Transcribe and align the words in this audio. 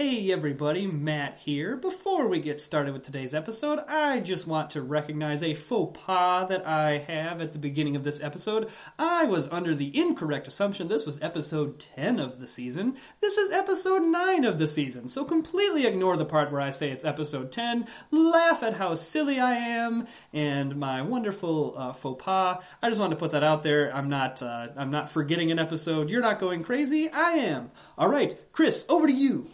Hey 0.00 0.32
everybody, 0.32 0.86
Matt 0.86 1.40
here. 1.44 1.76
Before 1.76 2.26
we 2.26 2.40
get 2.40 2.62
started 2.62 2.94
with 2.94 3.02
today's 3.02 3.34
episode, 3.34 3.80
I 3.80 4.20
just 4.20 4.46
want 4.46 4.70
to 4.70 4.80
recognize 4.80 5.42
a 5.42 5.52
faux 5.52 6.00
pas 6.02 6.48
that 6.48 6.66
I 6.66 6.96
have 6.96 7.42
at 7.42 7.52
the 7.52 7.58
beginning 7.58 7.96
of 7.96 8.02
this 8.02 8.22
episode. 8.22 8.70
I 8.98 9.26
was 9.26 9.46
under 9.48 9.74
the 9.74 9.94
incorrect 9.94 10.48
assumption 10.48 10.88
this 10.88 11.04
was 11.04 11.20
episode 11.20 11.80
10 11.96 12.18
of 12.18 12.40
the 12.40 12.46
season. 12.46 12.96
This 13.20 13.36
is 13.36 13.50
episode 13.50 14.00
9 14.00 14.46
of 14.46 14.58
the 14.58 14.66
season, 14.66 15.06
so 15.06 15.22
completely 15.22 15.84
ignore 15.84 16.16
the 16.16 16.24
part 16.24 16.50
where 16.50 16.62
I 16.62 16.70
say 16.70 16.90
it's 16.90 17.04
episode 17.04 17.52
10, 17.52 17.86
laugh 18.10 18.62
at 18.62 18.78
how 18.78 18.94
silly 18.94 19.38
I 19.38 19.52
am, 19.52 20.06
and 20.32 20.76
my 20.76 21.02
wonderful 21.02 21.74
uh, 21.76 21.92
faux 21.92 22.24
pas. 22.24 22.64
I 22.82 22.88
just 22.88 23.02
wanted 23.02 23.16
to 23.16 23.20
put 23.20 23.32
that 23.32 23.44
out 23.44 23.62
there. 23.62 23.94
I'm 23.94 24.08
not, 24.08 24.42
uh, 24.42 24.68
I'm 24.78 24.92
not 24.92 25.10
forgetting 25.10 25.50
an 25.50 25.58
episode. 25.58 26.08
You're 26.08 26.22
not 26.22 26.40
going 26.40 26.62
crazy. 26.62 27.10
I 27.10 27.32
am. 27.32 27.70
All 27.98 28.08
right, 28.08 28.34
Chris, 28.50 28.86
over 28.88 29.06
to 29.06 29.12
you. 29.12 29.46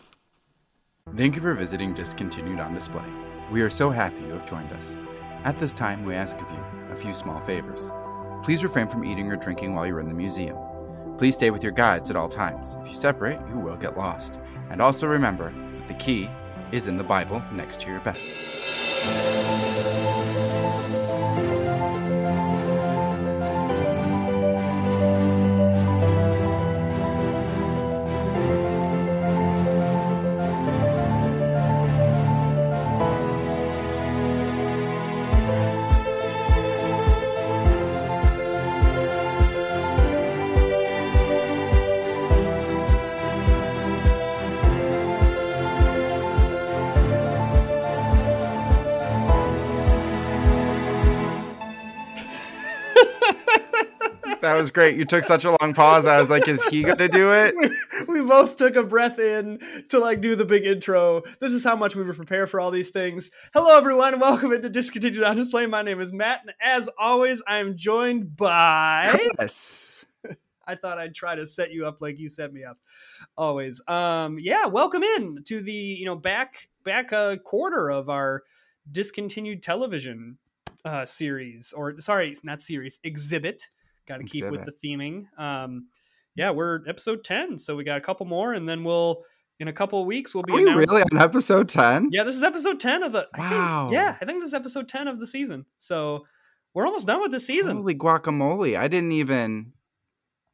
Thank 1.15 1.37
you 1.37 1.41
for 1.41 1.55
visiting 1.55 1.95
Discontinued 1.95 2.59
on 2.59 2.75
Display. 2.75 3.07
We 3.51 3.63
are 3.63 3.71
so 3.71 3.91
happy 3.91 4.21
you 4.23 4.33
have 4.33 4.47
joined 4.47 4.73
us. 4.73 4.97
At 5.45 5.57
this 5.57 5.73
time, 5.73 6.05
we 6.05 6.15
ask 6.15 6.37
of 6.39 6.51
you 6.51 6.63
a 6.91 6.97
few 6.97 7.15
small 7.15 7.41
favors. 7.41 7.91
Please 8.43 8.63
refrain 8.63 8.87
from 8.87 9.05
eating 9.05 9.31
or 9.31 9.37
drinking 9.37 9.75
while 9.75 9.87
you're 9.87 10.01
in 10.01 10.09
the 10.09 10.15
museum. 10.15 10.59
Please 11.17 11.35
stay 11.35 11.51
with 11.51 11.63
your 11.63 11.73
guides 11.73 12.11
at 12.11 12.17
all 12.17 12.29
times. 12.29 12.77
If 12.83 12.89
you 12.89 12.95
separate, 12.95 13.39
you 13.49 13.59
will 13.59 13.77
get 13.77 13.97
lost. 13.97 14.41
And 14.69 14.83
also 14.83 15.07
remember 15.07 15.53
that 15.53 15.89
the 15.89 15.95
key 15.95 16.29
is 16.71 16.87
in 16.87 16.99
the 16.99 17.05
Bible 17.05 17.43
next 17.51 17.81
to 17.81 17.89
your 17.89 18.01
bed. 18.01 18.19
Was 54.67 54.73
great. 54.73 54.97
You 54.97 55.05
took 55.05 55.23
such 55.23 55.45
a 55.45 55.57
long 55.61 55.75
pause. 55.75 56.07
I 56.07 56.19
was 56.19 56.29
like, 56.29 56.49
is 56.49 56.65
he 56.65 56.83
going 56.83 56.99
to 56.99 57.07
do 57.07 57.31
it? 57.33 57.55
we, 57.57 58.19
we 58.21 58.27
both 58.27 58.57
took 58.57 58.75
a 58.75 58.83
breath 58.83 59.21
in 59.21 59.61
to 59.91 60.01
like 60.01 60.21
do 60.21 60.35
the 60.35 60.45
big 60.45 60.67
intro. 60.67 61.23
This 61.41 61.53
is 61.53 61.63
how 61.63 61.77
much 61.77 61.95
we 61.95 62.03
were 62.03 62.15
prepared 62.15 62.51
for 62.51 62.59
all 62.59 62.73
these 62.73 62.91
things. 62.91 63.31
Hello, 63.55 63.77
everyone. 63.77 64.19
Welcome 64.19 64.53
into 64.53 64.69
Discontinued 64.69 65.23
on 65.23 65.37
Display. 65.37 65.67
My 65.67 65.83
name 65.83 66.01
is 66.01 66.13
Matt, 66.13 66.41
and 66.43 66.53
as 66.61 66.91
always, 66.99 67.45
I 67.47 67.61
am 67.61 67.77
joined 67.77 68.37
by. 68.37 69.17
Yes. 69.39 70.05
I 70.67 70.75
thought 70.75 70.99
I'd 70.99 71.15
try 71.15 71.37
to 71.37 71.47
set 71.47 71.71
you 71.71 71.87
up 71.87 72.01
like 72.01 72.19
you 72.19 72.29
set 72.29 72.53
me 72.53 72.65
up. 72.65 72.79
Always. 73.39 73.81
Um, 73.87 74.37
yeah, 74.41 74.67
welcome 74.67 75.05
in 75.05 75.45
to 75.45 75.61
the 75.61 75.73
you 75.73 76.07
know 76.07 76.17
back 76.17 76.71
back 76.83 77.13
a 77.13 77.39
quarter 77.45 77.89
of 77.89 78.09
our 78.09 78.43
discontinued 78.91 79.63
television 79.63 80.39
uh, 80.85 81.05
series, 81.05 81.73
or 81.73 82.01
sorry, 82.01 82.35
not 82.43 82.61
series, 82.61 82.99
exhibit. 83.05 83.69
Got 84.07 84.19
to 84.19 84.25
keep 84.25 84.49
with 84.49 84.65
the 84.65 84.73
theming. 84.73 85.25
Um, 85.39 85.87
yeah, 86.35 86.51
we're 86.51 86.81
episode 86.89 87.25
ten, 87.25 87.59
so 87.59 87.75
we 87.77 87.85
got 87.85 87.99
a 87.99 88.01
couple 88.01 88.27
more, 88.27 88.53
and 88.53 88.69
then 88.69 88.85
we'll 88.85 89.23
in 89.59 89.69
a 89.69 89.73
couple 89.73 90.01
of 90.01 90.07
weeks 90.07 90.35
we'll 90.35 90.43
be 90.45 90.53
Are 90.53 90.57
we 90.57 90.65
really 90.75 91.03
on 91.03 91.19
episode 91.19 91.67
10? 91.69 92.11
Yeah, 92.13 92.25
this 92.25 92.37
is 92.37 92.43
episode 92.43 92.79
ten 92.79 93.03
of 93.03 93.13
the. 93.13 93.27
I 93.35 93.39
think- 93.39 93.51
Wow. 93.51 93.91
yeah, 93.91 94.17
I 94.21 94.25
think 94.25 94.41
this 94.41 94.49
is 94.49 94.55
episode 94.55 94.89
ten 94.89 95.09
of 95.09 95.19
the 95.19 95.27
season. 95.27 95.65
So 95.79 96.27
we're 96.75 96.85
almost 96.87 97.07
done 97.07 97.23
with 97.23 97.31
the 97.33 97.41
season. 97.41 97.79
Holy 97.79 97.95
guacamole. 97.95 98.79
I 98.79 98.87
didn't 98.89 99.13
even 99.13 99.73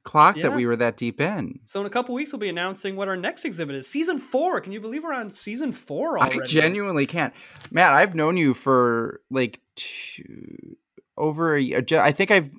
clock 0.04 0.36
Yeah. 0.36 0.44
that 0.44 0.56
we 0.56 0.66
were 0.66 0.76
that 0.76 0.96
deep 0.96 1.20
in. 1.20 1.60
So 1.64 1.80
in 1.80 1.86
a 1.86 1.91
couple 1.91 2.14
weeks, 2.14 2.32
we'll 2.32 2.38
be 2.41 2.48
announcing 2.48 2.94
what 2.96 3.08
our 3.08 3.16
next 3.16 3.44
exhibit 3.44 3.74
is. 3.76 3.88
Season 3.88 4.18
four. 4.18 4.60
Can 4.60 4.72
you 4.72 4.80
believe 4.80 5.02
we're 5.04 5.12
on 5.12 5.34
season 5.34 5.72
four 5.72 6.18
already? 6.18 6.41
I 6.41 6.44
genuinely 6.44 7.06
can't. 7.06 7.34
Matt, 7.72 7.92
I've 7.92 8.14
known 8.14 8.36
you 8.36 8.54
for 8.54 9.20
like 9.30 9.60
two, 9.76 10.76
over 11.16 11.54
a 11.56 11.60
year. 11.60 11.84
I 12.00 12.12
think 12.12 12.30
I've, 12.30 12.50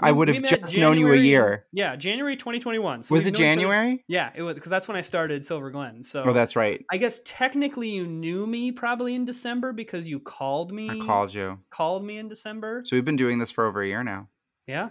I 0.00 0.10
would 0.10 0.28
have 0.28 0.42
just 0.44 0.76
known 0.76 0.98
you 0.98 1.12
a 1.12 1.16
year. 1.16 1.66
Yeah, 1.72 1.96
January 1.96 2.36
2021. 2.36 3.02
So 3.02 3.14
Was 3.14 3.26
it 3.26 3.30
other- 3.34 3.38
January? 3.38 4.04
Yeah, 4.08 4.30
it 4.34 4.42
was 4.42 4.54
because 4.54 4.70
that's 4.70 4.88
when 4.88 4.96
I 4.96 5.00
started 5.02 5.44
Silver 5.44 5.70
Glen. 5.70 6.02
So 6.02 6.22
Oh, 6.24 6.32
that's 6.32 6.56
right. 6.56 6.84
I 6.90 6.96
guess 6.96 7.20
technically 7.24 7.90
you 7.90 8.06
knew 8.06 8.46
me 8.46 8.72
probably 8.72 9.14
in 9.14 9.24
December 9.24 9.72
because 9.72 10.08
you 10.08 10.18
called 10.20 10.72
me. 10.72 10.88
I 10.88 10.98
called 11.04 11.34
you. 11.34 11.58
Called 11.70 12.04
me 12.04 12.18
in 12.18 12.28
December. 12.28 12.82
So 12.86 12.96
we've 12.96 13.04
been 13.04 13.16
doing 13.16 13.38
this 13.38 13.50
for 13.50 13.66
over 13.66 13.82
a 13.82 13.86
year 13.86 14.02
now. 14.02 14.28
Yeah. 14.66 14.90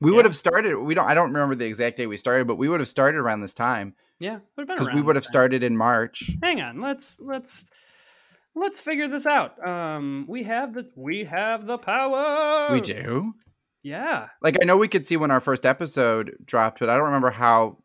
We 0.00 0.10
Yeah. 0.10 0.16
would 0.16 0.24
have 0.24 0.36
started. 0.36 0.76
We 0.78 0.94
don't. 0.94 1.08
I 1.08 1.14
don't 1.14 1.32
remember 1.32 1.54
the 1.54 1.66
exact 1.66 1.96
day 1.96 2.06
we 2.06 2.16
started, 2.16 2.46
but 2.46 2.56
we 2.56 2.68
would 2.68 2.80
have 2.80 2.88
started 2.88 3.18
around 3.18 3.40
this 3.40 3.54
time 3.54 3.94
Yeah. 4.20 4.34
Would 4.56 4.62
have 4.62 4.66
been 4.68 4.76
because 4.78 4.94
we 4.94 5.00
would 5.02 5.16
have 5.16 5.24
time. 5.24 5.30
started 5.32 5.62
in 5.62 5.76
March. 5.76 6.30
Hang 6.42 6.60
on. 6.60 6.80
Let's 6.80 7.18
let's 7.20 7.70
let's 8.54 8.80
figure 8.80 9.08
this 9.08 9.26
out. 9.26 9.64
Um, 9.66 10.26
we 10.28 10.42
have 10.44 10.74
the 10.74 10.90
we 10.96 11.24
have 11.24 11.66
the 11.66 11.78
power. 11.78 12.72
We 12.72 12.80
do. 12.80 13.34
Yeah. 13.82 14.28
Like 14.40 14.58
I 14.60 14.64
know 14.64 14.76
we 14.76 14.88
could 14.88 15.06
see 15.06 15.16
when 15.16 15.30
our 15.30 15.40
first 15.40 15.66
episode 15.66 16.36
dropped, 16.44 16.80
but 16.80 16.88
I 16.88 16.94
don't 16.96 17.06
remember 17.06 17.30
how 17.30 17.78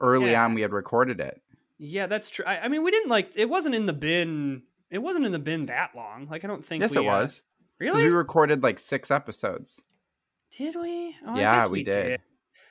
early 0.00 0.32
Yeah. 0.32 0.44
on 0.44 0.54
we 0.54 0.62
had 0.62 0.72
recorded 0.72 1.20
it. 1.20 1.40
Yeah, 1.78 2.06
that's 2.06 2.30
true. 2.30 2.44
I, 2.44 2.60
I 2.60 2.68
mean, 2.68 2.82
we 2.82 2.90
didn't 2.90 3.10
like 3.10 3.36
it. 3.36 3.48
wasn't 3.48 3.74
in 3.74 3.86
the 3.86 3.92
bin. 3.92 4.62
It 4.90 4.98
wasn't 4.98 5.26
in 5.26 5.32
the 5.32 5.38
bin 5.38 5.66
that 5.66 5.90
long. 5.96 6.28
Like 6.30 6.44
I 6.44 6.48
don't 6.48 6.64
think. 6.64 6.82
Yes, 6.82 6.92
we, 6.92 7.06
it 7.06 7.08
uh, 7.08 7.28
really. 7.78 8.04
We 8.04 8.10
recorded 8.10 8.62
like 8.62 8.78
six 8.78 9.10
episodes. 9.10 9.82
Did 10.56 10.76
we? 10.76 11.16
Oh, 11.26 11.36
Yeah, 11.36 11.62
guess 11.62 11.68
we 11.70 11.82
did. 11.82 12.20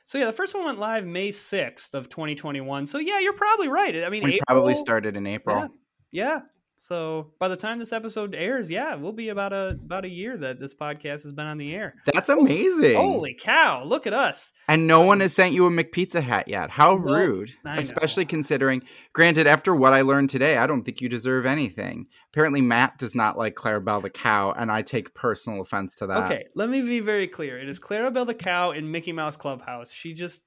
So 0.06 0.18
yeah, 0.18 0.26
the 0.26 0.34
first 0.34 0.54
one 0.54 0.66
went 0.66 0.80
live 0.80 1.06
May 1.06 1.32
sixth 1.32 1.94
of 1.94 2.10
2021. 2.10 2.86
So 2.88 2.98
yeah, 2.98 3.20
you're 3.20 3.34
probably 3.34 3.68
right. 3.70 4.04
I 4.04 4.10
mean, 4.10 4.24
We 4.24 4.36
April, 4.36 4.46
probably 4.48 4.76
started 4.76 5.16
in 5.16 5.28
April. 5.28 5.58
Yeah, 5.58 5.68
yeah. 6.12 6.40
So 6.84 7.32
by 7.40 7.48
the 7.48 7.56
time 7.56 7.80
this 7.80 7.94
episode 7.94 8.36
airs, 8.36 8.70
yeah, 8.70 8.96
we'll 8.96 9.14
be 9.14 9.30
about 9.30 9.54
a 9.54 9.68
about 9.70 10.04
a 10.04 10.10
year 10.10 10.36
that 10.36 10.60
this 10.60 10.76
podcast 10.76 11.24
has 11.24 11.32
been 11.32 11.46
on 11.46 11.58
the 11.58 11.74
air. 11.74 11.96
That's 12.14 12.28
amazing. 12.28 12.98
Holy 12.98 13.34
cow! 13.40 13.86
Look 13.86 14.06
at 14.06 14.12
us. 14.12 14.52
And 14.68 14.86
no 14.86 15.00
one 15.00 15.22
has 15.22 15.34
sent 15.34 15.54
you 15.54 15.66
a 15.66 15.70
McPizza 15.70 16.22
hat 16.22 16.50
yet. 16.50 16.70
How 16.70 16.96
No, 16.96 16.98
rude. 16.98 17.54
Especially 17.66 18.26
considering, 18.26 18.84
granted, 19.14 19.48
after 19.48 19.74
what 19.74 19.94
I 19.94 20.02
learned 20.02 20.30
today, 20.30 20.58
I 20.58 20.68
don't 20.68 20.84
think 20.84 21.00
you 21.00 21.08
deserve 21.08 21.46
anything. 21.46 22.08
Apparently, 22.34 22.60
Matt 22.60 22.98
does 22.98 23.16
not 23.16 23.38
like 23.38 23.56
Clarabelle 23.56 24.02
the 24.02 24.10
cow, 24.10 24.52
and 24.52 24.70
I 24.70 24.82
take 24.82 25.14
personal 25.14 25.62
offense 25.62 25.96
to 25.96 26.08
that. 26.08 26.26
Okay, 26.26 26.48
let 26.54 26.68
me 26.68 26.82
be 26.82 27.00
very 27.00 27.30
clear. 27.30 27.58
It 27.58 27.70
is 27.70 27.80
Clarabelle 27.80 28.28
the 28.28 28.34
cow 28.34 28.72
in 28.72 28.92
Mickey 28.92 29.14
Mouse 29.14 29.38
Clubhouse. 29.38 29.90
She 29.90 30.14
just 30.14 30.42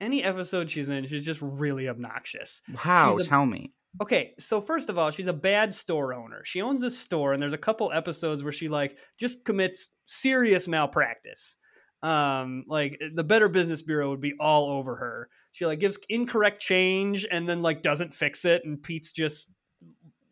any 0.00 0.24
episode 0.24 0.70
she's 0.70 0.88
in, 0.88 1.06
she's 1.06 1.26
just 1.26 1.42
really 1.42 1.86
obnoxious. 1.86 2.62
How? 2.76 3.18
She's 3.18 3.26
a- 3.26 3.28
Tell 3.28 3.44
me. 3.44 3.74
Okay, 4.00 4.32
so 4.38 4.60
first 4.60 4.88
of 4.88 4.96
all, 4.96 5.10
she's 5.10 5.26
a 5.26 5.32
bad 5.34 5.74
store 5.74 6.14
owner. 6.14 6.42
She 6.44 6.62
owns 6.62 6.80
this 6.80 6.98
store, 6.98 7.34
and 7.34 7.42
there's 7.42 7.52
a 7.52 7.58
couple 7.58 7.92
episodes 7.92 8.42
where 8.42 8.52
she 8.52 8.68
like 8.68 8.96
just 9.18 9.44
commits 9.44 9.90
serious 10.06 10.66
malpractice. 10.66 11.56
Um, 12.02 12.64
like 12.66 13.00
the 13.14 13.22
Better 13.22 13.48
Business 13.48 13.82
Bureau 13.82 14.10
would 14.10 14.20
be 14.20 14.34
all 14.40 14.70
over 14.70 14.96
her. 14.96 15.28
She 15.52 15.66
like 15.66 15.78
gives 15.78 15.98
incorrect 16.08 16.60
change 16.60 17.26
and 17.30 17.48
then 17.48 17.60
like 17.60 17.82
doesn't 17.82 18.14
fix 18.14 18.44
it, 18.44 18.62
and 18.64 18.82
Pete's 18.82 19.12
just 19.12 19.48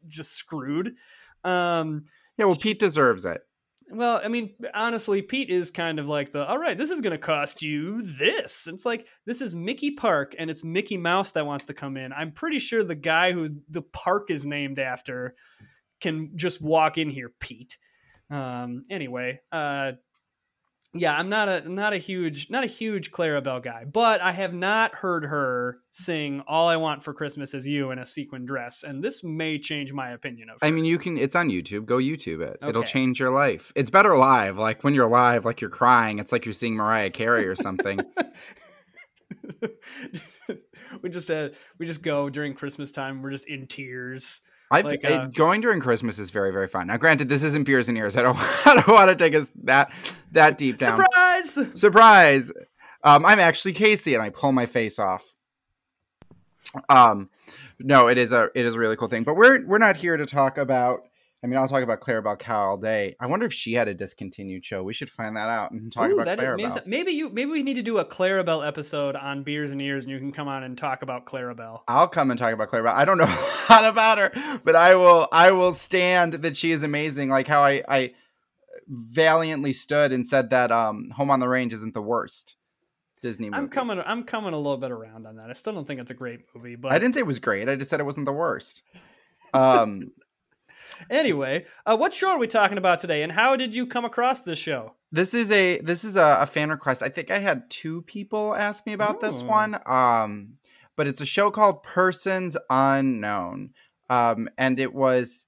just 0.08 0.32
screwed. 0.32 0.94
Um, 1.44 2.06
Yeah, 2.38 2.46
well, 2.46 2.56
Pete 2.56 2.78
deserves 2.78 3.26
it. 3.26 3.42
Well, 3.92 4.20
I 4.22 4.28
mean, 4.28 4.54
honestly, 4.74 5.22
Pete 5.22 5.50
is 5.50 5.70
kind 5.70 5.98
of 5.98 6.08
like 6.08 6.32
the 6.32 6.46
all 6.46 6.58
right, 6.58 6.76
this 6.76 6.90
is 6.90 7.00
going 7.00 7.12
to 7.12 7.18
cost 7.18 7.62
you 7.62 8.02
this. 8.02 8.66
It's 8.66 8.86
like 8.86 9.08
this 9.26 9.40
is 9.40 9.54
Mickey 9.54 9.92
Park 9.92 10.34
and 10.38 10.50
it's 10.50 10.64
Mickey 10.64 10.96
Mouse 10.96 11.32
that 11.32 11.46
wants 11.46 11.66
to 11.66 11.74
come 11.74 11.96
in. 11.96 12.12
I'm 12.12 12.32
pretty 12.32 12.58
sure 12.58 12.84
the 12.84 12.94
guy 12.94 13.32
who 13.32 13.48
the 13.68 13.82
park 13.82 14.30
is 14.30 14.46
named 14.46 14.78
after 14.78 15.34
can 16.00 16.36
just 16.36 16.62
walk 16.62 16.98
in 16.98 17.10
here, 17.10 17.32
Pete. 17.40 17.78
Um, 18.30 18.82
anyway, 18.88 19.40
uh, 19.50 19.92
yeah, 20.92 21.16
I'm 21.16 21.28
not 21.28 21.48
a 21.48 21.68
not 21.68 21.92
a 21.92 21.98
huge 21.98 22.50
not 22.50 22.64
a 22.64 22.66
huge 22.66 23.12
Clarabelle 23.12 23.62
guy, 23.62 23.84
but 23.84 24.20
I 24.20 24.32
have 24.32 24.52
not 24.52 24.96
heard 24.96 25.24
her 25.24 25.78
sing 25.92 26.42
"All 26.48 26.68
I 26.68 26.76
Want 26.76 27.04
for 27.04 27.14
Christmas 27.14 27.54
Is 27.54 27.66
You" 27.66 27.92
in 27.92 28.00
a 28.00 28.06
sequin 28.06 28.44
dress, 28.44 28.82
and 28.82 29.02
this 29.02 29.22
may 29.22 29.58
change 29.58 29.92
my 29.92 30.10
opinion 30.10 30.50
of 30.50 30.60
her. 30.60 30.66
I 30.66 30.72
mean, 30.72 30.84
you 30.84 30.98
can. 30.98 31.16
It's 31.16 31.36
on 31.36 31.48
YouTube. 31.48 31.86
Go 31.86 31.98
YouTube 31.98 32.42
it. 32.42 32.58
It'll 32.66 32.82
change 32.82 33.20
your 33.20 33.30
life. 33.30 33.72
It's 33.76 33.90
better 33.90 34.16
live. 34.16 34.58
Like 34.58 34.82
when 34.82 34.94
you're 34.94 35.08
live, 35.08 35.44
like 35.44 35.60
you're 35.60 35.70
crying. 35.70 36.18
It's 36.18 36.32
like 36.32 36.44
you're 36.44 36.52
seeing 36.52 36.74
Mariah 36.74 37.10
Carey 37.10 37.46
or 37.46 37.54
something. 37.54 38.00
we 41.02 41.08
just 41.08 41.30
uh, 41.30 41.50
we 41.78 41.86
just 41.86 42.02
go 42.02 42.28
during 42.30 42.54
Christmas 42.54 42.90
time. 42.90 43.22
We're 43.22 43.30
just 43.30 43.48
in 43.48 43.68
tears. 43.68 44.40
I've 44.70 44.84
Like, 44.84 45.02
it- 45.02 45.10
uh, 45.12 45.26
going 45.26 45.60
during 45.60 45.80
Christmas 45.80 46.18
is 46.18 46.30
very 46.30 46.52
very 46.52 46.68
fun. 46.68 46.86
Now, 46.86 46.96
granted, 46.96 47.28
this 47.28 47.42
isn't 47.42 47.64
beers 47.64 47.88
and 47.88 47.98
ears. 47.98 48.16
I 48.16 48.22
don't. 48.22 48.36
I 48.66 48.74
don't 48.76 48.88
want 48.88 49.08
to 49.10 49.16
take 49.16 49.34
us 49.34 49.50
that 49.64 49.92
that 50.32 50.58
deep 50.58 50.78
down. 50.78 51.00
Surprise! 51.00 51.80
Surprise! 51.80 52.52
Um, 53.02 53.24
I'm 53.24 53.40
actually 53.40 53.72
Casey, 53.72 54.14
and 54.14 54.22
I 54.22 54.30
pull 54.30 54.52
my 54.52 54.66
face 54.66 54.98
off. 54.98 55.34
Um, 56.88 57.30
no, 57.78 58.08
it 58.08 58.18
is 58.18 58.32
a 58.32 58.50
it 58.54 58.64
is 58.66 58.74
a 58.74 58.78
really 58.78 58.96
cool 58.96 59.08
thing. 59.08 59.24
But 59.24 59.36
we're 59.36 59.64
we're 59.66 59.78
not 59.78 59.96
here 59.96 60.16
to 60.16 60.26
talk 60.26 60.58
about. 60.58 61.00
I 61.42 61.46
mean, 61.46 61.58
I'll 61.58 61.68
talk 61.68 61.82
about 61.82 62.00
Clarabelle 62.00 62.38
Cow 62.38 62.60
all 62.60 62.76
day. 62.76 63.16
I 63.18 63.26
wonder 63.26 63.46
if 63.46 63.52
she 63.54 63.72
had 63.72 63.88
a 63.88 63.94
discontinued 63.94 64.62
show. 64.62 64.82
We 64.82 64.92
should 64.92 65.08
find 65.08 65.36
that 65.38 65.48
out 65.48 65.70
and 65.70 65.90
talk 65.90 66.10
Ooh, 66.10 66.14
about 66.14 66.26
that 66.26 66.38
is- 66.38 66.44
Clarabelle. 66.44 66.86
maybe 66.86 67.12
you 67.12 67.30
maybe 67.30 67.50
we 67.50 67.62
need 67.62 67.74
to 67.74 67.82
do 67.82 67.96
a 67.98 68.04
Clarabelle 68.04 68.66
episode 68.66 69.16
on 69.16 69.42
beers 69.42 69.70
and 69.72 69.80
ears, 69.80 70.04
and 70.04 70.12
you 70.12 70.18
can 70.18 70.32
come 70.32 70.48
on 70.48 70.62
and 70.64 70.76
talk 70.76 71.00
about 71.02 71.24
Clarabelle. 71.24 71.80
I'll 71.88 72.08
come 72.08 72.30
and 72.30 72.38
talk 72.38 72.52
about 72.52 72.68
Clarabelle. 72.68 72.92
I 72.94 73.04
don't 73.06 73.16
know 73.16 73.24
a 73.68 73.72
lot 73.72 73.84
about 73.86 74.18
her, 74.18 74.60
but 74.64 74.76
I 74.76 74.94
will. 74.96 75.28
I 75.32 75.50
will 75.52 75.72
stand 75.72 76.34
that 76.34 76.56
she 76.58 76.72
is 76.72 76.82
amazing. 76.82 77.30
Like 77.30 77.48
how 77.48 77.62
I, 77.62 77.82
I 77.88 78.12
valiantly 78.86 79.72
stood 79.72 80.12
and 80.12 80.26
said 80.26 80.50
that 80.50 80.70
um, 80.70 81.10
Home 81.16 81.30
on 81.30 81.40
the 81.40 81.48
Range 81.48 81.72
isn't 81.72 81.94
the 81.94 82.02
worst 82.02 82.56
Disney 83.22 83.48
movie. 83.48 83.58
I'm 83.62 83.68
coming. 83.68 84.00
I'm 84.04 84.24
coming 84.24 84.52
a 84.52 84.58
little 84.58 84.76
bit 84.78 84.90
around 84.90 85.26
on 85.26 85.36
that. 85.36 85.48
I 85.48 85.52
still 85.54 85.72
don't 85.72 85.86
think 85.86 86.00
it's 86.00 86.10
a 86.10 86.14
great 86.14 86.40
movie, 86.54 86.76
but 86.76 86.92
I 86.92 86.98
didn't 86.98 87.14
say 87.14 87.20
it 87.20 87.26
was 87.26 87.38
great. 87.38 87.68
I 87.68 87.76
just 87.76 87.88
said 87.90 88.00
it 88.00 88.04
wasn't 88.04 88.26
the 88.26 88.32
worst. 88.32 88.82
Um, 89.52 90.12
anyway, 91.08 91.64
uh, 91.86 91.96
what 91.96 92.12
show 92.12 92.30
are 92.30 92.38
we 92.38 92.46
talking 92.46 92.78
about 92.78 93.00
today, 93.00 93.22
and 93.22 93.32
how 93.32 93.56
did 93.56 93.74
you 93.74 93.86
come 93.86 94.04
across 94.04 94.40
this 94.40 94.58
show? 94.58 94.94
this 95.12 95.34
is 95.34 95.50
a 95.50 95.80
this 95.80 96.04
is 96.04 96.14
a, 96.16 96.38
a 96.40 96.46
fan 96.46 96.70
request. 96.70 97.02
I 97.02 97.08
think 97.08 97.30
I 97.30 97.38
had 97.38 97.68
two 97.70 98.02
people 98.02 98.54
ask 98.54 98.86
me 98.86 98.92
about 98.92 99.20
this 99.20 99.42
one. 99.42 99.78
Um, 99.86 100.54
but 100.96 101.06
it's 101.06 101.20
a 101.20 101.26
show 101.26 101.50
called 101.50 101.82
Persons 101.82 102.56
Unknown. 102.68 103.70
Um, 104.10 104.48
and 104.58 104.78
it 104.78 104.92
was. 104.94 105.46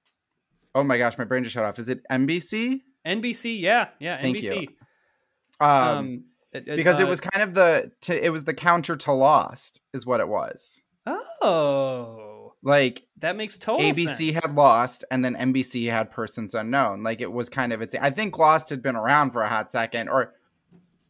Oh 0.75 0.83
my 0.83 0.97
gosh, 0.97 1.19
my 1.19 1.25
brain 1.25 1.45
just 1.45 1.53
shut 1.55 1.65
off. 1.65 1.79
Is 1.79 1.89
it 1.91 2.01
NBC? 2.11 2.81
NBC, 3.07 3.61
yeah, 3.61 3.89
yeah, 4.01 4.21
Thank 4.23 4.37
NBC. 4.39 4.63
you. 4.63 4.69
Um, 5.61 5.69
Um, 5.99 6.25
it- 6.53 6.69
it, 6.69 6.77
because 6.77 7.01
it 7.01 7.07
uh, 7.07 7.11
was 7.11 7.21
kind 7.21 7.43
of 7.43 7.55
the 7.55 7.93
to, 8.03 8.25
it 8.25 8.31
was 8.31 8.45
the 8.45 8.55
counter 8.55 8.95
to 8.97 9.13
Lost 9.13 9.81
is 9.93 10.07
what 10.07 10.21
it 10.21 10.29
was. 10.29 10.83
Oh, 11.07 12.32
Like 12.63 13.05
that 13.19 13.37
makes 13.37 13.57
total 13.57 13.85
ABC 13.85 14.33
sense. 14.33 14.45
had 14.45 14.55
Lost 14.55 15.05
and 15.11 15.25
then 15.25 15.35
NBC 15.35 15.91
had 15.91 16.11
Persons 16.11 16.55
Unknown. 16.55 17.03
Like 17.03 17.21
it 17.21 17.33
was 17.33 17.49
kind 17.49 17.73
of 17.73 17.83
its 17.83 17.95
I 18.01 18.11
think 18.11 18.39
Lost 18.39 18.71
had 18.71 18.83
been 18.83 18.97
around 18.97 19.33
for 19.33 19.43
a 19.43 19.49
hot 19.49 19.73
second 19.73 20.09
or 20.09 20.35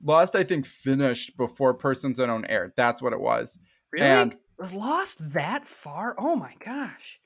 Lost 0.02 0.34
I 0.34 0.44
think 0.44 0.66
finished 0.66 1.36
before 1.36 1.74
Persons 1.74 2.18
Unknown 2.18 2.46
aired. 2.46 2.72
That's 2.76 3.02
what 3.02 3.12
it 3.12 3.20
was. 3.20 3.58
really 3.92 4.06
and- 4.06 4.36
was 4.58 4.72
Lost 4.72 5.32
that 5.32 5.66
far? 5.66 6.14
Oh 6.18 6.36
my 6.36 6.54
gosh! 6.64 7.20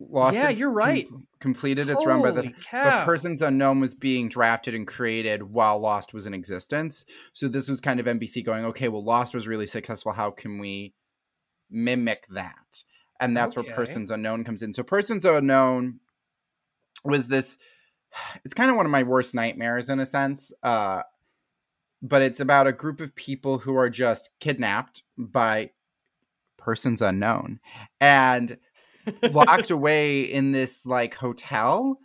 Lost 0.00 0.34
Yeah, 0.34 0.48
you're 0.48 0.72
right. 0.72 1.08
com- 1.08 1.26
completed 1.38 1.88
its 1.88 2.04
run 2.04 2.22
by 2.22 2.32
the 2.32 2.42
Holy 2.42 2.54
but 2.72 3.04
Persons 3.04 3.40
Unknown 3.40 3.78
was 3.78 3.94
being 3.94 4.28
drafted 4.28 4.74
and 4.74 4.86
created 4.86 5.42
while 5.44 5.78
Lost 5.78 6.12
was 6.12 6.26
in 6.26 6.34
existence. 6.34 7.04
So 7.32 7.46
this 7.46 7.68
was 7.68 7.80
kind 7.80 8.00
of 8.00 8.06
NBC 8.06 8.44
going, 8.44 8.64
okay, 8.64 8.88
well, 8.88 9.04
Lost 9.04 9.34
was 9.34 9.46
really 9.46 9.66
successful. 9.66 10.12
How 10.12 10.30
can 10.30 10.58
we 10.58 10.94
mimic 11.70 12.26
that? 12.28 12.82
And 13.22 13.36
that's 13.36 13.56
Okay. 13.56 13.66
where 13.66 13.74
Persons 13.74 14.10
Unknown 14.10 14.44
comes 14.44 14.62
in. 14.62 14.74
So 14.74 14.82
Persons 14.82 15.24
Unknown 15.24 16.00
was 17.04 17.28
this. 17.28 17.56
It's 18.44 18.54
kind 18.54 18.70
of 18.70 18.76
one 18.76 18.84
of 18.84 18.92
my 18.92 19.04
worst 19.04 19.34
nightmares 19.34 19.88
in 19.88 19.98
a 19.98 20.04
sense. 20.06 20.52
Uh, 20.62 21.02
but 22.02 22.20
it's 22.20 22.40
about 22.40 22.66
a 22.66 22.72
group 22.72 23.00
of 23.00 23.14
people 23.14 23.58
who 23.58 23.76
are 23.76 23.88
just 23.88 24.30
kidnapped 24.40 25.02
by 25.16 25.70
persons 26.58 27.00
unknown 27.00 27.60
and 28.00 28.58
locked 29.32 29.70
away 29.78 30.22
in 30.22 30.52
this 30.52 30.84
like 30.84 31.14
hotel 31.14 31.98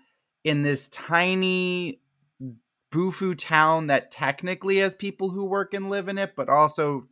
in 0.43 0.63
this 0.63 0.87
tiny 0.89 1.99
bufu 2.91 3.37
town 3.37 3.87
that 3.87 4.11
technically 4.11 4.77
has 4.77 4.95
people 4.95 5.29
who 5.29 5.45
work 5.45 5.73
and 5.73 5.89
live 5.89 6.07
in 6.07 6.17
it 6.17 6.33
but 6.35 6.49
also 6.49 7.07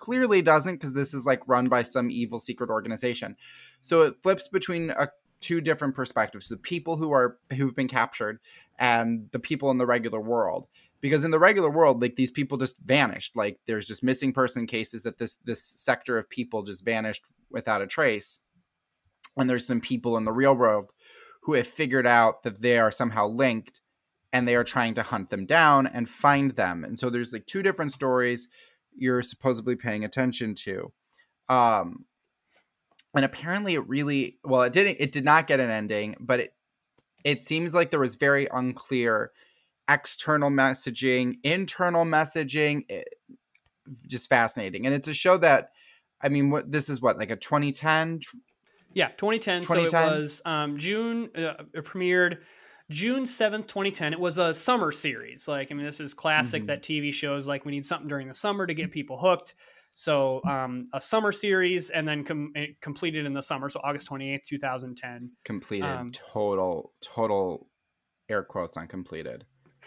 clearly 0.00 0.40
doesn't 0.40 0.76
because 0.76 0.94
this 0.94 1.12
is 1.12 1.26
like 1.26 1.46
run 1.46 1.66
by 1.66 1.82
some 1.82 2.10
evil 2.10 2.38
secret 2.38 2.70
organization. 2.70 3.36
So 3.82 4.02
it 4.02 4.16
flips 4.22 4.48
between 4.48 4.90
a, 4.90 5.08
two 5.40 5.60
different 5.60 5.94
perspectives 5.94 6.48
the 6.48 6.56
people 6.56 6.96
who 6.96 7.12
are 7.12 7.38
who've 7.56 7.76
been 7.76 7.88
captured 7.88 8.40
and 8.78 9.28
the 9.32 9.38
people 9.38 9.70
in 9.70 9.78
the 9.78 9.86
regular 9.86 10.20
world. 10.20 10.66
Because 11.02 11.24
in 11.24 11.30
the 11.30 11.38
regular 11.38 11.70
world 11.70 12.00
like 12.00 12.16
these 12.16 12.30
people 12.30 12.56
just 12.58 12.78
vanished. 12.78 13.36
Like 13.36 13.58
there's 13.66 13.86
just 13.86 14.02
missing 14.02 14.32
person 14.32 14.66
cases 14.66 15.02
that 15.02 15.18
this 15.18 15.36
this 15.44 15.62
sector 15.62 16.16
of 16.18 16.30
people 16.30 16.62
just 16.62 16.84
vanished 16.84 17.24
without 17.50 17.82
a 17.82 17.86
trace. 17.86 18.40
And 19.36 19.48
there's 19.48 19.66
some 19.66 19.80
people 19.82 20.16
in 20.16 20.24
the 20.24 20.32
real 20.32 20.56
world 20.56 20.92
who 21.42 21.54
have 21.54 21.66
figured 21.66 22.06
out 22.06 22.42
that 22.42 22.60
they 22.60 22.78
are 22.78 22.90
somehow 22.90 23.26
linked 23.26 23.80
and 24.32 24.46
they 24.46 24.54
are 24.56 24.64
trying 24.64 24.94
to 24.94 25.02
hunt 25.02 25.30
them 25.30 25.44
down 25.44 25.86
and 25.86 26.08
find 26.08 26.52
them. 26.52 26.84
And 26.84 26.98
so 26.98 27.10
there's 27.10 27.32
like 27.32 27.46
two 27.46 27.62
different 27.62 27.92
stories 27.92 28.48
you're 28.96 29.22
supposedly 29.22 29.76
paying 29.76 30.04
attention 30.04 30.54
to 30.54 30.92
um 31.48 32.04
and 33.14 33.24
apparently 33.24 33.74
it 33.74 33.88
really 33.88 34.38
well 34.44 34.62
it 34.62 34.72
didn't 34.72 34.96
it 35.00 35.12
did 35.12 35.24
not 35.24 35.46
get 35.46 35.60
an 35.60 35.70
ending 35.70 36.16
but 36.20 36.40
it 36.40 36.54
it 37.24 37.46
seems 37.46 37.74
like 37.74 37.90
there 37.90 38.00
was 38.00 38.14
very 38.14 38.48
unclear 38.52 39.32
external 39.88 40.50
messaging 40.50 41.34
internal 41.42 42.04
messaging 42.04 42.84
it, 42.88 43.08
just 44.06 44.28
fascinating 44.28 44.86
and 44.86 44.94
it's 44.94 45.08
a 45.08 45.14
show 45.14 45.36
that 45.36 45.70
i 46.22 46.28
mean 46.28 46.50
what 46.50 46.70
this 46.70 46.88
is 46.88 47.00
what 47.00 47.18
like 47.18 47.30
a 47.30 47.36
2010 47.36 48.20
Yeah, 48.92 49.08
2010. 49.16 49.62
So 49.62 49.84
it 49.84 49.92
was 49.92 50.42
um, 50.44 50.76
June. 50.76 51.30
Uh, 51.34 51.54
it 51.72 51.84
premiered 51.84 52.38
June 52.90 53.22
7th, 53.24 53.66
2010. 53.68 54.12
It 54.12 54.20
was 54.20 54.36
a 54.36 54.52
summer 54.52 54.92
series. 54.92 55.46
Like, 55.48 55.70
I 55.70 55.74
mean, 55.74 55.86
this 55.86 56.00
is 56.00 56.12
classic 56.12 56.64
Mhm. 56.64 56.66
that 56.66 56.82
TV 56.82 57.12
shows 57.12 57.46
like 57.46 57.64
we 57.64 57.72
need 57.72 57.86
something 57.86 58.08
during 58.08 58.28
the 58.28 58.34
summer 58.34 58.66
to 58.66 58.74
get 58.74 58.90
people 58.90 59.18
hooked. 59.18 59.54
So 59.92 60.40
um, 60.44 60.88
a 60.92 61.00
summer 61.00 61.32
series 61.32 61.90
and 61.90 62.06
then 62.06 62.24
com- 62.24 62.52
completed 62.80 63.26
in 63.26 63.32
the 63.32 63.42
summer. 63.42 63.68
So 63.68 63.80
August 63.82 64.08
28th, 64.08 64.42
2010. 64.46 65.32
completed 65.44 65.88
Um, 65.88 66.08
total 66.10 66.92
total 67.00 67.68
air 68.28 68.42
quotes 68.44 68.76
on 68.76 68.86
completed 68.86 69.44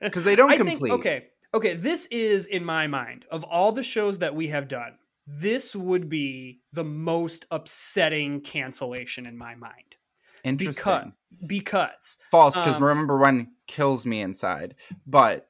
because 0.00 0.24
they 0.24 0.34
don't 0.34 0.50
I 0.50 0.56
complete 0.56 0.90
think 0.90 0.92
okay, 1.00 1.28
okay. 1.54 1.74
This 1.74 2.06
is 2.06 2.46
in 2.46 2.64
my 2.64 2.86
mind 2.88 3.26
of 3.30 3.44
all 3.44 3.70
the 3.72 3.84
shows 3.84 4.18
that 4.18 4.34
we 4.34 4.48
have 4.48 4.66
done. 4.68 4.98
This 5.26 5.74
would 5.76 6.08
be 6.08 6.60
the 6.72 6.84
most 6.84 7.46
upsetting 7.50 8.40
cancellation 8.42 9.26
in 9.26 9.36
my 9.38 9.54
mind 9.54 9.96
interesting 10.42 10.84
because 10.84 11.12
because 11.46 12.18
false 12.30 12.54
because 12.54 12.76
um, 12.76 12.84
Remember 12.84 13.18
WENN 13.18 13.48
kills 13.66 14.04
me 14.06 14.20
inside 14.20 14.74
but 15.06 15.48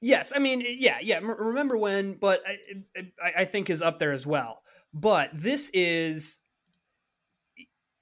yes, 0.00 0.32
I 0.34 0.38
mean 0.38 0.64
yeah 0.66 0.98
yeah. 1.00 1.18
Remember 1.18 1.76
WENN? 1.76 2.18
But 2.20 2.42
I, 2.46 2.58
I, 3.22 3.32
I 3.38 3.44
think 3.44 3.70
is 3.70 3.82
up 3.82 3.98
there 3.98 4.12
as 4.12 4.26
well. 4.26 4.62
But 4.92 5.30
this 5.32 5.70
is 5.72 6.38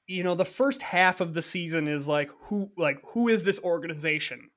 you 0.06 0.24
know 0.24 0.34
the 0.34 0.44
first 0.44 0.82
half 0.82 1.20
of 1.20 1.34
the 1.34 1.42
season 1.42 1.86
is 1.86 2.08
like 2.08 2.30
who 2.42 2.70
like 2.76 3.00
who 3.04 3.28
is 3.28 3.44
this 3.44 3.60
organization 3.60 4.50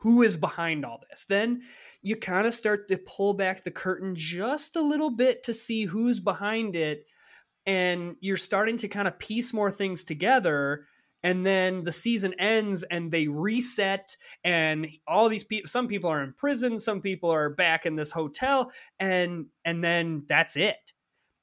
who 0.00 0.22
is 0.22 0.36
behind 0.36 0.84
all 0.84 1.00
this 1.10 1.26
then 1.26 1.60
you 2.02 2.16
kind 2.16 2.46
of 2.46 2.54
start 2.54 2.88
to 2.88 2.96
pull 2.98 3.34
back 3.34 3.64
the 3.64 3.70
curtain 3.70 4.14
just 4.14 4.76
a 4.76 4.80
little 4.80 5.10
bit 5.10 5.42
to 5.42 5.52
see 5.52 5.84
who's 5.84 6.20
behind 6.20 6.76
it 6.76 7.04
and 7.66 8.16
you're 8.20 8.36
starting 8.36 8.76
to 8.76 8.88
kind 8.88 9.08
of 9.08 9.18
piece 9.18 9.52
more 9.52 9.70
things 9.70 10.04
together 10.04 10.86
and 11.22 11.46
then 11.46 11.84
the 11.84 11.92
season 11.92 12.34
ends 12.38 12.82
and 12.84 13.10
they 13.10 13.28
reset 13.28 14.16
and 14.44 14.86
all 15.06 15.28
these 15.28 15.44
people 15.44 15.68
some 15.68 15.86
people 15.88 16.10
are 16.10 16.22
in 16.22 16.32
prison 16.32 16.78
some 16.78 17.00
people 17.00 17.30
are 17.30 17.50
back 17.50 17.86
in 17.86 17.96
this 17.96 18.10
hotel 18.10 18.72
and 19.00 19.46
and 19.64 19.82
then 19.82 20.24
that's 20.28 20.56
it 20.56 20.92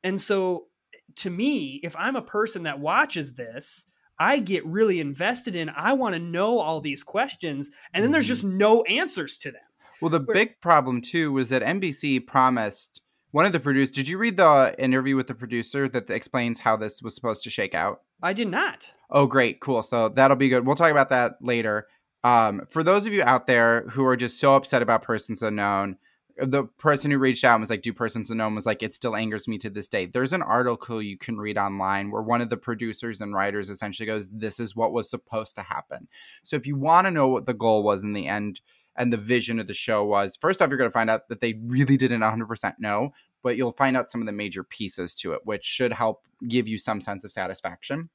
and 0.03 0.19
so 0.19 0.67
to 1.15 1.29
me 1.29 1.79
if 1.83 1.95
i'm 1.97 2.15
a 2.15 2.21
person 2.21 2.63
that 2.63 2.79
watches 2.79 3.33
this 3.33 3.85
i 4.19 4.39
get 4.39 4.65
really 4.65 4.99
invested 4.99 5.55
in 5.55 5.69
i 5.69 5.93
want 5.93 6.13
to 6.13 6.19
know 6.19 6.59
all 6.59 6.81
these 6.81 7.03
questions 7.03 7.69
and 7.93 8.03
then 8.03 8.11
there's 8.11 8.25
Mhm. 8.25 8.29
just 8.29 8.43
no 8.43 8.83
answers 8.83 9.37
to 9.37 9.51
them 9.51 9.61
well 10.01 10.09
the 10.09 10.19
Where- 10.19 10.33
big 10.35 10.61
problem 10.61 11.01
too 11.01 11.31
was 11.31 11.49
that 11.49 11.61
nbc 11.61 12.27
promised 12.27 13.01
one 13.31 13.45
of 13.45 13.51
the 13.51 13.59
producers 13.59 13.91
did 13.91 14.07
you 14.07 14.17
read 14.17 14.37
the 14.37 14.75
interview 14.77 15.15
with 15.15 15.27
the 15.27 15.35
producer 15.35 15.87
that 15.87 16.09
explains 16.09 16.59
how 16.59 16.75
this 16.75 17.01
was 17.01 17.15
supposed 17.15 17.43
to 17.43 17.49
shake 17.49 17.75
out 17.75 18.01
i 18.21 18.33
did 18.33 18.47
not 18.47 18.93
Oh, 19.11 19.25
great. 19.25 19.59
Cool. 19.59 19.81
So 19.81 20.09
that'll 20.09 20.37
be 20.37 20.49
good. 20.49 20.65
We'll 20.65 20.75
talk 20.75 20.91
about 20.91 21.09
that 21.09 21.37
later. 21.41 21.87
Um, 22.23 22.61
for 22.69 22.83
those 22.83 23.05
of 23.05 23.13
you 23.13 23.23
out 23.23 23.47
there 23.47 23.87
who 23.89 24.05
are 24.05 24.17
just 24.17 24.39
so 24.39 24.55
upset 24.55 24.81
about 24.81 25.03
Persons 25.03 25.41
Unknown, 25.41 25.97
the 26.37 26.65
person 26.77 27.11
who 27.11 27.17
reached 27.17 27.43
out 27.43 27.55
and 27.55 27.61
was 27.61 27.69
like, 27.69 27.81
Do 27.81 27.91
Persons 27.91 28.29
Unknown 28.29 28.55
was 28.55 28.65
like, 28.65 28.83
It 28.83 28.93
still 28.93 29.15
angers 29.15 29.47
me 29.47 29.57
to 29.59 29.69
this 29.69 29.87
day. 29.87 30.05
There's 30.05 30.33
an 30.33 30.41
article 30.41 31.01
you 31.01 31.17
can 31.17 31.37
read 31.37 31.57
online 31.57 32.11
where 32.11 32.21
one 32.21 32.41
of 32.41 32.49
the 32.49 32.57
producers 32.57 33.19
and 33.19 33.33
writers 33.33 33.69
essentially 33.69 34.05
goes, 34.05 34.29
This 34.29 34.59
is 34.59 34.75
what 34.75 34.93
was 34.93 35.09
supposed 35.09 35.55
to 35.55 35.63
happen. 35.63 36.07
So 36.43 36.55
if 36.55 36.67
you 36.67 36.75
want 36.75 37.07
to 37.07 37.11
know 37.11 37.27
what 37.27 37.45
the 37.45 37.53
goal 37.53 37.83
was 37.83 38.03
in 38.03 38.13
the 38.13 38.27
end 38.27 38.61
and 38.99 39.11
the 39.11 39.17
vision 39.17 39.59
of 39.59 39.67
the 39.67 39.73
show 39.73 40.05
was, 40.05 40.37
first 40.37 40.61
off, 40.61 40.69
you're 40.69 40.77
going 40.77 40.89
to 40.89 40.93
find 40.93 41.09
out 41.09 41.29
that 41.29 41.39
they 41.39 41.53
really 41.65 41.97
didn't 41.97 42.21
100% 42.21 42.73
know, 42.79 43.13
but 43.41 43.55
you'll 43.55 43.71
find 43.71 43.95
out 43.95 44.11
some 44.11 44.21
of 44.21 44.27
the 44.27 44.33
major 44.33 44.63
pieces 44.63 45.15
to 45.15 45.31
it, 45.31 45.39
which 45.45 45.63
should 45.63 45.93
help 45.93 46.27
give 46.47 46.67
you 46.67 46.77
some 46.77 46.99
sense 46.99 47.23
of 47.23 47.31
satisfaction. 47.31 48.09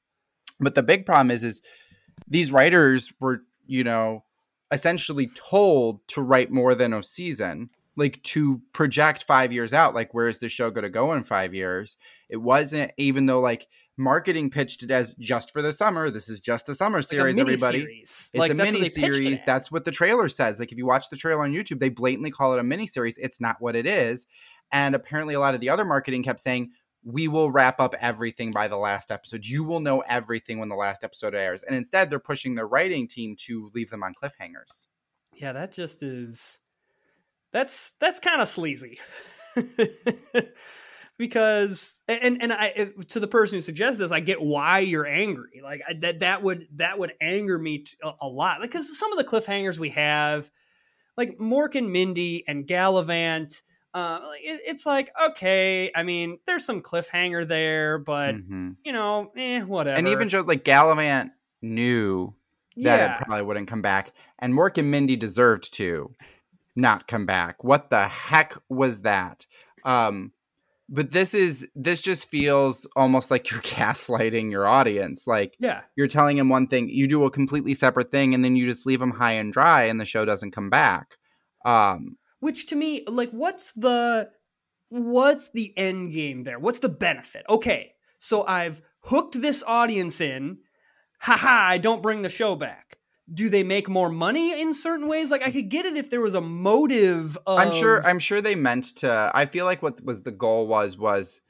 But 0.59 0.75
the 0.75 0.83
big 0.83 1.05
problem 1.05 1.31
is, 1.31 1.43
is 1.43 1.61
these 2.27 2.51
writers 2.51 3.11
were, 3.19 3.41
you 3.65 3.83
know, 3.83 4.23
essentially 4.71 5.27
told 5.35 6.07
to 6.09 6.21
write 6.21 6.51
more 6.51 6.75
than 6.75 6.93
a 6.93 7.03
season 7.03 7.69
like 7.97 8.21
to 8.23 8.61
project 8.73 9.23
five 9.23 9.53
years 9.53 9.73
out 9.73 9.95
like 9.95 10.13
where 10.13 10.27
is 10.27 10.39
the 10.39 10.49
show 10.49 10.69
going 10.69 10.83
to 10.83 10.89
go 10.89 11.13
in 11.13 11.23
five 11.23 11.53
years 11.53 11.97
it 12.29 12.37
wasn't 12.37 12.91
even 12.97 13.25
though 13.25 13.39
like 13.39 13.67
marketing 13.97 14.49
pitched 14.49 14.83
it 14.83 14.91
as 14.91 15.13
just 15.15 15.51
for 15.51 15.61
the 15.61 15.71
summer. 15.71 16.09
This 16.09 16.29
is 16.29 16.39
just 16.39 16.69
a 16.69 16.75
summer 16.75 17.01
series 17.01 17.37
like 17.37 17.47
a 17.47 17.51
everybody. 17.53 17.99
it's 18.01 18.31
like, 18.33 18.51
a 18.51 18.53
that's 18.53 18.65
what 18.65 18.73
they 18.73 18.79
mini 18.79 18.89
series. 18.89 19.41
that's 19.45 19.71
what 19.71 19.85
the 19.85 19.91
trailer 19.91 20.27
says. 20.29 20.59
Like 20.59 20.71
if 20.71 20.77
you 20.77 20.85
watch 20.85 21.09
the 21.09 21.15
trailer 21.17 21.43
on 21.43 21.53
youtube 21.53 21.79
they 21.79 21.89
blatantly 21.89 22.31
call 22.31 22.53
it 22.53 22.59
a 22.59 22.63
mini 22.63 22.87
series. 22.87 23.17
It's 23.17 23.39
not 23.39 23.57
what 23.59 23.75
it 23.75 23.85
is. 23.85 24.27
And 24.71 24.95
apparently 24.95 25.35
a 25.35 25.39
lot 25.39 25.53
of 25.53 25.61
the 25.61 25.69
other 25.69 25.85
marketing 25.85 26.23
kept 26.23 26.39
saying 26.39 26.71
we 27.03 27.27
will 27.27 27.51
wrap 27.51 27.79
up 27.79 27.93
everything 27.99 28.51
by 28.51 28.67
the 28.67 28.77
last 28.77 29.11
episode. 29.11 29.45
You 29.45 29.63
will 29.63 29.79
know 29.79 30.01
everything 30.09 30.59
when 30.59 30.69
the 30.69 30.75
last 30.75 31.03
episode 31.03 31.35
airs. 31.35 31.61
And 31.63 31.75
instead 31.75 32.09
they're 32.09 32.19
pushing 32.19 32.55
their 32.55 32.67
writing 32.67 33.07
team 33.07 33.35
to 33.41 33.71
leave 33.73 33.91
them 33.91 34.03
on 34.03 34.13
cliffhangers. 34.13 34.87
Yeah, 35.33 35.53
that 35.53 35.71
just 35.71 36.01
is 36.01 36.59
that's 37.51 37.93
that's 37.99 38.19
kind 38.19 38.41
of 38.41 38.49
sleazy. 38.49 38.99
because 41.17 41.97
and 42.07 42.41
and 42.41 42.51
I 42.51 42.89
to 43.09 43.19
the 43.19 43.27
person 43.27 43.57
who 43.57 43.61
suggests 43.61 43.99
this, 43.99 44.11
I 44.11 44.19
get 44.19 44.41
why 44.41 44.79
you're 44.79 45.05
angry. 45.05 45.61
Like 45.63 45.81
I, 45.87 45.93
that 46.01 46.19
that 46.19 46.41
would 46.43 46.67
that 46.75 46.99
would 46.99 47.13
anger 47.21 47.57
me 47.57 47.79
t- 47.79 47.97
a, 48.21 48.27
lot. 48.27 48.59
Like 48.59 48.71
because 48.71 48.97
some 48.97 49.11
of 49.11 49.17
the 49.17 49.23
cliffhangers 49.23 49.77
we 49.77 49.89
have, 49.89 50.49
like 51.17 51.37
Mork 51.37 51.75
and 51.75 51.91
Mindy 51.91 52.43
and 52.47 52.65
Galavant. 52.67 53.61
Uh, 53.93 54.19
it, 54.43 54.59
it's 54.65 54.85
like 54.85 55.09
okay, 55.29 55.89
I 55.95 56.03
mean, 56.03 56.39
there's 56.45 56.65
some 56.65 56.81
cliffhanger 56.81 57.47
there, 57.47 57.97
but 57.97 58.35
Mhm. 58.35 58.75
you 58.83 58.91
know, 58.91 59.31
eh, 59.37 59.61
whatever. 59.61 59.97
and 59.97 60.09
even 60.09 60.27
shows 60.27 60.45
like 60.47 60.65
Galavant 60.65 61.31
knew 61.61 62.33
that 62.75 62.99
yeah, 62.99 63.13
it 63.21 63.25
probably 63.25 63.45
wouldn't 63.45 63.69
come 63.69 63.81
back. 63.81 64.11
And 64.39 64.53
Mork 64.53 64.77
and 64.77 64.91
Mindy 64.91 65.15
deserved 65.15 65.73
to 65.75 66.13
not 66.75 67.07
come 67.07 67.25
back. 67.25 67.63
What 67.63 67.89
the 67.89 68.09
heck 68.09 68.57
was 68.67 69.03
that? 69.03 69.45
Um, 69.85 70.33
but 70.87 71.11
this 71.11 71.33
is 71.33 71.67
this 71.75 72.01
just 72.01 72.29
feels 72.29 72.85
almost 72.95 73.31
like 73.31 73.49
you're 73.49 73.61
gaslighting 73.61 74.51
your 74.51 74.67
audience. 74.67 75.27
Like 75.27 75.55
yeah, 75.59 75.81
you're 75.95 76.07
telling 76.07 76.37
them 76.37 76.49
one 76.49 76.67
thing, 76.67 76.89
you 76.89 77.07
do 77.07 77.25
a 77.25 77.31
completely 77.31 77.73
separate 77.73 78.11
thing, 78.11 78.33
and 78.33 78.43
then 78.43 78.55
you 78.55 78.65
just 78.65 78.85
leave 78.85 78.99
them 78.99 79.11
high 79.11 79.33
and 79.33 79.51
dry, 79.51 79.83
and 79.83 79.99
the 79.99 80.05
show 80.05 80.25
doesn't 80.25 80.51
come 80.51 80.69
back. 80.69 81.17
Um, 81.65 82.17
which 82.45 82.67
to 82.67 82.75
me 82.75 83.03
like 83.07 83.31
what's 83.31 83.71
the 83.71 84.29
what's 84.89 85.49
the 85.49 85.73
end 85.75 86.13
game 86.13 86.43
there 86.43 86.59
what's 86.59 86.77
the 86.77 86.89
benefit 86.89 87.43
okay 87.49 87.93
so 88.19 88.45
i've 88.45 88.83
hooked 88.99 89.41
this 89.41 89.63
audience 89.65 90.21
in 90.21 90.59
haha 91.21 91.71
i 91.71 91.79
don't 91.79 92.03
bring 92.03 92.21
the 92.21 92.29
show 92.29 92.55
back 92.55 92.84
do 93.33 93.49
they 93.49 93.63
make 93.63 93.89
more 93.89 94.09
money 94.09 94.59
in 94.59 94.73
certain 94.73 95.07
ways 95.07 95.31
like 95.31 95.41
i 95.41 95.51
could 95.51 95.69
get 95.69 95.85
it 95.85 95.97
if 95.97 96.09
there 96.09 96.21
was 96.21 96.35
a 96.35 96.41
motive 96.41 97.37
of 97.47 97.59
I'm 97.59 97.73
sure. 97.73 98.05
I'm 98.05 98.19
sure 98.19 98.41
they 98.41 98.55
meant 98.55 98.95
to. 98.97 99.31
I 99.33 99.45
feel 99.45 99.65
like 99.65 99.81
what 99.81 100.03
was 100.03 100.21
the 100.21 100.31
goal 100.31 100.67
was 100.67 100.97
was 100.97 101.41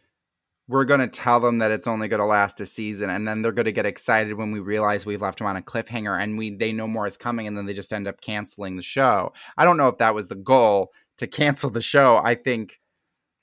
we're 0.67 0.86
going 0.86 1.00
to 1.00 1.08
tell 1.08 1.39
them 1.39 1.60
that 1.60 1.72
it's 1.72 1.86
only 1.86 2.08
going 2.08 2.20
to 2.20 2.25
last 2.25 2.60
a 2.60 2.65
season, 2.65 3.10
and 3.10 3.27
then 3.27 3.41
they're 3.41 3.51
going 3.51 3.65
to 3.65 3.72
get 3.72 3.86
excited 3.86 4.34
when 4.34 4.51
we 4.51 4.60
realize 4.60 5.05
we've 5.05 5.22
left 5.22 5.38
them 5.38 5.48
on 5.48 5.58
a 5.58 5.62
cliffhanger, 5.62 6.20
and 6.20 6.38
we 6.38 6.55
they 6.55 6.72
know 6.72 6.88
more 6.88 7.08
is 7.08 7.17
coming, 7.17 7.48
and 7.48 7.58
then 7.58 7.65
they 7.65 7.74
just 7.74 7.94
end 7.94 8.08
up 8.08 8.22
canceling 8.22 8.75
the 8.75 8.82
show. 8.82 9.32
I 9.58 9.65
don't 9.65 9.77
know 9.77 9.89
if 9.89 9.98
that 10.00 10.15
was 10.15 10.27
the 10.27 10.36
goal 10.36 10.91
to 11.17 11.27
cancel 11.27 11.70
the 11.70 11.82
show. 11.82 12.20
I 12.24 12.36
think 12.36 12.79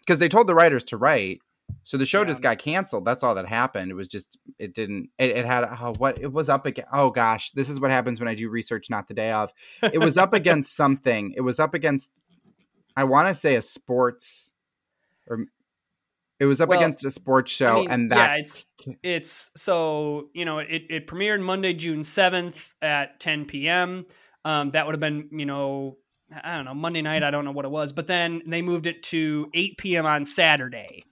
because 0.00 0.18
they 0.18 0.28
told 0.28 0.46
the 0.46 0.54
writers 0.54 0.84
to 0.84 0.96
write. 0.96 1.40
So 1.85 1.97
the 1.97 2.07
show 2.07 2.21
Yeah. 2.21 2.26
just 2.26 2.43
got 2.43 2.59
canceled. 2.59 3.05
That's 3.05 3.23
all 3.23 3.35
that 3.35 3.47
happened. 3.47 3.91
It 3.91 3.95
was 3.95 4.09
just 4.09 4.38
it 4.59 4.75
didn't. 4.75 5.11
It, 5.19 5.31
it 5.31 5.45
had 5.45 5.64
oh, 5.64 5.95
what 5.99 6.19
it 6.21 6.33
was 6.33 6.49
up 6.49 6.67
against. 6.67 6.91
Oh 6.93 7.11
gosh, 7.11 7.50
this 7.52 7.69
is 7.69 7.81
what 7.81 7.91
happens 7.91 8.21
when 8.21 8.29
I 8.29 8.35
do 8.35 8.49
research 8.49 8.88
not 8.88 9.09
the 9.09 9.14
day 9.14 9.33
of 9.33 9.52
it 9.83 9.99
was 9.99 10.17
up 10.17 10.33
against 10.33 10.76
something. 10.76 11.33
It 11.37 11.41
was 11.41 11.59
up 11.59 11.75
against, 11.75 12.11
I 12.97 13.05
want 13.05 13.29
to 13.29 13.35
say 13.35 13.57
a 13.57 13.62
sports, 13.62 14.55
or 15.29 15.47
it 16.38 16.47
was 16.47 16.61
up 16.61 16.69
Well, 16.69 16.79
against 16.79 17.05
a 17.05 17.11
sports 17.11 17.50
show, 17.52 17.79
I 17.79 17.81
mean, 17.81 17.91
and 17.91 18.11
yeah 18.11 18.17
that 18.17 18.41
it's 18.41 18.64
it's 19.02 19.50
so 19.57 20.29
you 20.35 20.45
know 20.45 20.59
it, 20.59 20.83
it 20.91 21.07
premiered 21.07 21.41
monday 21.41 21.73
june 21.73 22.00
7th 22.00 22.73
at 22.83 23.21
10 23.21 23.45
p.m 23.45 24.07
um, 24.45 24.73
that 24.73 24.87
would 24.87 24.95
have 24.95 25.00
been 25.00 25.29
you 25.31 25.47
know 25.47 25.99
i 26.43 26.57
don't 26.57 26.64
know 26.64 26.75
monday 26.75 27.00
night 27.02 27.23
i 27.23 27.31
don't 27.31 27.45
know 27.45 27.52
what 27.52 27.64
it 27.64 27.71
was 27.71 27.93
but 27.93 28.09
then 28.09 28.43
they 28.47 28.61
moved 28.61 28.87
it 28.87 29.02
to 29.05 29.49
8 29.55 29.79
p.m 29.79 30.07
on 30.07 30.25
saturday 30.25 31.05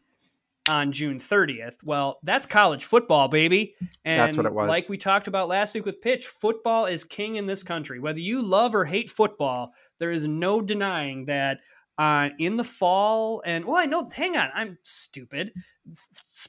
on 0.70 0.92
june 0.92 1.18
30th 1.18 1.82
well 1.84 2.18
that's 2.22 2.46
college 2.46 2.84
football 2.84 3.28
baby 3.28 3.74
and 4.04 4.20
That's 4.20 4.36
what 4.36 4.46
it 4.46 4.54
was. 4.54 4.68
like 4.68 4.88
we 4.88 4.96
talked 4.96 5.26
about 5.26 5.48
last 5.48 5.74
week 5.74 5.84
with 5.84 6.00
pitch 6.00 6.26
football 6.26 6.86
is 6.86 7.02
king 7.04 7.36
in 7.36 7.46
this 7.46 7.62
country 7.62 7.98
whether 7.98 8.20
you 8.20 8.40
love 8.42 8.74
or 8.74 8.84
hate 8.84 9.10
football 9.10 9.72
there 9.98 10.10
is 10.12 10.26
no 10.26 10.62
denying 10.62 11.24
that 11.26 11.58
uh, 11.98 12.30
in 12.38 12.56
the 12.56 12.64
fall 12.64 13.42
and 13.44 13.64
well 13.64 13.76
i 13.76 13.84
know 13.84 14.06
hang 14.14 14.36
on 14.36 14.48
i'm 14.54 14.78
stupid 14.84 15.52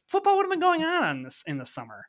football 0.08 0.38
would 0.38 0.44
have 0.44 0.52
been 0.52 0.60
going 0.60 0.84
on 0.84 1.04
on 1.04 1.24
this 1.24 1.44
in 1.48 1.58
the 1.58 1.66
summer 1.66 2.06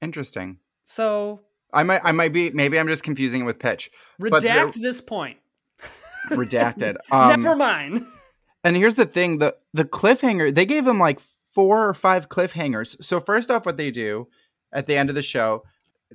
interesting. 0.00 0.58
so 0.84 1.40
I 1.74 1.84
might, 1.84 2.02
I 2.04 2.12
might 2.12 2.34
be, 2.34 2.50
maybe 2.50 2.78
I'm 2.78 2.86
just 2.86 3.02
confusing 3.02 3.40
it 3.40 3.44
with 3.44 3.58
pitch. 3.58 3.90
But 4.18 4.42
there- 4.42 4.66
redact 4.66 4.74
this 4.74 5.00
point 5.00 5.38
Redacted. 6.28 6.96
Um, 7.10 7.42
never 7.42 7.56
mind 7.56 8.04
And 8.64 8.76
here's 8.76 8.94
the 8.94 9.06
thing: 9.06 9.38
the 9.38 9.56
the 9.72 9.84
cliffhanger 9.84 10.54
they 10.54 10.66
gave 10.66 10.84
them 10.84 10.98
like 10.98 11.20
four 11.20 11.88
or 11.88 11.94
five 11.94 12.28
cliffhangers. 12.28 13.02
So 13.02 13.20
first 13.20 13.50
off, 13.50 13.66
what 13.66 13.76
they 13.76 13.90
do 13.90 14.28
at 14.72 14.86
the 14.86 14.96
end 14.96 15.08
of 15.08 15.14
the 15.14 15.22
show, 15.22 15.64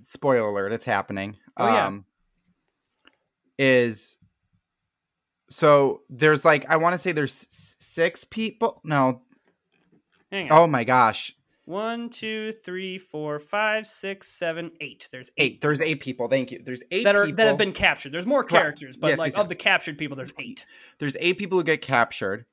spoiler 0.01 0.49
alert, 0.49 0.71
it's 0.71 0.85
happening. 0.85 1.37
Oh, 1.57 1.67
yeah. 1.67 1.87
um, 1.87 2.05
is 3.57 4.17
so 5.49 6.01
there's 6.09 6.45
like 6.45 6.65
I 6.69 6.77
want 6.77 6.93
to 6.93 6.97
say 6.97 7.11
there's 7.11 7.47
six 7.49 8.23
people. 8.23 8.81
No, 8.83 9.21
hang 10.31 10.51
on 10.51 10.57
oh 10.57 10.67
my 10.67 10.83
gosh, 10.83 11.35
one 11.67 12.09
two 12.09 12.51
three 12.51 12.97
four 12.97 13.39
five 13.39 13.85
six 13.85 14.29
seven 14.29 14.71
eight 14.79 15.09
there's 15.11 15.29
eight, 15.37 15.53
eight. 15.53 15.61
There's 15.61 15.81
eight 15.81 15.99
people. 15.99 16.29
Thank 16.29 16.51
you. 16.51 16.61
There's 16.63 16.81
eight 16.91 17.03
that 17.03 17.15
are 17.15 17.25
people. 17.25 17.35
that 17.37 17.47
have 17.47 17.57
been 17.57 17.73
captured 17.73 18.13
there's 18.13 18.25
more 18.25 18.43
characters 18.43 18.95
but 18.95 19.09
Yes, 19.09 19.19
like 19.19 19.33
yes, 19.33 19.37
of 19.37 19.43
yes. 19.45 19.49
the 19.49 19.55
captured 19.55 19.97
people 19.97 20.15
there's 20.15 20.33
eight 20.39 20.65
there's 20.99 21.17
eight 21.19 21.37
people 21.37 21.57
who 21.57 21.63
get 21.65 21.81
captured. 21.81 22.45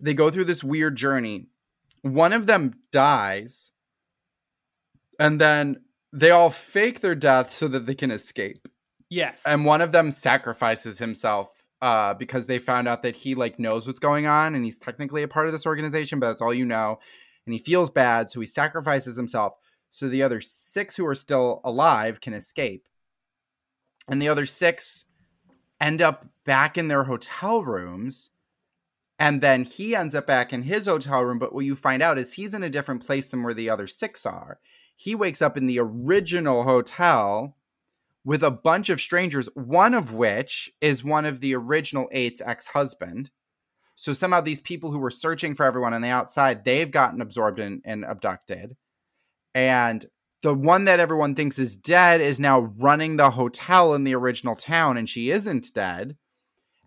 They 0.00 0.12
go 0.12 0.28
through 0.28 0.44
this 0.44 0.62
weird 0.64 0.96
journey. 0.96 1.46
One 2.02 2.32
of 2.32 2.46
them 2.46 2.74
dies, 2.92 3.72
and 5.18 5.40
then 5.40 5.76
they 6.12 6.30
all 6.30 6.50
fake 6.50 7.00
their 7.00 7.14
death 7.14 7.52
so 7.52 7.68
that 7.68 7.86
they 7.86 7.94
can 7.94 8.10
escape. 8.10 8.66
yes 9.08 9.44
And 9.46 9.64
one 9.64 9.80
of 9.80 9.92
them 9.92 10.10
sacrifices 10.10 10.98
himself 10.98 11.62
uh, 11.80 12.14
because 12.14 12.46
they 12.46 12.58
found 12.58 12.88
out 12.88 13.02
that 13.04 13.14
he 13.14 13.34
like 13.34 13.58
knows 13.58 13.86
what's 13.86 14.00
going 14.00 14.26
on, 14.26 14.54
and 14.54 14.64
he's 14.64 14.78
technically 14.78 15.22
a 15.22 15.28
part 15.28 15.46
of 15.46 15.52
this 15.52 15.66
organization, 15.66 16.18
but 16.18 16.28
that's 16.28 16.42
all 16.42 16.54
you 16.54 16.64
know. 16.64 16.98
And 17.48 17.54
he 17.54 17.60
feels 17.60 17.88
bad, 17.88 18.30
so 18.30 18.40
he 18.40 18.46
sacrifices 18.46 19.16
himself 19.16 19.54
so 19.90 20.06
the 20.06 20.22
other 20.22 20.38
six 20.38 20.96
who 20.96 21.06
are 21.06 21.14
still 21.14 21.62
alive 21.64 22.20
can 22.20 22.34
escape. 22.34 22.86
And 24.06 24.20
the 24.20 24.28
other 24.28 24.44
six 24.44 25.06
end 25.80 26.02
up 26.02 26.26
back 26.44 26.76
in 26.76 26.88
their 26.88 27.04
hotel 27.04 27.62
rooms. 27.62 28.28
And 29.18 29.40
then 29.40 29.64
he 29.64 29.96
ends 29.96 30.14
up 30.14 30.26
back 30.26 30.52
in 30.52 30.64
his 30.64 30.84
hotel 30.84 31.22
room. 31.22 31.38
But 31.38 31.54
what 31.54 31.64
you 31.64 31.74
find 31.74 32.02
out 32.02 32.18
is 32.18 32.34
he's 32.34 32.52
in 32.52 32.62
a 32.62 32.68
different 32.68 33.06
place 33.06 33.30
than 33.30 33.42
where 33.42 33.54
the 33.54 33.70
other 33.70 33.86
six 33.86 34.26
are. 34.26 34.60
He 34.94 35.14
wakes 35.14 35.40
up 35.40 35.56
in 35.56 35.66
the 35.66 35.80
original 35.80 36.64
hotel 36.64 37.56
with 38.26 38.42
a 38.42 38.50
bunch 38.50 38.90
of 38.90 39.00
strangers, 39.00 39.48
one 39.54 39.94
of 39.94 40.12
which 40.12 40.70
is 40.82 41.02
one 41.02 41.24
of 41.24 41.40
the 41.40 41.54
original 41.54 42.10
eight's 42.12 42.42
ex 42.42 42.66
husband. 42.66 43.30
So 44.00 44.12
somehow 44.12 44.40
these 44.40 44.60
people 44.60 44.92
who 44.92 45.00
were 45.00 45.10
searching 45.10 45.56
for 45.56 45.66
everyone 45.66 45.92
on 45.92 46.02
the 46.02 46.08
outside, 46.08 46.64
they've 46.64 46.88
gotten 46.88 47.20
absorbed 47.20 47.58
and, 47.58 47.82
and 47.84 48.04
abducted. 48.04 48.76
And 49.56 50.06
the 50.40 50.54
one 50.54 50.84
that 50.84 51.00
everyone 51.00 51.34
thinks 51.34 51.58
is 51.58 51.76
dead 51.76 52.20
is 52.20 52.38
now 52.38 52.60
running 52.78 53.16
the 53.16 53.30
hotel 53.30 53.94
in 53.94 54.04
the 54.04 54.14
original 54.14 54.54
town, 54.54 54.96
and 54.96 55.10
she 55.10 55.30
isn't 55.30 55.74
dead. 55.74 56.16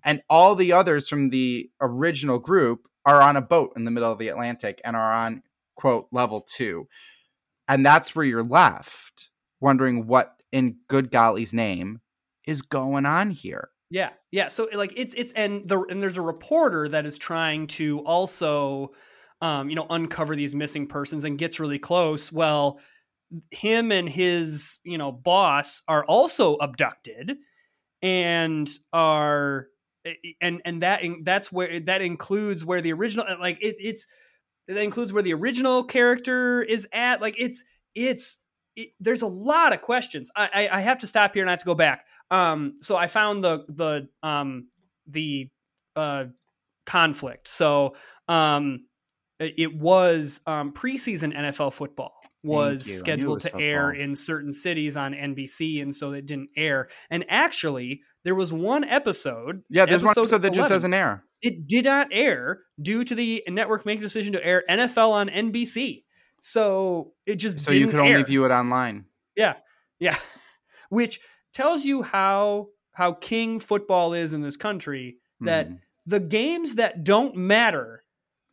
And 0.06 0.24
all 0.30 0.56
the 0.56 0.72
others 0.72 1.10
from 1.10 1.32
the 1.32 1.70
original 1.82 2.40
group 2.40 2.88
are 3.06 3.22
on 3.22 3.36
a 3.36 3.42
boat 3.42 3.74
in 3.76 3.84
the 3.84 3.92
middle 3.92 4.10
of 4.10 4.18
the 4.18 4.30
Atlantic 4.30 4.80
and 4.86 4.96
are 4.96 5.12
on, 5.12 5.44
quote, 5.76 6.08
level 6.14 6.40
two. 6.40 6.88
And 7.68 7.86
that's 7.86 8.16
where 8.16 8.24
you're 8.24 8.42
left 8.42 9.32
wondering 9.60 10.08
what 10.08 10.42
in 10.54 10.78
good 10.88 11.12
golly's 11.12 11.54
name 11.54 12.00
is 12.48 12.62
going 12.62 13.06
on 13.06 13.32
here. 13.32 13.72
Yeah, 13.92 14.12
yeah. 14.32 14.48
So 14.50 14.68
eh, 14.68 14.78
like 14.78 14.94
it's 14.96 15.14
it's 15.16 15.34
and 15.34 15.68
the 15.68 15.82
and 15.90 16.02
there's 16.02 16.18
a 16.18 16.22
reporter 16.22 16.88
that 16.90 17.06
is 17.06 17.18
trying 17.18 17.68
to 17.68 18.00
also, 18.02 18.92
um, 19.42 19.70
you 19.70 19.76
know, 19.76 19.86
uncover 19.90 20.36
these 20.36 20.56
missing 20.56 20.88
persons 20.88 21.26
and 21.26 21.38
gets 21.38 21.60
really 21.60 21.80
close. 21.80 22.32
Well, 22.32 22.80
him 23.52 23.92
and 23.92 24.10
his 24.10 24.80
you 24.86 24.98
know 24.98 25.12
boss 25.12 25.82
are 25.88 26.06
also 26.06 26.56
abducted, 26.58 27.38
and 28.02 28.70
are 28.94 29.68
eh, 30.06 30.16
eh, 30.26 30.32
and 30.42 30.62
and 30.66 30.84
that 30.84 31.04
that's 31.24 31.52
where 31.52 31.80
that 31.82 32.02
includes 32.02 32.66
where 32.66 32.82
the 32.82 32.94
original 32.94 33.26
like 33.40 33.60
it, 33.62 33.76
it's 33.80 34.08
that 34.68 34.78
includes 34.78 35.14
where 35.14 35.24
the 35.24 35.34
original 35.34 35.84
character 35.84 36.62
is 36.62 36.88
at. 36.94 37.22
Like 37.22 37.36
it's 37.38 37.64
it's 37.96 38.40
it, 38.76 38.90
there's 39.00 39.22
a 39.22 39.28
lot 39.28 39.74
of 39.74 39.82
questions. 39.82 40.32
I, 40.36 40.50
I 40.72 40.78
I 40.78 40.82
have 40.82 41.00
to 41.00 41.08
stop 41.08 41.34
here 41.34 41.44
and 41.44 41.50
I 41.50 41.54
have 41.54 41.60
to 41.62 41.66
go 41.66 41.76
back. 41.76 42.06
Um, 42.32 42.78
so 42.82 42.96
I 42.96 43.08
found 43.08 43.44
the 43.44 43.66
the 43.68 44.08
um 44.28 44.70
the 45.08 45.50
uh, 45.96 46.26
conflict. 46.86 47.48
So 47.48 47.96
um, 48.28 48.86
it 49.40 49.76
was 49.76 50.40
um, 50.46 50.72
preseason 50.74 51.36
NFL 51.36 51.74
football 51.74 52.14
was 52.44 52.88
you. 52.88 52.94
I 52.94 52.96
knew 52.96 52.96
it 52.96 53.00
scheduled 53.00 53.44
was 53.44 53.52
to 53.52 53.60
air 53.60 53.92
in 53.92 54.16
certain 54.16 54.54
cities 54.54 54.98
on 54.98 55.14
NBC, 55.14 55.82
and 55.82 55.96
so 55.96 56.12
it 56.12 56.26
didn't 56.26 56.50
air. 56.56 56.90
And 57.10 57.26
actually, 57.30 58.02
there 58.24 58.36
was 58.36 58.54
one 58.54 58.84
episode. 58.84 59.64
Yeah, 59.70 59.86
there's 59.86 60.04
one 60.04 60.12
episode 60.12 60.22
episode 60.22 60.42
that 60.44 60.54
just 60.54 60.70
doesn't 60.70 60.94
air. 60.94 61.24
It 61.42 61.68
did 61.68 61.86
not 61.86 62.08
air 62.12 62.62
due 62.82 63.04
to 63.04 63.16
the 63.16 63.44
network 63.48 63.86
making 63.86 64.04
a 64.04 64.06
decision 64.06 64.34
to 64.34 64.46
air 64.46 64.64
NFL 64.70 65.12
on 65.12 65.30
NBC. 65.30 66.04
So 66.40 67.14
it 67.26 67.36
just 67.36 67.60
So 67.62 67.72
you 67.72 67.88
could 67.88 68.00
only 68.00 68.14
air. 68.14 68.24
view 68.24 68.46
it 68.46 68.52
online. 68.52 69.06
Yeah, 69.36 69.56
yeah, 70.00 70.18
which 70.90 71.20
tells 71.54 71.86
you 71.86 72.04
how 72.04 72.70
how 72.94 73.14
king 73.14 73.60
football 73.60 74.14
is 74.14 74.34
in 74.34 74.42
this 74.42 74.58
country. 74.58 75.18
That 75.40 75.70
Mhm. 75.70 75.80
the 76.06 76.20
games 76.20 76.76
that 76.76 77.04
don't 77.04 77.36
matter, 77.36 78.04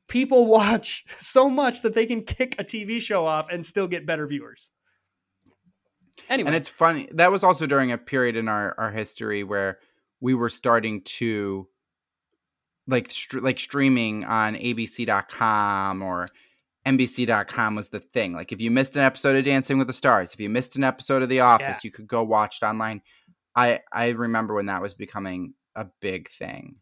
people 0.09 0.47
watch 0.59 1.05
so 1.21 1.50
much 1.50 1.83
that 1.83 1.95
they 1.95 2.07
can 2.07 2.23
kick 2.23 2.55
a 2.59 2.64
TV 2.64 3.00
show 3.00 3.26
off 3.26 3.49
and 3.50 3.64
still 3.67 3.88
get 3.88 4.07
better 4.07 4.26
viewers. 4.26 4.71
Anyway, 6.28 6.49
And 6.49 6.57
it's 6.57 6.69
funny. 6.69 7.09
That 7.12 7.31
was 7.31 7.43
also 7.45 7.67
during 7.67 7.93
a 7.93 7.99
period 7.99 8.37
in 8.37 8.49
our, 8.49 8.75
our 8.78 8.90
history 8.90 9.45
where 9.45 9.78
we 10.21 10.35
were 10.35 10.49
starting 10.49 11.02
to 11.02 11.69
like 12.87 13.11
str- 13.11 13.40
like 13.40 13.59
streaming 13.59 14.25
on 14.25 14.57
abc.com 14.57 16.02
or 16.02 16.28
nbc.com 16.97 17.75
was 17.75 17.88
the 17.88 18.00
thing. 18.00 18.33
Like 18.33 18.52
if 18.52 18.61
you 18.61 18.71
missed 18.71 18.97
an 18.97 19.02
episode 19.02 19.37
of 19.37 19.45
Dancing 19.45 19.78
with 19.78 19.87
the 19.87 19.92
Stars, 19.92 20.33
if 20.33 20.40
you 20.40 20.49
missed 20.49 20.76
an 20.76 20.85
episode 20.85 21.23
of 21.23 21.28
The 21.28 21.40
Office, 21.40 21.66
Yeah. 21.66 21.80
you 21.85 21.90
could 21.90 22.07
go 22.07 22.23
watch 22.23 22.59
it 22.62 22.64
online. 22.66 23.02
I 23.54 23.80
I 23.92 24.09
remember 24.11 24.54
when 24.54 24.66
that 24.66 24.83
was 24.83 24.95
becoming 24.95 25.54
a 25.75 25.87
big 26.00 26.30
thing. 26.30 26.76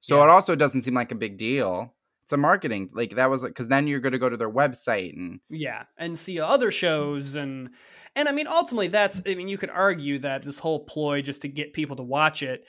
So 0.00 0.18
Yeah. 0.18 0.24
it 0.24 0.30
also 0.30 0.54
doesn't 0.54 0.82
seem 0.82 0.94
like 0.94 1.12
a 1.12 1.16
big 1.16 1.36
deal. 1.38 1.94
It's 2.24 2.32
a 2.32 2.36
marketing 2.36 2.90
like 2.92 3.16
that 3.16 3.30
was 3.30 3.42
because 3.42 3.68
then 3.68 3.86
you're 3.86 4.00
going 4.00 4.12
to 4.12 4.18
go 4.18 4.28
to 4.28 4.36
their 4.36 4.50
website 4.50 5.14
and 5.16 5.40
yeah, 5.48 5.84
and 5.96 6.18
see 6.18 6.38
other 6.38 6.70
shows 6.70 7.36
and 7.36 7.70
and 8.14 8.28
I 8.28 8.32
mean 8.32 8.46
ultimately 8.46 8.88
that's 8.88 9.22
I 9.26 9.34
mean 9.34 9.48
you 9.48 9.56
could 9.56 9.70
argue 9.70 10.18
that 10.20 10.42
this 10.42 10.58
whole 10.58 10.84
ploy 10.84 11.22
just 11.22 11.40
to 11.42 11.48
get 11.48 11.72
people 11.72 11.96
to 11.96 12.02
watch 12.02 12.42
it 12.42 12.66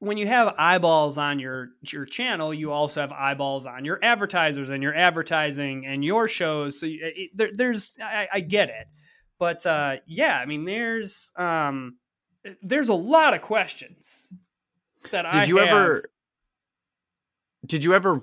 when 0.00 0.16
you 0.16 0.26
have 0.26 0.54
eyeballs 0.58 1.18
on 1.18 1.38
your 1.38 1.70
your 1.82 2.04
channel, 2.04 2.54
you 2.54 2.70
also 2.70 3.00
have 3.00 3.12
eyeballs 3.12 3.66
on 3.66 3.84
your 3.84 3.98
advertisers 4.02 4.70
and 4.70 4.82
your 4.82 4.94
advertising 4.94 5.86
and 5.86 6.04
your 6.04 6.28
shows. 6.28 6.78
So 6.78 6.86
you- 6.86 7.00
it, 7.02 7.30
there, 7.34 7.50
there's, 7.52 7.96
I, 8.02 8.28
I 8.34 8.40
get 8.40 8.68
it, 8.68 8.86
but 9.38 9.64
uh, 9.66 9.96
yeah, 10.06 10.38
I 10.38 10.46
mean, 10.46 10.64
there's, 10.64 11.32
um, 11.36 11.96
there's 12.62 12.88
a 12.88 12.94
lot 12.94 13.34
of 13.34 13.42
questions 13.42 14.32
that 15.10 15.26
I 15.26 15.40
did 15.40 15.48
you 15.48 15.56
have. 15.58 15.68
ever 15.68 16.04
did 17.66 17.82
you 17.84 17.94
ever 17.94 18.22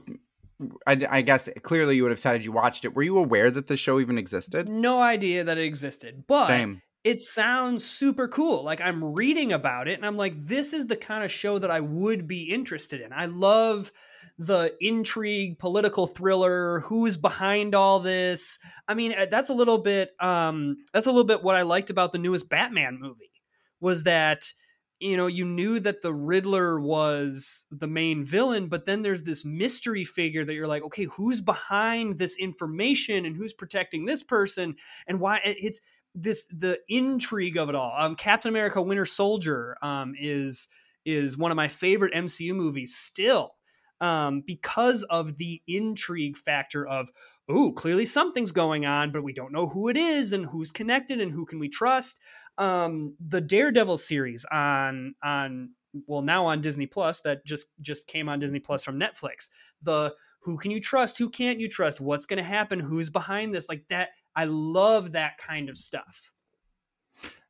I, 0.88 1.06
I 1.10 1.22
guess 1.22 1.50
clearly 1.62 1.98
you 1.98 2.04
would 2.04 2.12
have 2.12 2.20
said 2.20 2.44
you 2.46 2.52
watched 2.54 2.86
it 2.86 2.96
were 2.96 3.04
you 3.04 3.18
aware 3.18 3.52
that 3.52 3.68
the 3.68 3.76
show 3.78 4.00
even 4.00 4.18
existed 4.18 4.70
no 4.70 5.02
idea 5.02 5.44
that 5.44 5.58
it 5.58 5.64
existed, 5.66 6.24
but 6.28 6.48
same 6.48 6.82
it 7.06 7.20
sounds 7.20 7.86
super 7.86 8.28
cool. 8.28 8.64
Like 8.64 8.82
I'm 8.82 9.14
reading 9.14 9.54
about 9.54 9.88
it 9.88 9.94
and 9.94 10.06
I'm 10.06 10.18
like, 10.18 10.34
this 10.36 10.74
is 10.74 10.88
the 10.88 10.96
kind 10.96 11.24
of 11.24 11.32
show 11.32 11.60
that 11.60 11.70
I 11.70 11.80
would 11.80 12.28
be 12.28 12.52
interested 12.52 13.00
in. 13.00 13.14
I 13.14 13.28
love 13.28 13.92
the 14.40 14.76
intrigue, 14.82 15.60
political 15.60 16.08
thriller, 16.08 16.80
who's 16.80 17.16
behind 17.16 17.76
all 17.76 18.00
this. 18.00 18.58
I 18.88 18.96
mean, 18.96 19.14
uh, 19.14 19.28
that's 19.30 19.50
a 19.50 19.54
little 19.54 19.78
bit 19.78 20.12
um 20.20 20.78
that's 20.94 21.06
a 21.06 21.12
little 21.12 21.28
bit 21.28 21.44
what 21.44 21.56
I 21.56 21.62
liked 21.62 21.92
about 21.92 22.12
the 22.12 22.18
newest 22.18 22.50
Batman 22.50 22.98
movie 23.00 23.32
was 23.80 24.04
that 24.06 24.52
you 25.00 25.18
know, 25.18 25.28
you 25.28 25.46
knew 25.46 25.80
that 25.82 26.02
the 26.02 26.14
Riddler 26.14 26.80
was 26.80 27.68
the 27.70 27.88
main 27.88 28.24
villain, 28.24 28.68
but 28.68 28.86
then 28.86 29.02
there's 29.02 29.24
this 29.24 29.44
mystery 29.44 30.06
figure 30.06 30.46
that 30.46 30.54
you're 30.54 30.68
like, 30.68 30.84
okay, 30.84 31.04
who's 31.04 31.42
behind 31.42 32.18
this 32.18 32.38
information 32.38 33.26
and 33.26 33.36
who's 33.36 33.52
protecting 33.52 34.06
this 34.06 34.24
person 34.24 34.76
and 35.06 35.20
why 35.20 35.42
it's 35.44 35.82
this 36.16 36.48
the 36.48 36.80
intrigue 36.88 37.58
of 37.58 37.70
it 37.70 37.76
all. 37.76 37.94
Um, 37.98 38.16
Captain 38.16 38.50
America: 38.50 38.82
Winter 38.82 39.06
Soldier 39.06 39.78
um, 39.82 40.16
is 40.20 40.70
is 41.06 41.38
one 41.38 41.52
of 41.52 41.56
my 41.56 41.68
favorite 41.68 42.14
MCU 42.14 42.56
movies 42.56 42.96
still 42.96 43.56
um, 44.02 44.42
because 44.46 45.04
of 45.04 45.38
the 45.38 45.62
intrigue 45.68 46.38
factor 46.38 46.88
of 46.88 47.10
oh 47.50 47.72
clearly 47.72 48.06
something's 48.06 48.52
going 48.52 48.86
on, 48.86 49.12
but 49.12 49.24
we 49.24 49.34
don't 49.34 49.52
know 49.52 49.68
who 49.68 49.90
it 49.90 49.98
is 49.98 50.34
and 50.34 50.46
who's 50.46 50.72
connected 50.72 51.20
and 51.22 51.32
who 51.32 51.46
can 51.46 51.60
we 51.60 51.70
trust. 51.70 52.20
Um, 52.58 53.16
the 53.20 53.42
Daredevil 53.42 53.98
series 53.98 54.46
on 54.52 55.16
on 55.24 55.72
well 56.08 56.22
now 56.22 56.46
on 56.46 56.62
Disney 56.62 56.88
Plus 56.88 57.22
that 57.22 57.46
just 57.46 57.68
just 57.82 58.08
came 58.08 58.30
on 58.30 58.40
Disney 58.40 58.60
Plus 58.60 58.84
from 58.84 59.00
Netflix. 59.00 59.50
The 59.84 60.16
who 60.42 60.58
can 60.58 60.72
you 60.72 60.80
trust? 60.80 61.18
Who 61.18 61.30
can't 61.30 61.60
you 61.60 61.68
trust? 61.68 62.00
What's 62.00 62.26
going 62.26 62.38
to 62.38 62.44
happen? 62.44 62.80
Who's 62.80 63.10
behind 63.10 63.54
this? 63.54 63.68
Like 63.68 63.84
that. 63.90 64.10
I 64.36 64.46
love 64.46 65.14
that 65.14 65.38
kind 65.38 65.70
of 65.70 65.78
stuff. 65.78 66.34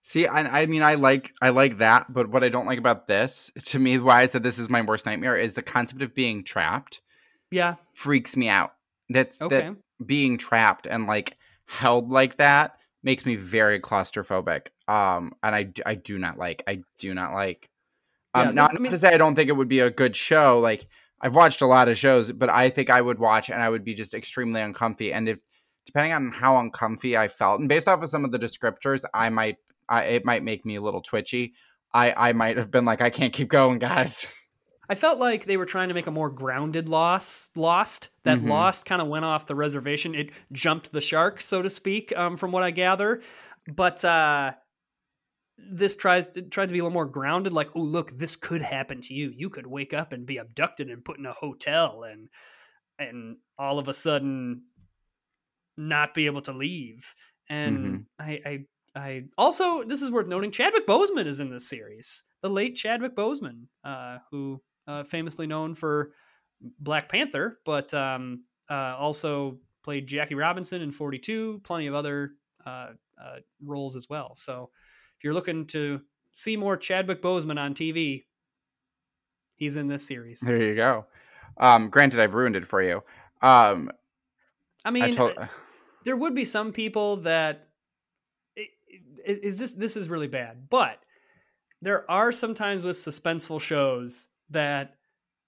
see 0.01 0.27
I, 0.27 0.61
I 0.61 0.65
mean 0.67 0.83
i 0.83 0.93
like 0.95 1.33
i 1.41 1.49
like 1.49 1.79
that 1.79 2.11
but 2.13 2.29
what 2.29 2.43
i 2.43 2.49
don't 2.49 2.65
like 2.67 2.77
about 2.79 3.07
this 3.07 3.51
to 3.65 3.79
me 3.79 3.97
why 3.97 4.21
i 4.21 4.25
said 4.27 4.43
this 4.43 4.59
is 4.59 4.69
my 4.69 4.81
worst 4.81 5.05
nightmare 5.05 5.35
is 5.35 5.53
the 5.55 5.61
concept 5.63 6.01
of 6.01 6.13
being 6.13 6.43
trapped 6.43 7.01
Yeah. 7.51 7.75
freaks 7.93 8.37
me 8.37 8.47
out 8.49 8.73
that's 9.09 9.41
Okay. 9.41 9.61
that 9.61 9.75
being 10.05 10.37
trapped 10.37 10.85
and 10.87 11.07
like 11.07 11.37
held 11.65 12.09
like 12.11 12.37
that 12.37 12.77
makes 13.03 13.25
me 13.25 13.35
very 13.35 13.79
claustrophobic 13.79 14.67
um 14.87 15.33
and 15.41 15.55
I 15.55 15.69
I 15.85 15.95
do 15.95 16.17
not 16.19 16.37
like 16.37 16.63
i 16.67 16.81
do 16.99 17.13
not 17.15 17.33
like 17.33 17.69
um 18.35 18.47
Yeah, 18.47 18.51
not, 18.51 18.69
I 18.71 18.73
not 18.73 18.81
mean- 18.81 18.91
to 18.91 18.97
say 18.99 19.13
i 19.13 19.17
don't 19.17 19.33
think 19.35 19.49
it 19.49 19.53
would 19.57 19.67
be 19.69 19.79
a 19.79 19.89
good 19.89 20.15
show 20.15 20.59
like 20.59 20.87
i've 21.21 21.35
watched 21.35 21.61
a 21.61 21.65
lot 21.67 21.87
of 21.87 21.97
shows 21.97 22.31
but 22.31 22.49
i 22.49 22.69
think 22.69 22.89
i 22.91 23.01
would 23.01 23.17
watch 23.17 23.49
and 23.49 23.61
i 23.61 23.69
would 23.69 23.83
be 23.83 23.93
just 23.95 24.13
extremely 24.13 24.61
uncomfy 24.61 25.11
and 25.11 25.27
if 25.29 25.39
depending 25.85 26.13
on 26.13 26.31
how 26.31 26.57
uncomfy 26.57 27.17
i 27.17 27.27
felt 27.27 27.59
and 27.59 27.69
based 27.69 27.87
off 27.87 28.01
of 28.01 28.09
some 28.09 28.25
of 28.25 28.31
the 28.31 28.39
descriptors 28.39 29.03
i 29.13 29.29
might 29.29 29.57
I, 29.87 30.03
it 30.03 30.25
might 30.25 30.43
make 30.43 30.65
me 30.65 30.75
a 30.75 30.81
little 30.81 31.01
twitchy 31.01 31.53
i 31.93 32.29
i 32.29 32.33
might 32.33 32.57
have 32.57 32.71
been 32.71 32.85
like 32.85 33.01
i 33.01 33.09
can't 33.09 33.33
keep 33.33 33.49
going 33.49 33.79
guys 33.79 34.27
I 34.87 34.93
felt 34.93 35.17
like 35.17 35.45
they 35.45 35.57
were 35.57 35.65
trying 35.65 35.87
to 35.87 35.95
make 35.95 36.05
a 36.05 36.11
more 36.11 36.29
grounded 36.29 36.87
loss. 36.87 37.49
Lost 37.55 38.09
that 38.21 38.37
Mhm. 38.37 38.49
Lost 38.49 38.85
kind 38.85 39.01
of 39.01 39.07
went 39.07 39.25
off 39.25 39.47
the 39.47 39.55
reservation. 39.55 40.13
It 40.13 40.29
jumped 40.51 40.91
the 40.91 41.01
shark, 41.01 41.41
so 41.41 41.63
to 41.63 41.71
speak, 41.71 42.15
um, 42.15 42.37
from 42.37 42.51
what 42.51 42.61
I 42.61 42.69
gather. 42.69 43.23
But 43.67 44.05
uh, 44.05 44.53
this 45.57 45.95
tries 45.95 46.27
tried 46.51 46.67
to 46.67 46.73
be 46.73 46.79
a 46.79 46.83
little 46.83 46.91
more 46.93 47.07
grounded. 47.07 47.51
Like, 47.51 47.75
oh, 47.75 47.81
look, 47.81 48.15
this 48.17 48.35
could 48.35 48.61
happen 48.61 49.01
to 49.01 49.13
you. 49.15 49.33
You 49.35 49.49
could 49.49 49.65
wake 49.65 49.93
up 49.93 50.13
and 50.13 50.25
be 50.25 50.37
abducted 50.37 50.89
and 50.91 51.03
put 51.03 51.17
in 51.17 51.25
a 51.25 51.33
hotel, 51.33 52.03
and 52.03 52.29
and 52.99 53.37
all 53.57 53.79
of 53.79 53.87
a 53.87 53.93
sudden 53.93 54.65
not 55.77 56.13
be 56.13 56.25
able 56.25 56.41
to 56.41 56.51
leave. 56.53 57.13
And 57.49 58.05
I, 58.19 58.41
I, 58.45 58.65
I 58.95 59.23
also 59.37 59.83
this 59.83 60.01
is 60.01 60.09
worth 60.11 60.27
noting. 60.27 60.51
Chadwick 60.51 60.87
Boseman 60.87 61.25
is 61.27 61.39
in 61.39 61.49
this 61.49 61.67
series. 61.67 62.23
The 62.41 62.49
late 62.49 62.75
Chadwick 62.75 63.15
Boseman, 63.15 63.67
uh, 63.83 64.19
who 64.31 64.61
uh, 64.87 65.03
famously 65.03 65.47
known 65.47 65.75
for 65.75 66.11
Black 66.79 67.09
Panther, 67.09 67.59
but 67.65 67.93
um, 67.93 68.43
uh, 68.69 68.95
also 68.97 69.59
played 69.83 70.07
Jackie 70.07 70.35
Robinson 70.35 70.81
in 70.81 70.91
42, 70.91 71.61
plenty 71.63 71.87
of 71.87 71.93
other 71.93 72.31
uh, 72.65 72.89
uh, 73.21 73.37
roles 73.63 73.95
as 73.95 74.07
well. 74.09 74.35
So 74.35 74.69
if 75.17 75.23
you're 75.23 75.33
looking 75.33 75.67
to 75.67 76.01
see 76.33 76.57
more 76.57 76.77
Chadwick 76.77 77.21
Boseman 77.21 77.59
on 77.59 77.73
TV, 77.75 78.25
he's 79.55 79.75
in 79.75 79.87
this 79.87 80.05
series. 80.05 80.39
there 80.39 80.61
you 80.61 80.75
go 80.75 81.05
um 81.57 81.89
granted 81.89 82.19
i've 82.19 82.33
ruined 82.33 82.55
it 82.57 82.65
for 82.65 82.81
you 82.81 83.01
um 83.41 83.89
I 84.85 84.91
mean, 84.91 85.03
I 85.03 85.11
told, 85.11 85.33
there 86.05 86.15
would 86.15 86.35
be 86.35 86.45
some 86.45 86.71
people 86.71 87.17
that 87.17 87.67
i- 88.57 88.69
i- 89.27 89.39
is 89.43 89.57
this 89.57 89.71
this 89.71 89.97
is 89.97 90.07
really 90.07 90.27
bad, 90.27 90.69
but 90.69 90.99
there 91.81 92.09
are 92.09 92.31
sometimes 92.31 92.83
with 92.83 92.95
suspenseful 92.95 93.59
shows 93.59 94.29
that 94.51 94.95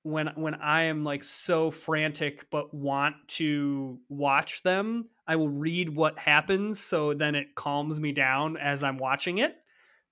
when 0.03 0.27
when 0.35 0.55
I 0.55 0.83
am 0.83 1.03
like 1.03 1.23
so 1.23 1.69
frantic 1.71 2.49
but 2.49 2.73
want 2.73 3.15
to 3.29 3.99
watch 4.09 4.63
them, 4.63 5.09
I 5.27 5.35
will 5.35 5.49
read 5.49 5.89
what 5.95 6.17
happens 6.17 6.79
so 6.79 7.13
then 7.13 7.35
it 7.35 7.55
calms 7.55 7.99
me 7.99 8.11
down 8.11 8.57
as 8.57 8.83
I'm 8.83 8.97
watching 8.97 9.37
it 9.37 9.55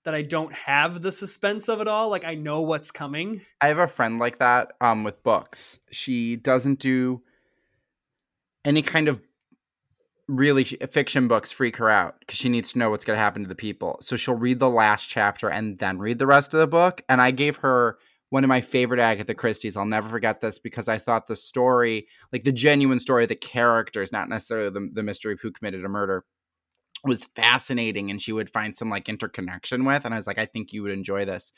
that 0.03 0.13
I 0.13 0.21
don't 0.21 0.53
have 0.53 1.01
the 1.01 1.11
suspense 1.11 1.67
of 1.67 1.81
it 1.81 1.87
all 1.87 2.09
like 2.09 2.25
I 2.25 2.35
know 2.35 2.61
what's 2.61 2.91
coming. 2.91 3.41
I 3.61 3.69
have 3.69 3.79
a 3.79 3.87
friend 3.87 4.19
like 4.19 4.39
that 4.39 4.73
um 4.81 5.03
with 5.03 5.23
books. 5.23 5.79
She 5.91 6.35
doesn't 6.35 6.79
do 6.79 7.21
any 8.65 8.81
kind 8.81 9.07
of 9.07 9.21
really 10.27 10.63
fiction 10.63 11.27
books 11.27 11.51
freak 11.51 11.77
her 11.77 11.89
out 11.89 12.19
because 12.19 12.37
she 12.37 12.49
needs 12.49 12.71
to 12.71 12.79
know 12.79 12.89
what's 12.89 13.05
going 13.05 13.15
to 13.15 13.21
happen 13.21 13.43
to 13.43 13.47
the 13.47 13.55
people. 13.55 13.99
So 14.01 14.15
she'll 14.15 14.35
read 14.35 14.59
the 14.59 14.69
last 14.69 15.07
chapter 15.07 15.49
and 15.49 15.77
then 15.77 15.99
read 15.99 16.17
the 16.17 16.27
rest 16.27 16.53
of 16.53 16.59
the 16.59 16.67
book. 16.67 17.03
And 17.07 17.21
I 17.21 17.31
gave 17.31 17.57
her 17.57 17.99
one 18.29 18.43
of 18.43 18.47
my 18.47 18.61
favorite 18.61 18.99
Agatha 18.99 19.35
Christie's. 19.35 19.77
I'll 19.77 19.85
never 19.85 20.09
forget 20.09 20.41
this 20.41 20.57
because 20.57 20.89
I 20.89 20.97
thought 20.97 21.27
the 21.27 21.35
story, 21.35 22.07
like 22.33 22.43
the 22.43 22.51
genuine 22.51 22.99
story 22.99 23.23
of 23.23 23.29
the 23.29 23.35
characters, 23.35 24.11
not 24.11 24.27
necessarily 24.27 24.71
the, 24.71 24.89
the 24.91 25.03
mystery 25.03 25.33
of 25.33 25.41
who 25.41 25.51
committed 25.51 25.85
a 25.85 25.89
murder, 25.89 26.25
was 27.03 27.25
fascinating. 27.35 28.09
And 28.09 28.19
she 28.19 28.31
would 28.31 28.49
find 28.49 28.75
some 28.75 28.89
like 28.89 29.07
interconnection 29.07 29.85
with. 29.85 30.05
And 30.05 30.13
I 30.13 30.17
was 30.17 30.25
like, 30.25 30.39
I 30.39 30.45
think 30.47 30.73
you 30.73 30.81
would 30.81 30.91
enjoy 30.91 31.25
this. 31.25 31.53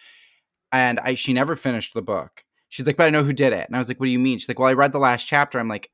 And 0.74 1.00
I 1.00 1.14
she 1.14 1.32
never 1.32 1.56
finished 1.56 1.94
the 1.94 2.02
book 2.02 2.44
She's 2.70 2.86
like, 2.86 2.98
but 2.98 3.06
I 3.06 3.10
know 3.10 3.24
who 3.24 3.34
did 3.34 3.54
it. 3.54 3.66
And 3.68 3.76
I 3.76 3.80
was 3.80 3.88
like, 3.88 4.00
what 4.00 4.08
do 4.08 4.12
you 4.12 4.20
mean? 4.20 4.40
She's 4.40 4.50
like, 4.50 4.60
well, 4.60 4.68
I 4.68 4.74
read 4.74 4.92
the 4.92 5.00
last 5.00 5.26
chapter. 5.26 5.60
I'm 5.60 5.70
like, 5.70 5.90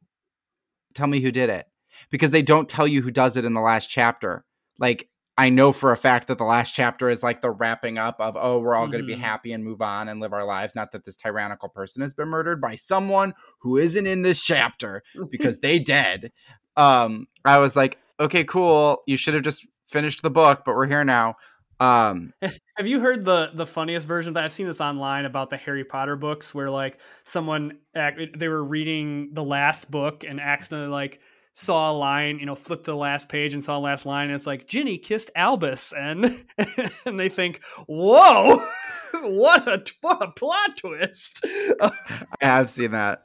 tell 0.93 1.07
me 1.07 1.19
who 1.19 1.31
did 1.31 1.49
it. 1.49 1.67
Because 2.09 2.31
they 2.31 2.41
don't 2.41 2.67
tell 2.67 2.87
you 2.87 3.01
who 3.01 3.11
does 3.11 3.37
it 3.37 3.45
in 3.45 3.53
the 3.53 3.61
last 3.61 3.89
chapter. 3.89 4.45
Like, 4.79 5.09
I 5.37 5.49
know 5.49 5.71
for 5.71 5.91
a 5.91 5.97
fact 5.97 6.27
that 6.27 6.37
the 6.37 6.43
last 6.43 6.75
chapter 6.75 7.09
is 7.09 7.23
like 7.23 7.41
the 7.41 7.49
wrapping 7.49 7.97
up 7.97 8.19
of, 8.19 8.37
oh, 8.37 8.59
we're 8.59 8.75
all 8.75 8.87
going 8.87 9.01
to 9.01 9.07
be 9.07 9.19
happy 9.19 9.51
and 9.51 9.63
move 9.63 9.81
on 9.81 10.07
and 10.07 10.19
live 10.19 10.33
our 10.33 10.45
lives. 10.45 10.75
Not 10.75 10.91
that 10.91 11.05
this 11.05 11.15
tyrannical 11.15 11.69
person 11.69 12.03
has 12.03 12.13
been 12.13 12.27
murdered 12.27 12.61
by 12.61 12.75
someone 12.75 13.33
who 13.59 13.77
isn't 13.77 14.05
in 14.05 14.21
this 14.21 14.41
chapter 14.41 15.01
because 15.31 15.59
they 15.59 15.79
dead. 15.79 16.31
Um, 16.77 17.27
I 17.45 17.57
was 17.57 17.75
like, 17.75 17.97
okay, 18.19 18.43
cool. 18.43 19.01
You 19.07 19.17
should 19.17 19.33
have 19.33 19.43
just 19.43 19.65
finished 19.87 20.21
the 20.21 20.29
book, 20.29 20.63
but 20.65 20.75
we're 20.75 20.87
here 20.87 21.03
now. 21.03 21.35
Um, 21.83 22.33
Have 22.77 22.87
you 22.87 23.01
heard 23.01 23.25
the 23.25 23.51
the 23.53 23.65
funniest 23.65 24.07
version 24.07 24.29
of 24.29 24.33
that? 24.35 24.45
I've 24.45 24.53
seen 24.53 24.67
this 24.67 24.79
online 24.79 25.25
about 25.25 25.49
the 25.49 25.57
Harry 25.57 25.83
Potter 25.83 26.15
books, 26.15 26.55
where 26.55 26.69
like 26.69 26.97
someone 27.25 27.79
they 27.93 28.47
were 28.47 28.63
reading 28.63 29.31
the 29.33 29.43
last 29.43 29.91
book 29.91 30.23
and 30.23 30.39
accidentally 30.39 30.89
like 30.89 31.19
saw 31.51 31.91
a 31.91 31.93
line, 31.93 32.39
you 32.39 32.45
know, 32.45 32.55
flipped 32.55 32.85
to 32.85 32.91
the 32.91 32.97
last 32.97 33.29
page 33.29 33.53
and 33.53 33.63
saw 33.63 33.73
the 33.75 33.83
last 33.83 34.05
line, 34.05 34.27
and 34.27 34.35
it's 34.35 34.47
like 34.47 34.65
Ginny 34.65 34.97
kissed 34.97 35.29
Albus, 35.35 35.93
and 35.93 36.45
and 37.05 37.19
they 37.19 37.29
think, 37.29 37.61
whoa, 37.87 38.57
what 39.21 39.67
a 39.67 39.83
what 40.01 40.23
a 40.23 40.31
plot 40.31 40.77
twist. 40.77 41.45
I 41.81 41.91
have 42.39 42.69
seen 42.69 42.91
that. 42.91 43.23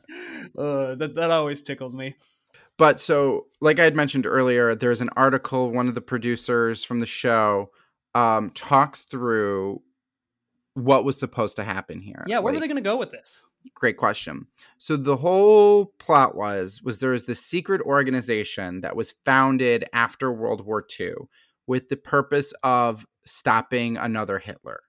uh, 0.59 0.97
that 0.97 1.14
that 1.14 1.31
always 1.31 1.62
tickles 1.62 1.94
me. 1.94 2.16
But 2.77 3.01
so, 3.01 3.47
like 3.61 3.79
I 3.79 3.85
had 3.85 3.97
mentioned 3.97 4.27
earlier, 4.27 4.75
there's 4.75 5.01
an 5.01 5.11
article. 5.16 5.71
One 5.71 5.88
of 5.88 5.94
the 5.94 6.01
producers 6.01 6.85
from 6.85 7.01
the 7.01 7.07
show 7.07 7.71
um, 8.18 8.50
talks 8.50 9.02
through 9.02 9.81
what 10.74 11.04
was 11.04 11.18
supposed 11.18 11.57
to 11.57 11.64
happen 11.64 12.00
here. 12.00 12.24
Yeah, 12.26 12.40
where 12.40 12.52
were 12.52 12.61
they 12.61 12.66
going 12.66 12.76
to 12.76 12.83
go 12.83 12.96
with 12.96 13.12
this? 13.12 13.44
Great 13.74 13.96
question. 13.96 14.46
So 14.78 14.96
the 14.96 15.16
whole 15.16 15.87
plot 15.98 16.35
was 16.35 16.83
was 16.83 16.98
there 16.98 17.11
was 17.11 17.26
this 17.26 17.44
secret 17.44 17.81
organization 17.83 18.81
that 18.81 18.96
was 18.96 19.14
founded 19.24 19.85
after 19.92 20.33
World 20.33 20.64
War 20.66 20.85
II 20.98 21.12
with 21.66 21.88
the 21.88 21.96
purpose 21.96 22.52
of 22.62 23.07
stopping 23.24 23.96
another 23.96 24.38
Hitler. 24.38 24.81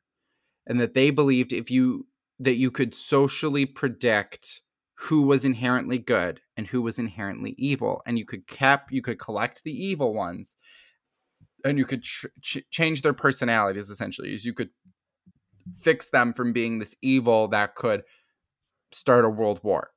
And 0.66 0.80
that 0.80 0.94
they 0.94 1.12
believed 1.12 1.54
if 1.54 1.70
you 1.70 2.08
that 2.40 2.56
you 2.56 2.72
could 2.72 2.96
socially 2.96 3.66
predict 3.66 4.62
who 4.96 5.24
was 5.24 5.46
inherently 5.46 5.98
good 5.98 6.42
and 6.58 6.68
who 6.68 6.82
was 6.82 6.98
inherently 6.98 7.56
evil 7.58 8.02
and 8.06 8.18
you 8.18 8.26
could 8.26 8.48
cap 8.48 8.88
you 8.92 9.02
could 9.02 9.20
collect 9.20 9.64
the 9.64 9.72
evil 9.72 10.14
ones 10.14 10.56
and 11.64 11.78
you 11.78 11.86
could 11.86 12.04
ch- 12.04 12.26
ch- 12.42 12.64
change 12.70 13.02
their 13.02 13.14
personalities 13.14 13.90
essentially 13.90 14.34
is 14.34 14.46
you 14.46 14.54
could 14.54 14.70
fix 15.76 16.10
them 16.10 16.34
from 16.34 16.54
being 16.54 16.80
this 16.80 16.96
evil 17.02 17.48
that 17.50 17.76
could 17.76 18.04
start 18.92 19.26
a 19.26 19.30
world 19.30 19.60
war. 19.64 19.92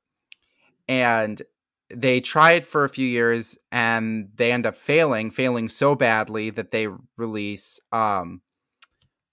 And 0.87 1.41
they 1.89 2.19
try 2.21 2.53
it 2.53 2.65
for 2.65 2.83
a 2.83 2.89
few 2.89 3.07
years 3.07 3.57
and 3.71 4.29
they 4.35 4.51
end 4.51 4.65
up 4.65 4.75
failing, 4.75 5.31
failing 5.31 5.69
so 5.69 5.95
badly 5.95 6.49
that 6.51 6.71
they 6.71 6.87
release 7.17 7.79
um 7.91 8.41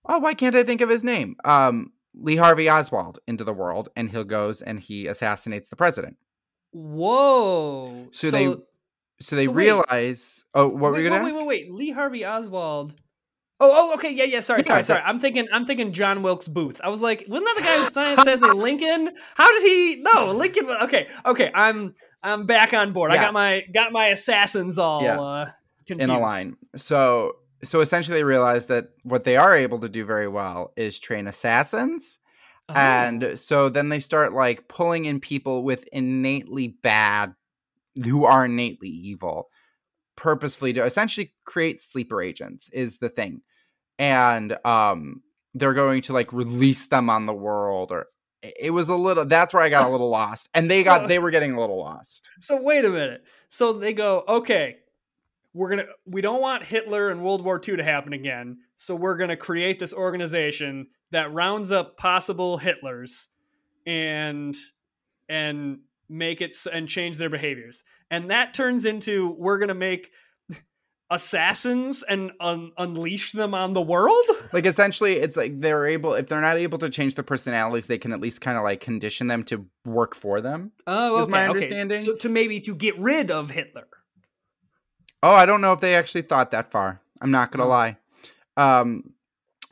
oh, 0.09 0.19
why 0.19 0.35
can't 0.35 0.57
I 0.57 0.63
think 0.63 0.81
of 0.81 0.89
his 0.89 1.05
name? 1.05 1.37
Um 1.45 1.93
Lee 2.15 2.37
Harvey 2.37 2.69
Oswald 2.69 3.21
into 3.27 3.45
the 3.45 3.53
world 3.53 3.89
and 3.97 4.11
he 4.11 4.25
goes 4.25 4.63
and 4.63 4.81
he 4.81 5.07
assassinates 5.07 5.69
the 5.69 5.77
president. 5.77 6.17
Whoa! 6.73 8.09
So 8.11 8.31
they- 8.31 8.57
So 9.21 9.37
they 9.37 9.45
So 9.47 9.53
wait. 9.53 9.65
realize 9.67 10.45
oh 10.55 10.67
what 10.69 10.79
were 10.79 10.93
wait, 10.93 11.03
you 11.05 11.09
gonna 11.11 11.23
wait, 11.25 11.29
ask? 11.31 11.39
wait, 11.39 11.47
wait, 11.47 11.67
wait. 11.69 11.73
Lee 11.73 11.91
Harvey 11.91 12.25
Oswald. 12.25 12.95
Oh, 13.63 13.91
oh, 13.91 13.95
okay, 13.97 14.11
yeah, 14.11 14.25
yeah. 14.25 14.41
Sorry, 14.41 14.61
Yeah, 14.61 14.69
sorry, 14.69 14.85
sorry. 14.85 15.03
I'm 15.05 15.21
thinking, 15.21 15.47
I'm 15.53 15.67
thinking 15.67 15.93
John 15.93 16.23
Wilkes 16.23 16.49
Booth. 16.49 16.81
I 16.83 16.89
was 16.89 17.03
like, 17.03 17.27
wasn't 17.29 17.47
that 17.49 17.57
the 17.59 17.63
guy 17.63 17.77
who 17.85 17.91
signed 17.91 18.21
says 18.25 18.41
a 18.41 18.55
Lincoln? 18.55 19.11
How 19.35 19.53
did 19.53 19.63
he? 19.63 20.03
No, 20.03 20.33
Lincoln. 20.33 20.67
Okay, 20.85 21.09
okay. 21.27 21.51
I'm, 21.55 21.95
I'm 22.23 22.47
back 22.47 22.73
on 22.73 22.95
board. 22.95 23.13
I 23.13 23.17
got 23.17 23.35
my, 23.35 23.63
got 23.75 23.93
my 23.93 24.07
assassins 24.07 24.79
all 24.79 25.03
Yeah. 25.03 25.21
uh, 25.21 25.51
confused. 25.87 26.09
in 26.09 26.17
a 26.17 26.19
line. 26.21 26.57
So 26.77 27.37
so 27.63 27.83
essentially 27.83 28.17
they 28.17 28.25
realize 28.25 28.65
that 28.69 28.93
what 29.03 29.25
they 29.25 29.37
are 29.37 29.55
able 29.55 29.81
to 29.81 29.91
do 29.91 30.07
very 30.07 30.27
well 30.29 30.73
is 30.79 30.99
train 30.99 31.27
assassins. 31.27 32.19
Oh. 32.71 32.75
And 32.75 33.39
so 33.39 33.69
then 33.69 33.91
they 33.91 34.01
start 34.01 34.33
like 34.33 34.69
pulling 34.69 35.05
in 35.05 35.21
people 35.21 35.65
with 35.65 35.87
innately 35.93 36.69
bad 36.83 37.35
who 38.05 38.25
are 38.25 38.45
innately 38.47 38.89
evil 38.89 39.49
purposefully 40.17 40.73
to 40.75 40.85
essentially 40.85 41.33
create 41.45 41.83
sleeper 41.83 42.21
agents 42.21 42.69
is 42.73 42.99
the 42.99 43.09
thing. 43.09 43.41
And 43.99 44.57
um 44.65 45.23
they're 45.55 45.75
going 45.75 46.03
to 46.03 46.13
like 46.13 46.33
release 46.33 46.87
them 46.87 47.11
on 47.11 47.27
the 47.27 47.33
world 47.35 47.91
or 47.91 48.07
it 48.43 48.71
was 48.71 48.89
a 48.89 48.95
little 48.95 49.25
that's 49.25 49.53
where 49.53 49.63
I 49.63 49.69
got 49.69 49.87
a 49.87 49.91
little 49.91 50.11
lost. 50.11 50.49
And 50.55 50.71
they 50.71 50.83
got 50.85 51.03
So- 51.03 51.07
they 51.09 51.19
were 51.19 51.31
getting 51.31 51.55
a 51.55 51.61
little 51.61 51.79
lost. 51.79 52.31
So 52.41 52.61
wait 52.63 52.85
a 52.85 52.91
minute. 52.91 53.23
So 53.49 53.73
they 53.73 53.93
go, 53.93 54.25
okay, 54.29 54.77
we're 55.53 55.71
gonna 55.71 55.87
we 56.07 56.21
don't 56.21 56.41
want 56.41 56.65
Hitler 56.65 57.11
and 57.11 57.25
World 57.25 57.43
War 57.45 57.61
II 57.67 57.77
to 57.79 57.83
happen 57.83 58.13
again. 58.13 58.59
So 58.77 58.95
we're 58.95 59.17
gonna 59.17 59.37
create 59.37 59.79
this 59.79 59.93
organization 59.93 60.87
that 61.11 61.33
rounds 61.33 61.71
up 61.71 61.97
possible 61.97 62.59
Hitlers 62.59 63.27
and 63.87 64.55
and 65.29 65.81
make 66.11 66.41
it 66.43 66.57
and 66.73 66.87
change 66.89 67.17
their 67.17 67.31
behaviors. 67.31 67.85
And 68.11 68.31
that 68.31 68.53
turns 68.53 68.85
into 68.85 69.35
we're 69.39 69.59
gonna 69.59 69.75
make 69.75 70.11
assassins 71.13 72.05
and 72.05 72.31
un- 72.39 72.71
unleash 72.79 73.33
them 73.33 73.53
on 73.53 73.73
the 73.73 73.83
world. 73.83 74.25
like 74.53 74.65
essentially 74.65 75.15
it's 75.17 75.37
like 75.37 75.61
they're 75.61 75.85
able 75.87 76.15
if 76.15 76.29
they're 76.29 76.41
not 76.41 76.57
able 76.57 76.79
to 76.79 76.89
change 76.89 77.17
their 77.17 77.25
personalities 77.25 77.87
they 77.87 77.99
can 77.99 78.13
at 78.13 78.21
least 78.21 78.41
kind 78.41 78.57
of 78.57 78.63
like 78.63 78.81
condition 78.81 79.27
them 79.27 79.43
to 79.43 79.67
work 79.85 80.15
for 80.15 80.41
them 80.41 80.71
Oh, 80.87 81.21
Is 81.23 81.29
my 81.29 81.49
understanding- 81.49 82.05
So 82.05 82.15
to 82.15 82.29
maybe 82.29 82.61
to 82.61 82.75
get 82.77 82.97
rid 82.97 83.33
of 83.33 83.51
Hitler. 83.51 83.89
oh 85.25 85.35
i 85.35 85.47
don't 85.47 85.61
know 85.61 85.73
if 85.73 85.81
they 85.81 85.97
actually 85.97 86.23
thought 86.23 86.53
that 86.53 86.71
far 86.71 87.01
i'm 87.21 87.33
not 87.33 87.51
gonna 87.51 87.65
Oh. 87.67 87.69
lie 87.69 87.97
um 88.57 89.13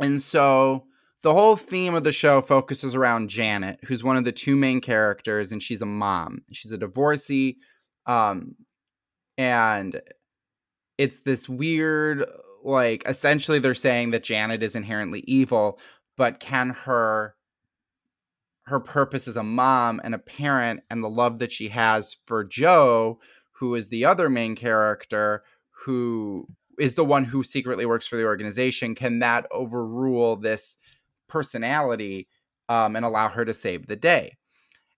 and 0.00 0.20
so 0.20 0.86
the 1.22 1.32
whole 1.32 1.56
theme 1.56 1.94
of 1.94 2.04
the 2.04 2.12
show 2.12 2.40
focuses 2.40 2.94
around 2.94 3.28
janet 3.28 3.78
who's 3.84 4.04
one 4.04 4.16
of 4.16 4.24
the 4.24 4.32
two 4.32 4.56
main 4.56 4.80
characters 4.80 5.52
and 5.52 5.62
she's 5.62 5.82
a 5.82 5.86
mom. 5.86 6.42
She's 6.52 6.72
a 6.72 6.78
divorcee 6.78 7.58
um 8.06 8.54
and 9.36 10.00
it's 10.96 11.20
this 11.20 11.48
weird 11.48 12.24
like 12.64 13.02
essentially 13.06 13.58
they're 13.58 13.74
saying 13.74 14.10
that 14.10 14.22
janet 14.22 14.62
is 14.62 14.74
inherently 14.74 15.20
evil 15.26 15.78
but 16.16 16.40
can 16.40 16.70
her 16.70 17.34
her 18.64 18.80
purpose 18.80 19.26
as 19.28 19.36
a 19.36 19.42
mom 19.42 20.00
and 20.04 20.14
a 20.14 20.18
parent 20.18 20.80
and 20.90 21.02
the 21.02 21.08
love 21.08 21.38
that 21.38 21.52
she 21.52 21.68
has 21.68 22.16
for 22.26 22.44
joe 22.44 23.18
who 23.52 23.74
is 23.74 23.88
the 23.88 24.04
other 24.04 24.28
main 24.28 24.54
character 24.54 25.42
who 25.84 26.46
is 26.78 26.94
the 26.94 27.04
one 27.04 27.24
who 27.24 27.42
secretly 27.42 27.86
works 27.86 28.06
for 28.06 28.16
the 28.16 28.24
organization 28.24 28.94
can 28.94 29.18
that 29.18 29.46
overrule 29.50 30.36
this 30.36 30.76
personality 31.28 32.28
um, 32.68 32.96
and 32.96 33.04
allow 33.04 33.28
her 33.28 33.44
to 33.44 33.54
save 33.54 33.86
the 33.86 33.96
day. 33.96 34.36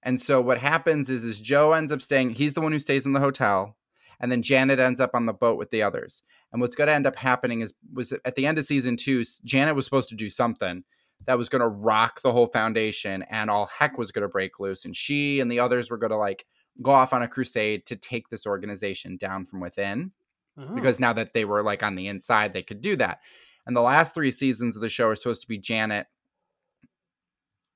And 0.03 0.21
so 0.21 0.41
what 0.41 0.59
happens 0.59 1.11
is 1.11 1.25
is 1.25 1.41
joe 1.41 1.73
ends 1.73 1.93
up 1.93 2.01
staying 2.01 2.31
he's 2.31 2.55
the 2.55 2.61
one 2.61 2.73
who 2.73 2.79
stays 2.79 3.05
in 3.05 3.13
the 3.13 3.21
hotel 3.21 3.77
and 4.19 4.33
then 4.33 4.43
janet 4.43 4.79
ends 4.79 5.01
up 5.01 5.11
on 5.15 5.27
the 5.27 5.33
boat 5.35 5.59
with 5.59 5.71
the 5.71 5.83
others. 5.83 6.23
And 6.53 6.61
what's 6.61 6.75
going 6.75 6.89
to 6.89 6.95
end 6.95 7.07
up 7.07 7.17
happening 7.17 7.61
is 7.61 7.75
was 7.93 8.13
at 8.25 8.35
the 8.35 8.47
end 8.47 8.59
of 8.59 8.65
season 8.65 8.97
two 8.97 9.25
janet 9.45 9.77
was 9.77 9.85
supposed 9.85 10.09
to 10.09 10.15
do 10.17 10.31
something 10.31 10.85
that 11.27 11.37
was 11.39 11.51
going 11.51 11.61
to 11.61 11.69
rock 11.69 12.23
the 12.23 12.33
whole 12.33 12.47
foundation 12.47 13.23
and 13.29 13.51
all 13.51 13.67
heck 13.67 13.99
was 13.99 14.11
going 14.11 14.23
to 14.23 14.29
break 14.29 14.59
loose 14.59 14.85
and 14.85 14.97
she 14.97 15.39
and 15.41 15.53
the 15.53 15.61
others 15.61 15.91
were 15.91 15.99
going 15.99 16.11
to 16.11 16.17
like 16.17 16.47
go 16.81 16.93
off 16.93 17.13
on 17.13 17.23
a 17.23 17.29
crusade 17.29 17.85
to 17.87 17.95
take 17.97 18.31
this 18.31 18.47
organization 18.47 19.17
down 19.19 19.45
from 19.45 19.61
within 19.61 20.13
Oh. 20.59 20.75
because 20.75 20.99
now 20.99 21.13
that 21.13 21.33
they 21.33 21.45
were 21.45 21.63
like 21.63 21.83
on 21.83 21.95
the 21.95 22.09
inside 22.09 22.53
they 22.53 22.63
could 22.63 22.81
do 22.81 22.97
that. 22.97 23.21
And 23.67 23.77
the 23.77 23.81
last 23.81 24.15
three 24.15 24.31
seasons 24.31 24.75
of 24.77 24.83
the 24.83 24.89
show 24.89 25.07
are 25.09 25.15
supposed 25.15 25.43
to 25.43 25.49
be 25.49 25.59
janet 25.59 26.07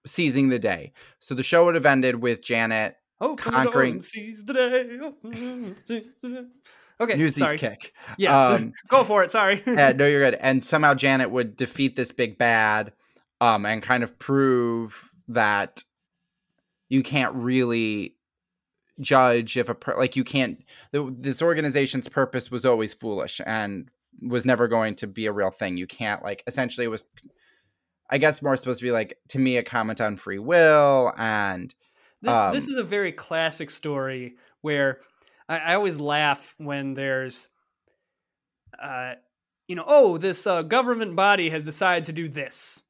seizing 0.06 0.48
the 0.48 0.58
day 0.58 0.92
so 1.18 1.34
the 1.34 1.42
show 1.42 1.64
would 1.64 1.74
have 1.74 1.86
ended 1.86 2.16
with 2.16 2.44
janet 2.44 2.96
Oh, 3.20 3.36
conquering- 3.36 3.94
on, 3.94 4.00
seize 4.02 4.44
the 4.44 4.52
day. 4.52 4.98
Seize 5.86 6.04
the 6.20 6.28
day. 6.28 6.44
Okay, 7.00 7.14
newsies 7.16 7.44
sorry. 7.44 7.58
kick 7.58 7.92
Yes, 8.18 8.32
Um, 8.60 8.72
go 8.88 9.04
for 9.04 9.22
it. 9.22 9.30
Sorry. 9.30 9.62
yeah, 9.66 9.92
no, 9.92 10.06
you're 10.06 10.20
good. 10.22 10.38
And 10.40 10.64
somehow 10.64 10.94
Janet 10.94 11.30
would 11.30 11.56
defeat 11.56 11.94
this 11.96 12.10
big 12.12 12.38
bad, 12.38 12.92
um, 13.40 13.64
and 13.66 13.82
kind 13.82 14.02
of 14.02 14.18
prove 14.18 15.10
that 15.28 15.84
you 16.88 17.02
can't 17.02 17.34
really 17.36 18.16
judge 19.00 19.56
if 19.56 19.68
a 19.68 19.74
per- 19.74 19.96
like 19.96 20.16
you 20.16 20.24
can't. 20.24 20.62
The, 20.92 21.14
this 21.18 21.40
organization's 21.40 22.08
purpose 22.08 22.50
was 22.50 22.64
always 22.64 22.94
foolish 22.94 23.40
and 23.46 23.88
was 24.20 24.44
never 24.44 24.68
going 24.68 24.96
to 24.96 25.06
be 25.06 25.26
a 25.26 25.32
real 25.32 25.50
thing. 25.50 25.76
You 25.76 25.86
can't 25.86 26.22
like 26.22 26.42
essentially 26.46 26.84
it 26.84 26.90
was. 26.90 27.04
I 28.10 28.18
guess 28.18 28.42
more 28.42 28.56
supposed 28.56 28.80
to 28.80 28.84
be 28.84 28.92
like 28.92 29.18
to 29.28 29.38
me 29.38 29.56
a 29.56 29.62
comment 29.62 30.00
on 30.00 30.16
free 30.16 30.38
will 30.38 31.12
and 31.16 31.74
This 32.20 32.32
this 32.52 32.64
Um, 32.66 32.72
is 32.72 32.76
a 32.78 32.84
very 32.84 33.12
classic 33.12 33.70
story 33.70 34.36
where 34.62 35.00
I, 35.48 35.58
I 35.58 35.74
always 35.74 36.00
laugh 36.00 36.54
when 36.58 36.94
there's, 36.94 37.48
uh, 38.82 39.14
you 39.68 39.76
know, 39.76 39.84
oh, 39.86 40.16
this 40.18 40.46
uh, 40.46 40.62
government 40.62 41.16
body 41.16 41.50
has 41.50 41.64
decided 41.64 42.04
to 42.04 42.12
do 42.12 42.28
this, 42.28 42.82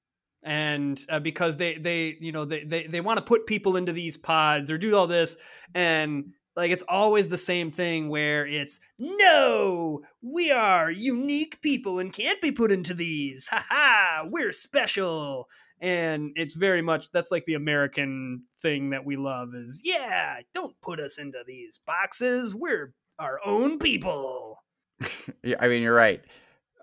and 0.42 1.00
uh, 1.08 1.20
because 1.20 1.56
they 1.56 1.78
they 1.78 2.16
you 2.20 2.32
know 2.32 2.44
they 2.44 2.64
they, 2.64 2.86
they 2.86 3.00
want 3.00 3.18
to 3.18 3.24
put 3.24 3.46
people 3.46 3.76
into 3.76 3.92
these 3.92 4.16
pods 4.16 4.70
or 4.70 4.78
do 4.78 4.96
all 4.96 5.06
this 5.06 5.36
and 5.74 6.32
like 6.56 6.70
it's 6.70 6.84
always 6.88 7.28
the 7.28 7.38
same 7.38 7.70
thing 7.70 8.08
where 8.08 8.46
it's 8.46 8.80
no 8.98 10.02
we 10.22 10.50
are 10.50 10.90
unique 10.90 11.60
people 11.62 11.98
and 11.98 12.12
can't 12.12 12.40
be 12.40 12.52
put 12.52 12.72
into 12.72 12.94
these 12.94 13.48
ha 13.48 13.64
ha 13.68 14.26
we're 14.30 14.52
special 14.52 15.48
and 15.80 16.30
it's 16.36 16.54
very 16.54 16.82
much 16.82 17.10
that's 17.12 17.30
like 17.30 17.44
the 17.46 17.54
american 17.54 18.42
thing 18.62 18.90
that 18.90 19.04
we 19.04 19.16
love 19.16 19.54
is 19.54 19.82
yeah 19.84 20.38
don't 20.52 20.80
put 20.80 21.00
us 21.00 21.18
into 21.18 21.42
these 21.46 21.80
boxes 21.86 22.54
we're 22.54 22.92
our 23.18 23.40
own 23.44 23.78
people 23.78 24.58
yeah, 25.42 25.56
I 25.60 25.68
mean, 25.68 25.82
you're 25.82 25.94
right. 25.94 26.22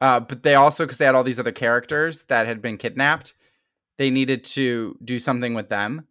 Uh, 0.02 0.20
but 0.20 0.44
they 0.44 0.56
also, 0.56 0.86
because 0.86 0.98
they 0.98 1.06
had 1.06 1.16
all 1.16 1.24
these 1.24 1.40
other 1.40 1.52
characters 1.52 2.24
that 2.24 2.48
had 2.48 2.62
been 2.62 2.78
kidnapped, 2.78 3.34
they 3.98 4.10
needed 4.10 4.44
to 4.44 4.98
do 5.04 5.20
something 5.20 5.54
with 5.54 5.70
them. 5.70 6.08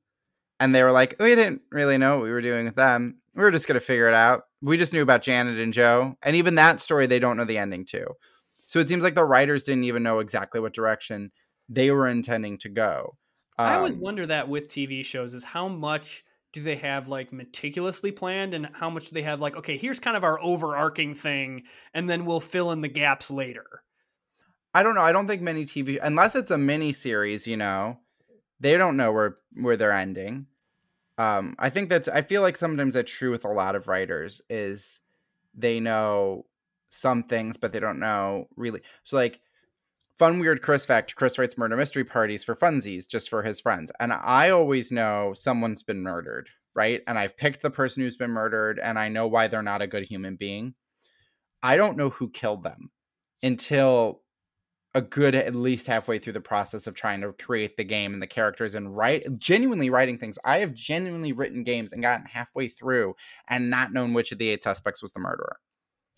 And 0.60 0.74
they 0.74 0.82
were 0.82 0.92
like, 0.92 1.16
we 1.18 1.34
didn't 1.34 1.62
really 1.70 1.98
know 1.98 2.16
what 2.16 2.24
we 2.24 2.30
were 2.30 2.42
doing 2.42 2.66
with 2.66 2.76
them. 2.76 3.16
We 3.40 3.44
were 3.44 3.50
just 3.50 3.66
going 3.66 3.80
to 3.80 3.84
figure 3.84 4.06
it 4.06 4.14
out. 4.14 4.42
We 4.60 4.76
just 4.76 4.92
knew 4.92 5.00
about 5.00 5.22
Janet 5.22 5.58
and 5.58 5.72
Joe. 5.72 6.14
And 6.22 6.36
even 6.36 6.56
that 6.56 6.78
story, 6.78 7.06
they 7.06 7.18
don't 7.18 7.38
know 7.38 7.46
the 7.46 7.56
ending 7.56 7.86
to. 7.86 8.08
So 8.66 8.80
it 8.80 8.88
seems 8.90 9.02
like 9.02 9.14
the 9.14 9.24
writers 9.24 9.62
didn't 9.62 9.84
even 9.84 10.02
know 10.02 10.18
exactly 10.18 10.60
what 10.60 10.74
direction 10.74 11.32
they 11.66 11.90
were 11.90 12.06
intending 12.06 12.58
to 12.58 12.68
go. 12.68 13.16
Um, 13.58 13.66
I 13.66 13.74
always 13.76 13.94
um, 13.94 14.00
wonder 14.00 14.26
that 14.26 14.50
with 14.50 14.68
TV 14.68 15.02
shows 15.02 15.32
is 15.32 15.42
how 15.42 15.68
much 15.68 16.22
do 16.52 16.62
they 16.62 16.76
have 16.76 17.08
like 17.08 17.32
meticulously 17.32 18.12
planned 18.12 18.52
and 18.52 18.68
how 18.74 18.90
much 18.90 19.08
do 19.08 19.14
they 19.14 19.22
have 19.22 19.40
like 19.40 19.56
okay 19.56 19.76
here's 19.76 20.00
kind 20.00 20.16
of 20.16 20.24
our 20.24 20.38
overarching 20.42 21.14
thing 21.14 21.62
and 21.94 22.10
then 22.10 22.24
we'll 22.24 22.40
fill 22.40 22.72
in 22.72 22.80
the 22.80 22.88
gaps 22.88 23.30
later 23.30 23.84
i 24.74 24.82
don't 24.82 24.96
know 24.96 25.02
i 25.02 25.12
don't 25.12 25.28
think 25.28 25.40
many 25.40 25.64
tv 25.64 25.96
unless 26.02 26.34
it's 26.34 26.50
a 26.50 26.58
mini 26.58 26.92
series 26.92 27.46
you 27.46 27.56
know 27.56 28.00
they 28.58 28.76
don't 28.76 28.96
know 28.96 29.12
where 29.12 29.36
where 29.54 29.76
they're 29.76 29.92
ending 29.92 30.46
um 31.20 31.54
i 31.58 31.68
think 31.68 31.88
that 31.90 32.08
i 32.14 32.22
feel 32.22 32.42
like 32.42 32.56
sometimes 32.56 32.94
that's 32.94 33.12
true 33.12 33.30
with 33.30 33.44
a 33.44 33.48
lot 33.48 33.74
of 33.74 33.88
writers 33.88 34.40
is 34.48 35.00
they 35.54 35.78
know 35.80 36.44
some 36.90 37.22
things 37.22 37.56
but 37.56 37.72
they 37.72 37.80
don't 37.80 38.00
know 38.00 38.46
really 38.56 38.80
so 39.02 39.16
like 39.16 39.40
fun 40.18 40.38
weird 40.38 40.62
chris 40.62 40.86
fact 40.86 41.14
chris 41.16 41.38
writes 41.38 41.58
murder 41.58 41.76
mystery 41.76 42.04
parties 42.04 42.44
for 42.44 42.56
funsies 42.56 43.08
just 43.08 43.28
for 43.28 43.42
his 43.42 43.60
friends 43.60 43.92
and 44.00 44.12
i 44.12 44.50
always 44.50 44.90
know 44.90 45.32
someone's 45.36 45.82
been 45.82 46.02
murdered 46.02 46.48
right? 46.74 47.02
And 47.06 47.18
i've 47.18 47.36
picked 47.36 47.62
the 47.62 47.70
person 47.70 48.02
who's 48.02 48.16
been 48.16 48.30
murdered 48.30 48.78
and 48.78 48.98
i 48.98 49.08
know 49.08 49.26
why 49.26 49.48
they're 49.48 49.62
not 49.62 49.82
a 49.82 49.86
good 49.86 50.04
human 50.04 50.36
being. 50.36 50.74
I 51.62 51.76
don't 51.76 51.96
know 51.96 52.10
who 52.10 52.30
killed 52.30 52.62
them 52.62 52.90
until 53.42 54.22
a 54.94 55.00
good 55.00 55.34
at 55.34 55.54
least 55.54 55.86
halfway 55.86 56.18
through 56.18 56.32
the 56.32 56.40
process 56.40 56.86
of 56.86 56.94
trying 56.94 57.20
to 57.20 57.32
create 57.32 57.76
the 57.76 57.84
game 57.84 58.12
and 58.12 58.20
the 58.20 58.26
characters 58.26 58.74
and 58.74 58.96
write 58.96 59.24
genuinely 59.38 59.88
writing 59.88 60.18
things 60.18 60.38
i 60.44 60.58
have 60.58 60.74
genuinely 60.74 61.32
written 61.32 61.62
games 61.62 61.92
and 61.92 62.02
gotten 62.02 62.26
halfway 62.26 62.66
through 62.66 63.14
and 63.48 63.70
not 63.70 63.92
known 63.92 64.12
which 64.14 64.32
of 64.32 64.38
the 64.38 64.48
eight 64.48 64.64
suspects 64.64 65.00
was 65.00 65.12
the 65.12 65.20
murderer 65.20 65.58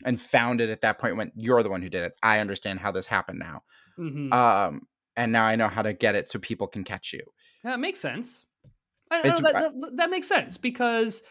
and 0.04 0.20
found 0.20 0.60
it 0.60 0.70
at 0.70 0.80
that 0.80 0.98
point 0.98 1.16
when 1.16 1.30
you're 1.34 1.62
the 1.62 1.70
one 1.70 1.82
who 1.82 1.90
did 1.90 2.02
it 2.02 2.12
i 2.22 2.38
understand 2.38 2.80
how 2.80 2.90
this 2.90 3.06
happened 3.06 3.38
now 3.38 3.62
Mm-hmm. 3.98 4.32
Um, 4.32 4.86
and 5.16 5.32
now 5.32 5.44
I 5.44 5.56
know 5.56 5.68
how 5.68 5.82
to 5.82 5.92
get 5.92 6.14
it 6.14 6.30
so 6.30 6.38
people 6.38 6.66
can 6.66 6.84
catch 6.84 7.12
you. 7.12 7.22
That 7.64 7.80
makes 7.80 8.00
sense. 8.00 8.44
I, 9.10 9.20
I 9.20 9.28
know, 9.28 9.40
that, 9.40 9.52
that, 9.52 9.96
that, 9.96 10.10
makes 10.10 10.26
sense 10.26 10.56
because 10.56 11.22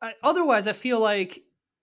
I, 0.00 0.10
uh, 0.10 0.12
otherwise, 0.22 0.66
I 0.66 0.74
feel 0.74 1.00
like 1.00 1.42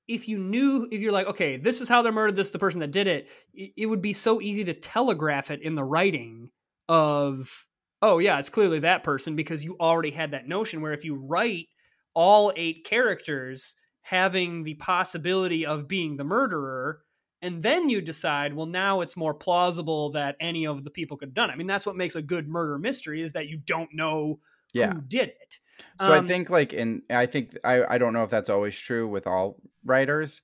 if 0.10 0.28
you 0.28 0.40
knew, 0.40 0.88
if 0.92 1.00
you're 1.00 1.12
like, 1.12 1.28
okay, 1.28 1.56
this 1.56 1.82
is 1.82 1.88
how 1.88 2.02
they're 2.02 2.12
murdered 2.12 2.36
this, 2.36 2.50
the 2.50 2.60
person 2.60 2.80
that 2.80 2.92
did 2.92 3.08
it, 3.08 3.30
it, 3.54 3.72
it 3.78 3.86
would 3.86 4.02
be 4.02 4.14
so 4.14 4.42
easy 4.42 4.64
to 4.66 4.74
telegraph 4.74 5.52
it 5.52 5.62
in 5.62 5.76
the 5.76 5.84
writing 5.84 6.50
of, 6.90 7.68
oh 8.02 8.18
yeah, 8.18 8.40
it's 8.40 8.50
clearly 8.50 8.80
that 8.80 9.04
person 9.04 9.36
because 9.36 9.64
you 9.64 9.78
already 9.80 10.10
had 10.10 10.32
that 10.32 10.48
notion. 10.48 10.82
Where 10.82 10.94
if 10.94 11.06
you 11.06 11.16
write 11.16 11.68
all 12.16 12.52
eight 12.56 12.84
characters 12.86 13.76
having 14.02 14.64
the 14.64 14.74
possibility 14.76 15.66
of 15.66 15.88
being 15.88 16.18
the 16.18 16.24
murderer, 16.24 17.02
and 17.42 17.62
then 17.64 17.88
you 17.88 18.02
decide 18.02 18.54
well 18.54 18.66
now 18.66 19.00
it's 19.00 19.16
more 19.16 19.34
plausible 19.34 20.10
that 20.12 20.36
any 20.42 20.66
of 20.68 20.84
the 20.84 20.90
people 20.90 21.16
could 21.16 21.30
have 21.30 21.34
done 21.34 21.50
it 21.50 21.54
i 21.54 21.56
mean 21.56 21.68
that's 21.68 21.86
what 21.86 21.96
makes 21.96 22.16
a 22.16 22.22
good 22.22 22.50
murder 22.50 22.78
mystery 22.78 23.22
is 23.22 23.32
that 23.32 23.48
you 23.48 23.58
don't 23.66 23.94
know 23.94 24.40
yeah. 24.74 24.94
who 24.94 25.02
did 25.02 25.30
it 25.30 25.60
so 26.00 26.14
um, 26.14 26.24
i 26.24 26.28
think 26.28 26.50
like 26.50 26.74
in 26.74 27.02
i 27.10 27.26
think 27.26 27.58
I, 27.64 27.96
I 27.96 27.98
don't 27.98 28.14
know 28.14 28.24
if 28.24 28.30
that's 28.30 28.50
always 28.50 28.78
true 28.78 29.08
with 29.08 29.28
all 29.28 29.58
writers 29.84 30.42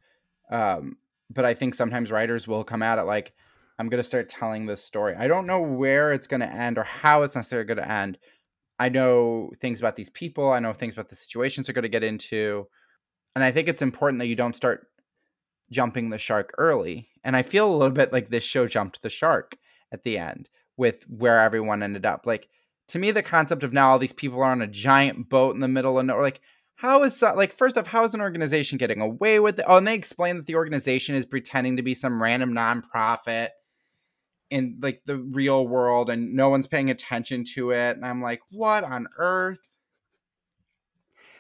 um, 0.49 0.97
but 1.29 1.45
i 1.45 1.53
think 1.53 1.75
sometimes 1.75 2.11
writers 2.11 2.47
will 2.47 2.63
come 2.63 2.81
at 2.81 2.99
it 2.99 3.03
like 3.03 3.33
i'm 3.79 3.89
going 3.89 4.01
to 4.01 4.07
start 4.07 4.29
telling 4.29 4.65
this 4.65 4.83
story 4.83 5.15
i 5.15 5.27
don't 5.27 5.47
know 5.47 5.61
where 5.61 6.13
it's 6.13 6.27
going 6.27 6.41
to 6.41 6.51
end 6.51 6.77
or 6.77 6.83
how 6.83 7.23
it's 7.23 7.35
necessarily 7.35 7.67
going 7.67 7.77
to 7.77 7.91
end 7.91 8.17
i 8.79 8.89
know 8.89 9.51
things 9.59 9.79
about 9.79 9.95
these 9.95 10.09
people 10.09 10.51
i 10.51 10.59
know 10.59 10.73
things 10.73 10.93
about 10.93 11.09
the 11.09 11.15
situations 11.15 11.67
they're 11.67 11.73
going 11.73 11.83
to 11.83 11.89
get 11.89 12.03
into 12.03 12.67
and 13.35 13.43
i 13.43 13.51
think 13.51 13.67
it's 13.67 13.81
important 13.81 14.19
that 14.19 14.27
you 14.27 14.35
don't 14.35 14.55
start 14.55 14.87
jumping 15.71 16.09
the 16.09 16.17
shark 16.17 16.53
early. 16.57 17.09
And 17.23 17.35
I 17.35 17.41
feel 17.41 17.69
a 17.69 17.75
little 17.75 17.93
bit 17.93 18.13
like 18.13 18.29
this 18.29 18.43
show 18.43 18.67
jumped 18.67 19.01
the 19.01 19.09
shark 19.09 19.57
at 19.91 20.03
the 20.03 20.17
end 20.17 20.49
with 20.77 21.03
where 21.09 21.39
everyone 21.39 21.83
ended 21.83 22.05
up. 22.05 22.25
Like 22.25 22.49
to 22.89 22.99
me, 22.99 23.11
the 23.11 23.23
concept 23.23 23.63
of 23.63 23.73
now 23.73 23.91
all 23.91 23.99
these 23.99 24.13
people 24.13 24.39
are 24.39 24.51
on 24.51 24.61
a 24.61 24.67
giant 24.67 25.29
boat 25.29 25.55
in 25.55 25.61
the 25.61 25.67
middle 25.67 25.97
of 25.97 26.05
nowhere, 26.05 26.23
like 26.23 26.41
how 26.75 27.03
is 27.03 27.19
that, 27.21 27.37
like 27.37 27.53
first 27.53 27.77
off, 27.77 27.87
how 27.87 28.03
is 28.03 28.13
an 28.13 28.21
organization 28.21 28.77
getting 28.77 29.01
away 29.01 29.39
with 29.39 29.59
it? 29.59 29.65
Oh, 29.67 29.77
and 29.77 29.87
they 29.87 29.95
explain 29.95 30.37
that 30.37 30.45
the 30.45 30.55
organization 30.55 31.15
is 31.15 31.25
pretending 31.25 31.77
to 31.77 31.83
be 31.83 31.95
some 31.95 32.21
random 32.21 32.53
nonprofit 32.53 33.49
in 34.49 34.77
like 34.81 35.01
the 35.05 35.17
real 35.17 35.67
world 35.67 36.09
and 36.09 36.35
no 36.35 36.49
one's 36.49 36.67
paying 36.67 36.89
attention 36.89 37.43
to 37.55 37.71
it. 37.71 37.95
And 37.95 38.05
I'm 38.05 38.21
like, 38.21 38.41
what 38.51 38.83
on 38.83 39.07
earth? 39.17 39.59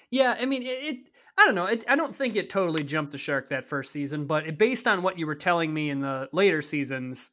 Yeah, 0.09 0.35
I 0.39 0.45
mean 0.45 0.63
it, 0.63 0.65
it 0.65 0.97
I 1.37 1.45
don't 1.45 1.55
know. 1.55 1.65
It, 1.65 1.83
I 1.87 1.95
don't 1.95 2.15
think 2.15 2.35
it 2.35 2.49
totally 2.49 2.83
jumped 2.83 3.11
the 3.11 3.17
shark 3.17 3.49
that 3.49 3.65
first 3.65 3.91
season, 3.91 4.25
but 4.25 4.47
it, 4.47 4.57
based 4.57 4.87
on 4.87 5.01
what 5.01 5.19
you 5.19 5.27
were 5.27 5.35
telling 5.35 5.73
me 5.73 5.89
in 5.89 5.99
the 5.99 6.29
later 6.31 6.61
seasons, 6.61 7.31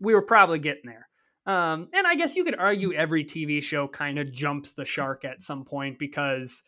we 0.00 0.14
were 0.14 0.22
probably 0.22 0.58
getting 0.58 0.86
there. 0.86 1.06
Um, 1.44 1.88
and 1.92 2.06
I 2.06 2.14
guess 2.14 2.36
you 2.36 2.44
could 2.44 2.58
argue 2.58 2.92
every 2.92 3.24
TV 3.24 3.62
show 3.62 3.88
kind 3.88 4.18
of 4.18 4.32
jumps 4.32 4.72
the 4.72 4.84
shark 4.84 5.24
at 5.24 5.42
some 5.42 5.64
point 5.64 5.98
because 5.98 6.62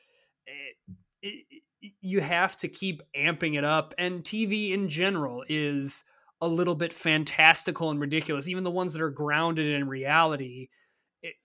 it, 0.47 1.45
it, 1.51 1.63
you 2.01 2.21
have 2.21 2.57
to 2.59 2.69
keep 2.69 3.03
amping 3.17 3.57
it 3.57 3.65
up. 3.65 3.95
And 3.99 4.23
TV 4.23 4.73
in 4.73 4.89
general 4.89 5.45
is 5.49 6.05
a 6.41 6.49
little 6.49 6.75
bit 6.75 6.93
fantastical 6.93 7.91
and 7.91 8.01
ridiculous, 8.01 8.49
even 8.49 8.65
the 8.65 8.71
ones 8.71 8.93
that 8.93 9.03
are 9.03 9.11
grounded 9.11 9.67
in 9.67 9.89
reality. 9.89 10.69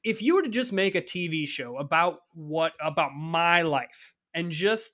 If 0.03 0.21
you 0.21 0.35
were 0.35 0.41
to 0.41 0.49
just 0.49 0.73
make 0.73 0.95
a 0.95 1.01
TV 1.01 1.47
show 1.47 1.77
about 1.77 2.19
what 2.33 2.73
about 2.81 3.11
my 3.15 3.61
life 3.61 4.15
and 4.33 4.51
just 4.51 4.93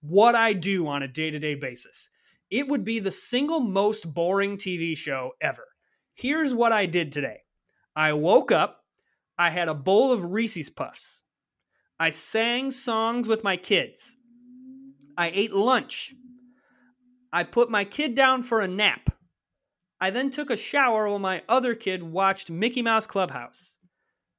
what 0.00 0.34
I 0.34 0.52
do 0.52 0.86
on 0.88 1.02
a 1.02 1.08
day 1.08 1.30
to 1.30 1.38
day 1.38 1.54
basis, 1.54 2.10
it 2.50 2.68
would 2.68 2.84
be 2.84 2.98
the 2.98 3.10
single 3.10 3.60
most 3.60 4.12
boring 4.12 4.56
TV 4.56 4.96
show 4.96 5.30
ever. 5.40 5.66
Here's 6.14 6.54
what 6.54 6.72
I 6.72 6.86
did 6.86 7.12
today 7.12 7.45
I 7.96 8.12
woke 8.12 8.52
up, 8.52 8.84
I 9.38 9.48
had 9.50 9.68
a 9.68 9.74
bowl 9.74 10.12
of 10.12 10.32
Reese's 10.32 10.68
Puffs, 10.68 11.24
I 11.98 12.10
sang 12.10 12.70
songs 12.70 13.26
with 13.26 13.42
my 13.42 13.56
kids, 13.56 14.18
I 15.16 15.30
ate 15.34 15.54
lunch, 15.54 16.14
I 17.32 17.42
put 17.42 17.70
my 17.70 17.84
kid 17.84 18.14
down 18.14 18.42
for 18.42 18.60
a 18.60 18.68
nap. 18.68 19.10
I 19.98 20.10
then 20.10 20.30
took 20.30 20.50
a 20.50 20.56
shower 20.56 21.08
while 21.08 21.18
my 21.18 21.42
other 21.48 21.74
kid 21.74 22.02
watched 22.02 22.50
Mickey 22.50 22.82
Mouse 22.82 23.06
Clubhouse. 23.06 23.78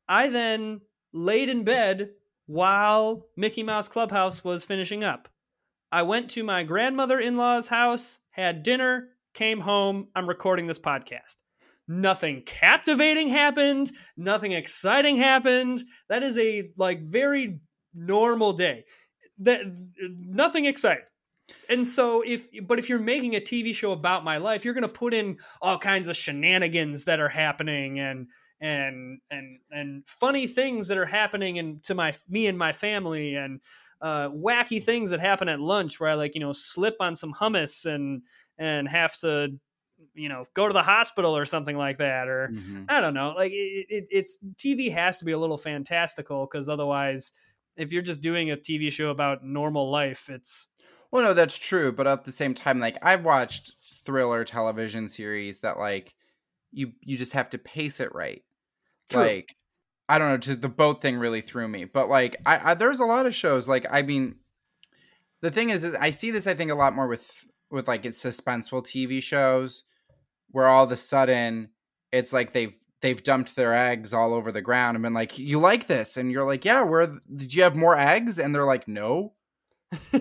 I 0.07 0.29
then 0.29 0.81
laid 1.11 1.49
in 1.49 1.63
bed 1.63 2.11
while 2.45 3.25
Mickey 3.35 3.63
Mouse 3.63 3.89
Clubhouse 3.89 4.43
was 4.43 4.63
finishing 4.63 5.03
up. 5.03 5.29
I 5.91 6.03
went 6.03 6.29
to 6.31 6.43
my 6.43 6.63
grandmother 6.63 7.19
in 7.19 7.37
law's 7.37 7.67
house, 7.67 8.19
had 8.29 8.61
dinner, 8.61 9.09
came 9.33 9.61
home. 9.61 10.09
I'm 10.15 10.29
recording 10.29 10.67
this 10.67 10.79
podcast. 10.79 11.37
Nothing 11.88 12.41
captivating 12.45 13.30
happened. 13.30 13.91
Nothing 14.17 14.52
exciting 14.52 15.17
happened. 15.17 15.84
That 16.10 16.23
is 16.23 16.38
a 16.38 16.71
like 16.78 17.02
very 17.02 17.60
normal 17.93 18.54
day. 18.54 18.86
That 19.39 19.62
nothing 20.00 20.65
exciting. 20.65 21.06
And 21.69 21.88
so 21.88 22.21
if 22.26 22.47
but 22.63 22.80
if 22.80 22.89
you're 22.89 23.00
making 23.00 23.36
a 23.36 23.39
TV 23.39 23.73
show 23.73 23.93
about 23.93 24.26
my 24.26 24.38
life, 24.38 24.65
you're 24.65 24.73
going 24.73 24.82
to 24.82 24.89
put 24.89 25.13
in 25.13 25.38
all 25.62 25.78
kinds 25.78 26.08
of 26.08 26.17
shenanigans 26.17 27.06
that 27.06 27.19
are 27.19 27.30
happening 27.30 28.00
and 28.00 28.28
and 28.60 29.19
and 29.32 29.60
and 29.71 30.08
funny 30.08 30.47
things 30.47 30.88
that 30.88 30.97
are 30.97 31.06
happening 31.06 31.60
and 31.60 31.84
to 31.84 31.95
my 31.95 32.13
me 32.28 32.47
and 32.47 32.58
my 32.58 32.71
family 32.71 33.36
and 33.36 33.62
uh, 34.02 34.30
wacky 34.30 34.84
things 34.84 35.10
that 35.10 35.19
happen 35.19 35.47
at 35.47 35.60
lunch 35.60 36.00
where 36.00 36.10
I 36.10 36.15
like 36.15 36.36
you 36.36 36.41
know 36.41 36.54
slip 36.54 36.95
on 37.00 37.15
some 37.15 37.34
hummus 37.34 37.86
and 37.86 38.23
and 38.58 38.88
have 38.88 39.17
to 39.19 39.58
you 40.13 40.29
know 40.29 40.45
go 40.53 40.67
to 40.67 40.73
the 40.73 40.83
hospital 40.83 41.36
or 41.36 41.45
something 41.45 41.77
like 41.77 41.97
that 41.97 42.27
or 42.27 42.49
mm-hmm. 42.49 42.83
I 42.89 43.01
don't 43.01 43.13
know 43.13 43.33
like 43.36 43.51
it, 43.51 43.86
it, 43.89 44.07
it's 44.10 44.38
TV 44.55 44.91
has 44.91 45.19
to 45.19 45.25
be 45.25 45.31
a 45.31 45.38
little 45.38 45.57
fantastical 45.57 46.45
because 46.45 46.69
otherwise 46.69 47.31
if 47.75 47.91
you're 47.91 48.01
just 48.01 48.21
doing 48.21 48.51
a 48.51 48.57
TV 48.57 48.91
show 48.91 49.10
about 49.10 49.43
normal 49.43 49.89
life 49.89 50.29
it's 50.29 50.67
well 51.12 51.23
no 51.23 51.33
that's 51.33 51.57
true 51.57 51.91
but 51.91 52.07
at 52.07 52.25
the 52.25 52.31
same 52.31 52.53
time 52.53 52.79
like 52.79 52.97
I've 53.01 53.25
watched 53.25 53.75
thriller 54.05 54.43
television 54.43 55.10
series 55.10 55.62
that 55.62 55.77
like 55.77 56.13
you 56.71 56.93
you 57.01 57.17
just 57.17 57.33
have 57.33 57.49
to 57.51 57.57
pace 57.57 57.99
it 57.99 58.13
right 58.13 58.43
True. 59.10 59.21
like 59.21 59.55
I 60.10 60.19
don't 60.19 60.29
know, 60.29 60.38
just 60.38 60.62
the 60.62 60.69
boat 60.69 61.01
thing 61.01 61.17
really 61.17 61.41
threw 61.41 61.67
me. 61.67 61.83
But 61.83 62.10
like, 62.10 62.38
I, 62.45 62.71
I 62.71 62.73
there's 62.75 62.99
a 62.99 63.05
lot 63.05 63.25
of 63.25 63.36
shows. 63.36 63.67
Like, 63.67 63.86
I 63.89 64.01
mean, 64.03 64.36
the 65.41 65.51
thing 65.51 65.69
is, 65.69 65.83
is 65.83 65.95
I 65.95 66.12
see 66.12 66.31
this. 66.31 66.47
I 66.47 66.53
think 66.53 66.71
a 66.71 66.75
lot 66.75 66.95
more 66.95 67.07
with 67.07 67.45
with 67.71 67.88
like 67.88 68.06
it's 68.06 68.23
suspenseful 68.23 68.84
TV 68.84 69.21
shows, 69.21 69.84
where 70.51 70.67
all 70.67 70.84
of 70.84 70.91
a 70.91 70.97
sudden 70.97 71.69
it's 72.12 72.32
like 72.34 72.53
they've 72.53 72.75
they've 73.01 73.21
dumped 73.23 73.56
their 73.56 73.73
eggs 73.73 74.13
all 74.13 74.34
over 74.34 74.51
the 74.51 74.62
ground 74.62 74.95
and 74.95 75.03
been 75.03 75.13
like, 75.13 75.38
"You 75.38 75.60
like 75.60 75.88
this?" 75.88 76.17
And 76.17 76.32
you're 76.32 76.45
like, 76.45 76.65
"Yeah, 76.65 76.84
where 76.84 77.19
did 77.36 77.53
you 77.53 77.63
have 77.63 77.75
more 77.75 77.97
eggs?" 77.97 78.39
And 78.39 78.53
they're 78.56 78.65
like, 78.65 78.88
"No." 78.88 79.34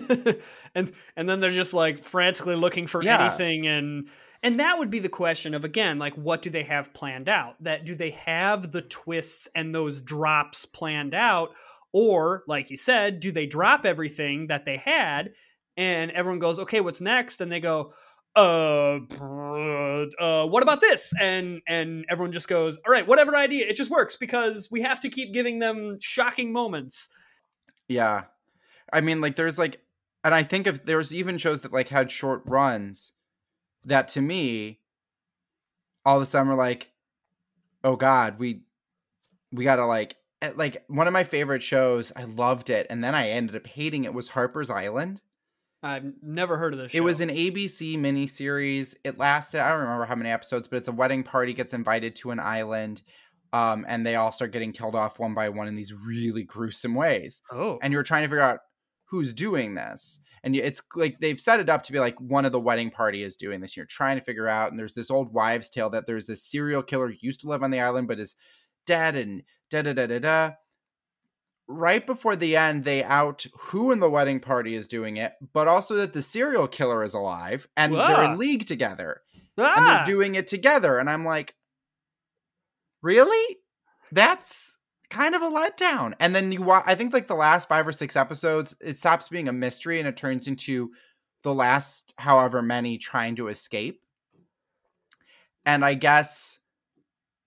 and 0.75 0.93
and 1.15 1.29
then 1.29 1.39
they're 1.39 1.51
just 1.51 1.73
like 1.73 2.03
frantically 2.03 2.55
looking 2.55 2.87
for 2.87 3.03
Yeah. 3.03 3.27
anything 3.27 3.67
and 3.67 4.07
and 4.41 4.59
that 4.61 4.77
would 4.79 4.89
be 4.89 4.99
the 4.99 5.09
question 5.09 5.53
of 5.53 5.65
again 5.65 5.99
like 5.99 6.13
what 6.13 6.41
do 6.41 6.49
they 6.49 6.63
have 6.63 6.93
planned 6.93 7.27
out 7.27 7.61
that 7.61 7.83
do 7.83 7.93
they 7.93 8.11
have 8.11 8.71
the 8.71 8.81
twists 8.81 9.49
and 9.55 9.75
those 9.75 9.99
drops 10.01 10.65
planned 10.65 11.13
out 11.13 11.49
or 11.91 12.43
like 12.47 12.71
you 12.71 12.77
said 12.77 13.19
do 13.19 13.29
they 13.29 13.45
drop 13.45 13.85
everything 13.85 14.47
that 14.47 14.63
they 14.63 14.77
had 14.77 15.33
and 15.77 16.11
everyone 16.11 16.39
goes 16.39 16.59
okay 16.59 16.81
what's 16.81 16.99
next 17.01 17.39
and 17.39 17.51
they 17.51 17.59
go 17.61 17.93
uh, 18.35 18.99
uh 20.19 20.45
what 20.45 20.61
about 20.61 20.81
this 20.81 21.13
and 21.19 21.61
and 21.67 22.05
everyone 22.09 22.31
just 22.31 22.47
goes 22.47 22.77
all 22.85 22.91
right 22.91 23.07
whatever 23.07 23.35
idea 23.35 23.65
it 23.67 23.75
just 23.75 23.89
works 23.89 24.15
because 24.15 24.69
we 24.69 24.81
have 24.81 24.99
to 24.99 25.09
keep 25.09 25.33
giving 25.33 25.59
them 25.59 25.97
shocking 26.01 26.51
moments 26.51 27.09
Yeah. 27.87 28.25
I 28.91 29.01
mean, 29.01 29.21
like, 29.21 29.35
there's 29.35 29.57
like, 29.57 29.81
and 30.23 30.33
I 30.33 30.43
think 30.43 30.67
if 30.67 30.85
there's 30.85 31.13
even 31.13 31.37
shows 31.37 31.61
that 31.61 31.73
like 31.73 31.89
had 31.89 32.11
short 32.11 32.43
runs 32.45 33.11
that 33.85 34.07
to 34.09 34.21
me, 34.21 34.79
all 36.05 36.17
of 36.17 36.23
a 36.23 36.25
sudden 36.25 36.49
we're 36.49 36.55
like, 36.55 36.91
oh 37.83 37.95
God, 37.95 38.39
we, 38.39 38.61
we 39.51 39.63
gotta 39.63 39.85
like, 39.85 40.15
eh, 40.41 40.51
like 40.55 40.83
one 40.87 41.07
of 41.07 41.13
my 41.13 41.23
favorite 41.23 41.63
shows, 41.63 42.11
I 42.15 42.23
loved 42.23 42.69
it. 42.69 42.87
And 42.89 43.03
then 43.03 43.15
I 43.15 43.29
ended 43.29 43.55
up 43.55 43.67
hating 43.67 44.03
it 44.05 44.13
was 44.13 44.29
Harper's 44.29 44.69
Island. 44.69 45.21
I've 45.83 46.05
never 46.21 46.57
heard 46.57 46.73
of 46.73 46.79
this 46.79 46.93
It 46.93 47.01
was 47.01 47.21
an 47.21 47.29
ABC 47.29 47.97
miniseries. 47.97 48.95
It 49.03 49.17
lasted, 49.17 49.61
I 49.61 49.69
don't 49.69 49.81
remember 49.81 50.05
how 50.05 50.15
many 50.15 50.29
episodes, 50.29 50.67
but 50.67 50.77
it's 50.77 50.87
a 50.87 50.91
wedding 50.91 51.23
party 51.23 51.53
gets 51.53 51.73
invited 51.73 52.15
to 52.17 52.31
an 52.31 52.39
island. 52.39 53.01
Um, 53.53 53.85
and 53.87 54.05
they 54.05 54.15
all 54.15 54.31
start 54.31 54.51
getting 54.51 54.73
killed 54.73 54.95
off 54.95 55.19
one 55.19 55.33
by 55.33 55.49
one 55.49 55.67
in 55.67 55.75
these 55.75 55.93
really 55.93 56.43
gruesome 56.43 56.95
ways. 56.95 57.41
Oh. 57.51 57.79
And 57.81 57.93
you're 57.93 58.03
trying 58.03 58.23
to 58.23 58.27
figure 58.27 58.41
out 58.41 58.59
who's 59.05 59.33
doing 59.33 59.75
this. 59.75 60.19
And 60.43 60.55
it's 60.55 60.81
like 60.95 61.19
they've 61.19 61.39
set 61.39 61.59
it 61.59 61.69
up 61.69 61.83
to 61.83 61.93
be 61.93 61.99
like 61.99 62.19
one 62.19 62.45
of 62.45 62.51
the 62.51 62.59
wedding 62.59 62.91
party 62.91 63.23
is 63.23 63.35
doing 63.35 63.61
this. 63.61 63.77
You're 63.77 63.85
trying 63.85 64.17
to 64.17 64.23
figure 64.23 64.47
out 64.47 64.71
and 64.71 64.79
there's 64.79 64.93
this 64.93 65.09
old 65.09 65.33
wives 65.33 65.69
tale 65.69 65.89
that 65.91 66.07
there's 66.07 66.25
this 66.25 66.43
serial 66.43 66.83
killer 66.83 67.07
who 67.07 67.15
used 67.21 67.41
to 67.41 67.49
live 67.49 67.63
on 67.63 67.71
the 67.71 67.79
island 67.79 68.07
but 68.07 68.19
is 68.19 68.35
dead 68.85 69.15
and 69.15 69.43
da 69.69 69.81
da 69.81 69.93
da 69.93 70.07
da 70.07 70.19
da 70.19 70.51
right 71.67 72.05
before 72.07 72.35
the 72.35 72.55
end 72.55 72.85
they 72.85 73.03
out 73.03 73.45
who 73.59 73.91
in 73.91 73.99
the 73.99 74.09
wedding 74.09 74.39
party 74.39 74.73
is 74.73 74.87
doing 74.87 75.17
it 75.17 75.33
but 75.53 75.67
also 75.67 75.95
that 75.95 76.13
the 76.13 76.21
serial 76.21 76.67
killer 76.67 77.03
is 77.03 77.13
alive 77.13 77.67
and 77.75 77.93
they're 77.93 78.01
Ah. 78.01 78.31
in 78.31 78.37
league 78.37 78.65
together. 78.65 79.21
And 79.57 79.65
Ah! 79.67 80.03
they're 80.05 80.15
doing 80.15 80.35
it 80.35 80.47
together. 80.47 80.97
And 80.97 81.09
i'm 81.09 81.25
like 81.25 81.53
really? 83.01 83.57
That's 84.11 84.77
kind 85.09 85.35
of 85.35 85.41
a 85.41 85.49
letdown. 85.49 86.13
And 86.19 86.35
then 86.35 86.51
you 86.51 86.69
i 86.71 86.95
think 86.95 87.13
like 87.13 87.27
the 87.27 87.35
last 87.35 87.67
five 87.69 87.87
or 87.87 87.91
six 87.93 88.15
episodes 88.15 88.75
it 88.81 88.97
stops 88.97 89.27
being 89.29 89.47
a 89.47 89.53
mystery 89.53 89.99
and 89.99 90.07
it 90.07 90.17
turns 90.17 90.47
into 90.47 90.91
the 91.43 91.53
last 91.53 92.13
however 92.17 92.61
many 92.61 92.97
trying 92.97 93.35
to 93.35 93.47
escape. 93.49 94.01
And 95.65 95.83
i 95.83 95.93
guess 95.95 96.59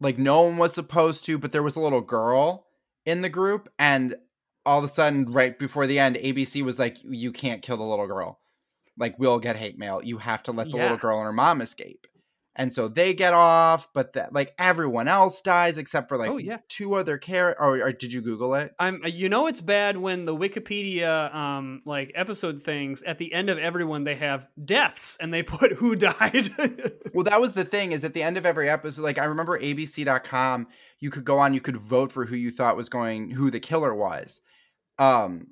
like 0.01 0.19
no 0.19 0.43
one 0.43 0.57
was 0.59 0.75
supposed 0.75 1.25
to 1.27 1.39
but 1.39 1.53
there 1.53 1.63
was 1.63 1.77
a 1.77 1.81
little 1.81 2.01
girl 2.03 2.67
in 3.07 3.23
the 3.23 3.29
group 3.29 3.69
and 3.79 4.15
all 4.67 4.79
of 4.79 4.85
a 4.85 4.89
sudden 4.89 5.31
right 5.33 5.59
before 5.59 5.87
the 5.87 5.99
end 5.99 6.17
abc 6.17 6.63
was 6.63 6.79
like 6.79 6.99
you 7.03 7.33
can't 7.33 7.63
kill 7.63 7.77
the 7.77 7.83
little 7.83 8.07
girl. 8.07 8.41
Like 8.99 9.19
we'll 9.19 9.39
get 9.39 9.57
hate 9.57 9.79
mail. 9.79 10.01
You 10.03 10.19
have 10.19 10.43
to 10.45 10.53
let 10.53 10.71
the 10.71 10.77
little 10.77 10.97
girl 10.97 11.19
and 11.19 11.25
her 11.27 11.33
mom 11.33 11.61
escape 11.61 12.07
and 12.61 12.73
so 12.73 12.87
they 12.89 13.15
get 13.15 13.33
off 13.33 13.89
but 13.95 14.13
that 14.13 14.33
like 14.33 14.55
everyone 14.59 15.09
else 15.09 15.41
dies 15.41 15.79
except 15.79 16.09
for 16.09 16.17
like 16.19 16.31
Oh, 16.31 16.37
yeah. 16.37 16.59
two 16.69 16.95
other 16.95 17.17
characters 17.17 17.57
or, 17.59 17.83
or 17.83 17.91
did 17.93 18.13
you 18.13 18.21
google 18.21 18.55
it 18.55 18.75
I'm 18.79 19.01
you 19.07 19.29
know 19.31 19.47
it's 19.47 19.63
bad 19.63 19.97
when 19.97 20.25
the 20.27 20.37
Wikipedia 20.37 21.35
um 21.35 21.81
like 21.87 22.13
episode 22.15 22.63
things 22.63 23.03
at 23.03 23.17
the 23.19 23.33
end 23.33 23.49
of 23.51 23.59
everyone 23.59 24.05
they 24.05 24.15
have 24.17 24.47
deaths 24.65 25.17
and 25.21 25.33
they 25.33 25.43
put 25.59 25.73
who 25.73 25.97
died. 25.97 26.51
well 27.15 27.25
that 27.25 27.41
was 27.41 27.55
the 27.55 27.65
thing 27.65 27.93
is 27.93 28.05
at 28.05 28.13
the 28.15 28.23
end 28.23 28.37
of 28.37 28.45
every 28.47 28.69
episode 28.69 29.03
like 29.03 29.19
i 29.19 29.25
remember 29.25 29.59
abc.com 29.59 30.67
you 31.01 31.11
could 31.11 31.25
go 31.25 31.39
on 31.39 31.55
you 31.55 31.61
could 31.61 31.79
vote 31.79 32.13
for 32.13 32.27
who 32.27 32.37
you 32.37 32.51
thought 32.51 32.77
was 32.77 32.89
going 32.91 33.31
who 33.31 33.51
the 33.51 33.59
killer 33.61 33.95
was 33.95 34.41
um 34.99 35.47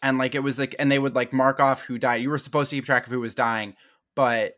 and 0.00 0.16
like 0.16 0.36
it 0.36 0.44
was 0.44 0.58
like 0.58 0.76
and 0.78 0.92
they 0.92 0.98
would 1.00 1.16
like 1.16 1.32
mark 1.32 1.58
off 1.58 1.82
who 1.84 1.98
died 1.98 2.22
you 2.22 2.30
were 2.30 2.38
supposed 2.38 2.70
to 2.70 2.76
keep 2.76 2.84
track 2.84 3.04
of 3.04 3.12
who 3.12 3.20
was 3.20 3.34
dying 3.34 3.74
but 4.14 4.54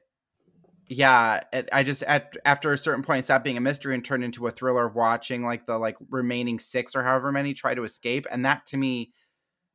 yeah 0.91 1.41
it, 1.53 1.69
i 1.73 1.85
just 1.85 2.03
at 2.03 2.37
after 2.45 2.73
a 2.73 2.77
certain 2.77 3.03
point 3.05 3.21
it 3.21 3.23
stopped 3.23 3.45
being 3.45 3.57
a 3.57 3.61
mystery 3.61 3.95
and 3.95 4.05
turned 4.05 4.25
into 4.25 4.49
a 4.49 4.51
thriller 4.51 4.87
of 4.87 4.97
watching 4.97 5.45
like 5.45 5.65
the 5.65 5.79
like 5.79 5.97
remaining 6.11 6.59
six 6.59 6.97
or 6.97 7.05
however 7.05 7.31
many 7.31 7.55
try 7.55 7.75
to 7.75 7.85
escape. 7.85 8.27
And 8.31 8.45
that 8.45 8.67
to 8.67 8.77
me 8.77 9.13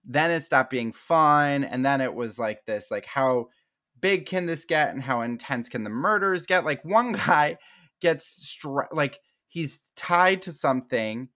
then 0.05 0.29
it 0.31 0.43
stopped 0.43 0.69
being 0.69 0.91
fun. 0.91 1.63
And 1.63 1.85
then 1.85 2.01
it 2.01 2.13
was 2.13 2.37
like 2.37 2.65
this 2.65 2.91
like 2.91 3.05
how 3.05 3.47
big 4.01 4.25
can 4.25 4.45
this 4.45 4.65
get 4.65 4.89
and 4.93 5.01
how 5.01 5.21
intense 5.21 5.69
can 5.69 5.83
the 5.83 5.89
murders 5.89 6.45
get? 6.45 6.65
Like 6.65 6.83
one 6.85 7.11
guy 7.27 7.57
gets 8.01 8.27
stra- 8.47 8.89
like 8.91 9.19
he's 9.47 9.91
tied 9.95 10.41
to 10.43 10.51
something 10.51 11.29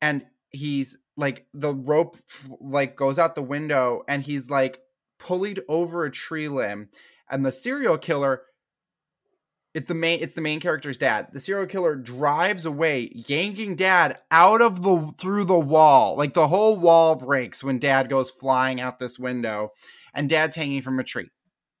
and 0.00 0.24
he's 0.50 0.96
like 1.18 1.46
the 1.54 1.74
rope 1.74 2.16
like 2.60 2.96
goes 2.96 3.18
out 3.18 3.34
the 3.34 3.42
window 3.42 4.02
and 4.08 4.22
he's 4.22 4.50
like 4.50 4.80
pulleyed 5.18 5.60
over 5.68 6.04
a 6.04 6.10
tree 6.10 6.48
limb. 6.48 6.88
And 7.30 7.44
the 7.44 7.52
serial 7.52 7.98
killer 7.98 8.42
it's 9.76 9.88
the 9.88 9.94
main 9.94 10.20
it's 10.22 10.34
the 10.34 10.40
main 10.40 10.58
character's 10.58 10.96
dad. 10.96 11.28
The 11.34 11.38
serial 11.38 11.66
killer 11.66 11.96
drives 11.96 12.64
away 12.64 13.12
yanking 13.12 13.76
dad 13.76 14.18
out 14.30 14.62
of 14.62 14.82
the 14.82 15.12
through 15.18 15.44
the 15.44 15.58
wall. 15.58 16.16
Like 16.16 16.32
the 16.32 16.48
whole 16.48 16.78
wall 16.78 17.14
breaks 17.14 17.62
when 17.62 17.78
dad 17.78 18.08
goes 18.08 18.30
flying 18.30 18.80
out 18.80 18.98
this 18.98 19.18
window 19.18 19.72
and 20.14 20.30
dad's 20.30 20.56
hanging 20.56 20.80
from 20.80 20.98
a 20.98 21.04
tree. 21.04 21.28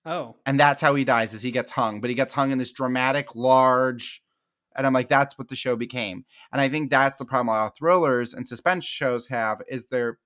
Oh. 0.04 0.36
and 0.46 0.60
that's 0.60 0.80
how 0.80 0.94
he 0.94 1.02
dies 1.02 1.34
is 1.34 1.42
he 1.42 1.50
gets 1.50 1.72
hung. 1.72 2.02
But 2.02 2.10
he 2.10 2.14
gets 2.14 2.34
hung 2.34 2.52
in 2.52 2.58
this 2.58 2.70
dramatic 2.70 3.34
large 3.34 4.22
and 4.76 4.86
i'm 4.86 4.92
like 4.92 5.08
that's 5.08 5.38
what 5.38 5.48
the 5.48 5.56
show 5.56 5.74
became. 5.74 6.26
And 6.52 6.60
i 6.60 6.68
think 6.68 6.90
that's 6.90 7.16
the 7.16 7.24
problem 7.24 7.48
a 7.48 7.58
lot 7.58 7.66
of 7.68 7.78
thrillers 7.78 8.34
and 8.34 8.46
suspense 8.46 8.84
shows 8.84 9.28
have 9.28 9.62
is 9.70 9.86
they're 9.86 10.18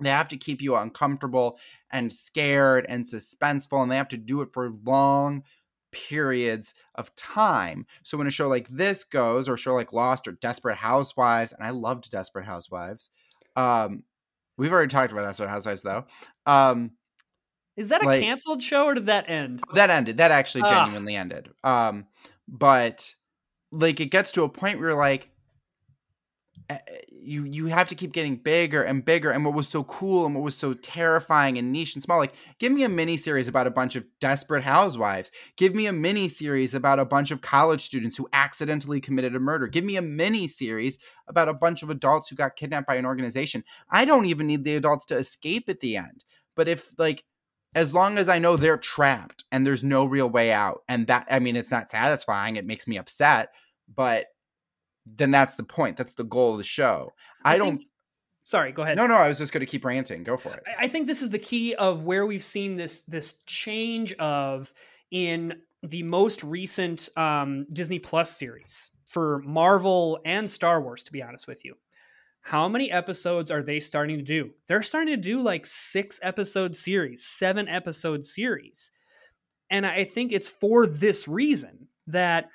they 0.00 0.10
have 0.10 0.28
to 0.28 0.36
keep 0.36 0.62
you 0.62 0.76
uncomfortable 0.76 1.58
and 1.90 2.12
scared 2.12 2.86
and 2.88 3.04
suspenseful 3.04 3.82
and 3.82 3.90
they 3.90 3.96
have 3.96 4.08
to 4.08 4.16
do 4.16 4.42
it 4.42 4.50
for 4.52 4.70
long 4.84 5.42
periods 5.92 6.74
of 6.94 7.14
time 7.16 7.86
so 8.02 8.16
when 8.18 8.26
a 8.26 8.30
show 8.30 8.48
like 8.48 8.68
this 8.68 9.04
goes 9.04 9.48
or 9.48 9.54
a 9.54 9.58
show 9.58 9.74
like 9.74 9.92
lost 9.92 10.28
or 10.28 10.32
desperate 10.32 10.76
housewives 10.76 11.52
and 11.52 11.62
i 11.64 11.70
loved 11.70 12.10
desperate 12.10 12.44
housewives 12.44 13.10
um 13.56 14.02
we've 14.56 14.72
already 14.72 14.88
talked 14.90 15.12
about 15.12 15.22
desperate 15.22 15.48
housewives 15.48 15.82
though 15.82 16.04
um 16.46 16.90
Is 17.76 17.88
that 17.88 18.02
a 18.02 18.06
Like- 18.06 18.22
canceled 18.22 18.62
show 18.62 18.84
or 18.86 18.94
did 18.94 19.06
that 19.06 19.28
end? 19.30 19.62
that 19.74 19.88
ended 19.90 20.18
that 20.18 20.30
actually 20.30 20.62
Ah. 20.64 20.84
genuinely 20.84 21.16
ended 21.16 21.50
um 21.64 22.06
but 22.46 23.14
like 23.72 24.00
it 24.00 24.06
gets 24.10 24.32
to 24.32 24.42
a 24.42 24.48
point 24.48 24.78
where 24.78 24.90
you're 24.90 24.98
like 24.98 25.30
you 27.10 27.44
you 27.44 27.66
have 27.66 27.88
to 27.88 27.94
keep 27.94 28.12
getting 28.12 28.36
bigger 28.36 28.82
and 28.82 29.04
bigger 29.04 29.30
and 29.30 29.44
what 29.44 29.54
was 29.54 29.66
so 29.66 29.84
cool 29.84 30.26
and 30.26 30.34
what 30.34 30.44
was 30.44 30.56
so 30.56 30.74
terrifying 30.74 31.56
and 31.56 31.72
niche 31.72 31.94
and 31.94 32.04
small 32.04 32.18
like 32.18 32.34
give 32.58 32.72
me 32.72 32.84
a 32.84 32.88
mini 32.88 33.16
series 33.16 33.48
about 33.48 33.66
a 33.66 33.70
bunch 33.70 33.96
of 33.96 34.04
desperate 34.20 34.62
housewives. 34.62 35.30
Give 35.56 35.74
me 35.74 35.86
a 35.86 35.92
mini 35.92 36.28
series 36.28 36.74
about 36.74 36.98
a 36.98 37.04
bunch 37.04 37.30
of 37.30 37.40
college 37.40 37.82
students 37.82 38.16
who 38.16 38.28
accidentally 38.32 39.00
committed 39.00 39.34
a 39.34 39.40
murder. 39.40 39.66
Give 39.66 39.84
me 39.84 39.96
a 39.96 40.02
mini 40.02 40.46
series 40.46 40.98
about 41.26 41.48
a 41.48 41.54
bunch 41.54 41.82
of 41.82 41.90
adults 41.90 42.28
who 42.28 42.36
got 42.36 42.56
kidnapped 42.56 42.86
by 42.86 42.96
an 42.96 43.06
organization. 43.06 43.64
I 43.90 44.04
don't 44.04 44.26
even 44.26 44.46
need 44.46 44.64
the 44.64 44.76
adults 44.76 45.04
to 45.06 45.16
escape 45.16 45.68
at 45.68 45.80
the 45.80 45.96
end. 45.96 46.24
But 46.54 46.68
if 46.68 46.92
like 46.98 47.24
as 47.74 47.94
long 47.94 48.18
as 48.18 48.28
I 48.28 48.38
know 48.38 48.56
they're 48.56 48.76
trapped 48.76 49.44
and 49.52 49.66
there's 49.66 49.84
no 49.84 50.04
real 50.04 50.28
way 50.28 50.52
out, 50.52 50.82
and 50.88 51.06
that 51.06 51.26
I 51.30 51.38
mean, 51.38 51.56
it's 51.56 51.70
not 51.70 51.90
satisfying. 51.90 52.56
It 52.56 52.66
makes 52.66 52.86
me 52.86 52.98
upset, 52.98 53.50
but 53.94 54.26
then 55.16 55.30
that's 55.30 55.54
the 55.56 55.62
point. 55.64 55.96
That's 55.96 56.14
the 56.14 56.24
goal 56.24 56.52
of 56.52 56.58
the 56.58 56.64
show. 56.64 57.12
I, 57.44 57.56
don't. 57.58 57.78
think- 57.78 57.88
Sorry, 58.44 58.72
go 58.72 58.82
ahead. 58.82 58.96
no, 58.96 59.06
no. 59.06 59.14
I 59.16 59.28
was 59.28 59.38
just 59.38 59.52
going 59.52 59.60
to 59.60 59.66
keep 59.66 59.84
ranting. 59.84 60.22
Go 60.22 60.36
for 60.36 60.50
it. 60.50 60.62
I- 60.66 60.84
I 60.84 60.88
think 60.88 61.06
this 61.06 61.22
is 61.22 61.30
the 61.30 61.38
key 61.38 61.74
of 61.74 62.02
where 62.04 62.26
we've 62.26 62.42
seen 62.42 62.74
this 62.74 63.02
this 63.02 63.34
change 63.46 64.12
of 64.14 64.72
in 65.10 65.60
the 65.82 66.02
most 66.02 66.42
recent 66.42 67.08
um, 67.16 67.66
Disney 67.72 67.98
Plus 67.98 68.36
series 68.36 68.90
for 69.06 69.40
Marvel 69.44 70.18
and 70.24 70.50
Star 70.50 70.80
Wars. 70.80 71.02
To 71.04 71.12
be 71.12 71.22
honest 71.22 71.46
with 71.46 71.64
you, 71.64 71.74
how 72.40 72.68
many 72.68 72.90
episodes 72.90 73.50
are 73.50 73.62
they 73.62 73.80
starting 73.80 74.16
to 74.16 74.24
do? 74.24 74.50
They're 74.66 74.82
starting 74.82 75.14
to 75.14 75.20
do 75.20 75.40
like 75.40 75.66
six 75.66 76.18
episode 76.22 76.74
series, 76.74 77.24
seven 77.26 77.68
episode 77.68 78.24
series, 78.24 78.92
and 79.70 79.84
I 79.84 80.04
think 80.04 80.32
it's 80.32 80.48
for 80.48 80.86
this 80.86 81.28
reason 81.28 81.88
that 82.06 82.48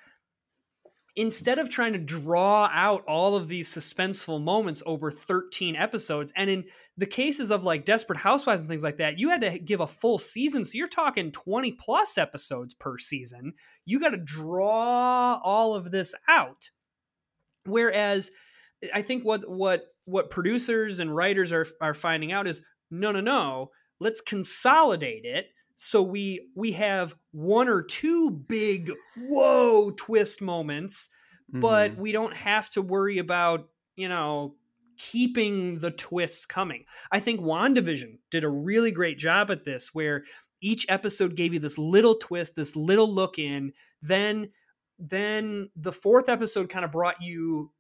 instead 1.16 1.59
of 1.59 1.70
trying 1.70 1.93
to 1.93 1.99
draw 1.99 2.68
out 2.74 3.03
all 3.07 3.36
of 3.36 3.47
these 3.47 3.74
suspenseful 3.74 4.41
moments 4.41 4.82
over 4.86 5.11
13 5.11 5.76
episodes 5.76 6.34
and 6.36 6.49
in 6.49 6.64
the 6.97 7.05
cases 7.05 7.51
of 7.51 7.64
like 7.64 7.86
desperate 7.86 8.18
housewives 8.18 8.61
and 8.61 8.70
things 8.70 8.84
like 8.84 8.97
that 8.97 9.20
you 9.20 9.30
had 9.30 9.41
to 9.41 9.59
give 9.59 9.80
a 9.80 9.88
full 9.88 10.18
season 10.18 10.66
so 10.66 10.72
you're 10.76 10.88
talking 10.88 11.32
20 11.32 11.74
plus 11.74 12.18
episodes 12.18 12.74
per 12.74 12.97
season. 12.97 13.53
You 13.86 13.99
got 13.99 14.09
to 14.09 14.18
draw 14.18 15.39
all 15.43 15.76
of 15.76 15.91
this 15.91 16.16
out. 16.28 16.70
Whereas 17.66 18.32
i 18.93 19.01
think 19.01 19.24
what 19.24 19.49
what 19.49 19.86
what 20.05 20.30
producers 20.30 20.99
and 20.99 21.16
writers 21.16 21.51
are 21.51 21.66
are 21.80 21.93
finding 21.93 22.32
out 22.32 22.47
is 22.47 22.61
no 22.91 23.11
no 23.11 23.22
no 23.22 23.70
let's 23.99 24.22
consolidate 24.22 25.26
it 25.26 25.47
so 25.76 26.01
we 26.03 26.47
we 26.55 26.71
have 26.74 27.15
one 27.32 27.67
or 27.67 27.82
two 27.84 28.32
big 28.32 28.91
whoa 29.17 29.91
twist 29.91 30.41
moments 30.41 31.09
but 31.49 31.91
Mhm. 31.93 31.97
we 31.97 32.11
don't 32.11 32.36
have 32.36 32.69
to 32.71 32.82
worry 32.82 33.17
about 33.17 33.69
you 33.95 34.07
know 34.09 34.55
keeping 34.97 35.80
the 35.80 35.91
twists 35.91 36.45
coming 36.45 36.86
i 37.11 37.19
think 37.19 37.41
wandavision 37.41 38.19
did 38.30 38.43
a 38.43 38.49
really 38.49 38.91
great 38.91 39.17
job 39.17 39.49
at 39.51 39.63
this 39.65 39.93
where 39.93 40.24
each 40.61 40.86
episode 40.89 41.36
gave 41.36 41.53
you 41.53 41.59
this 41.59 41.78
little 41.78 42.15
twist 42.15 42.55
this 42.55 42.76
little 42.76 43.11
look 43.11 43.38
in 43.39 43.74
then 44.01 44.49
then 44.99 45.69
the 45.76 45.91
fourth 45.91 46.30
episode 46.30 46.69
kind 46.69 46.86
of 46.86 46.91
brought 46.91 47.21
you 47.21 47.71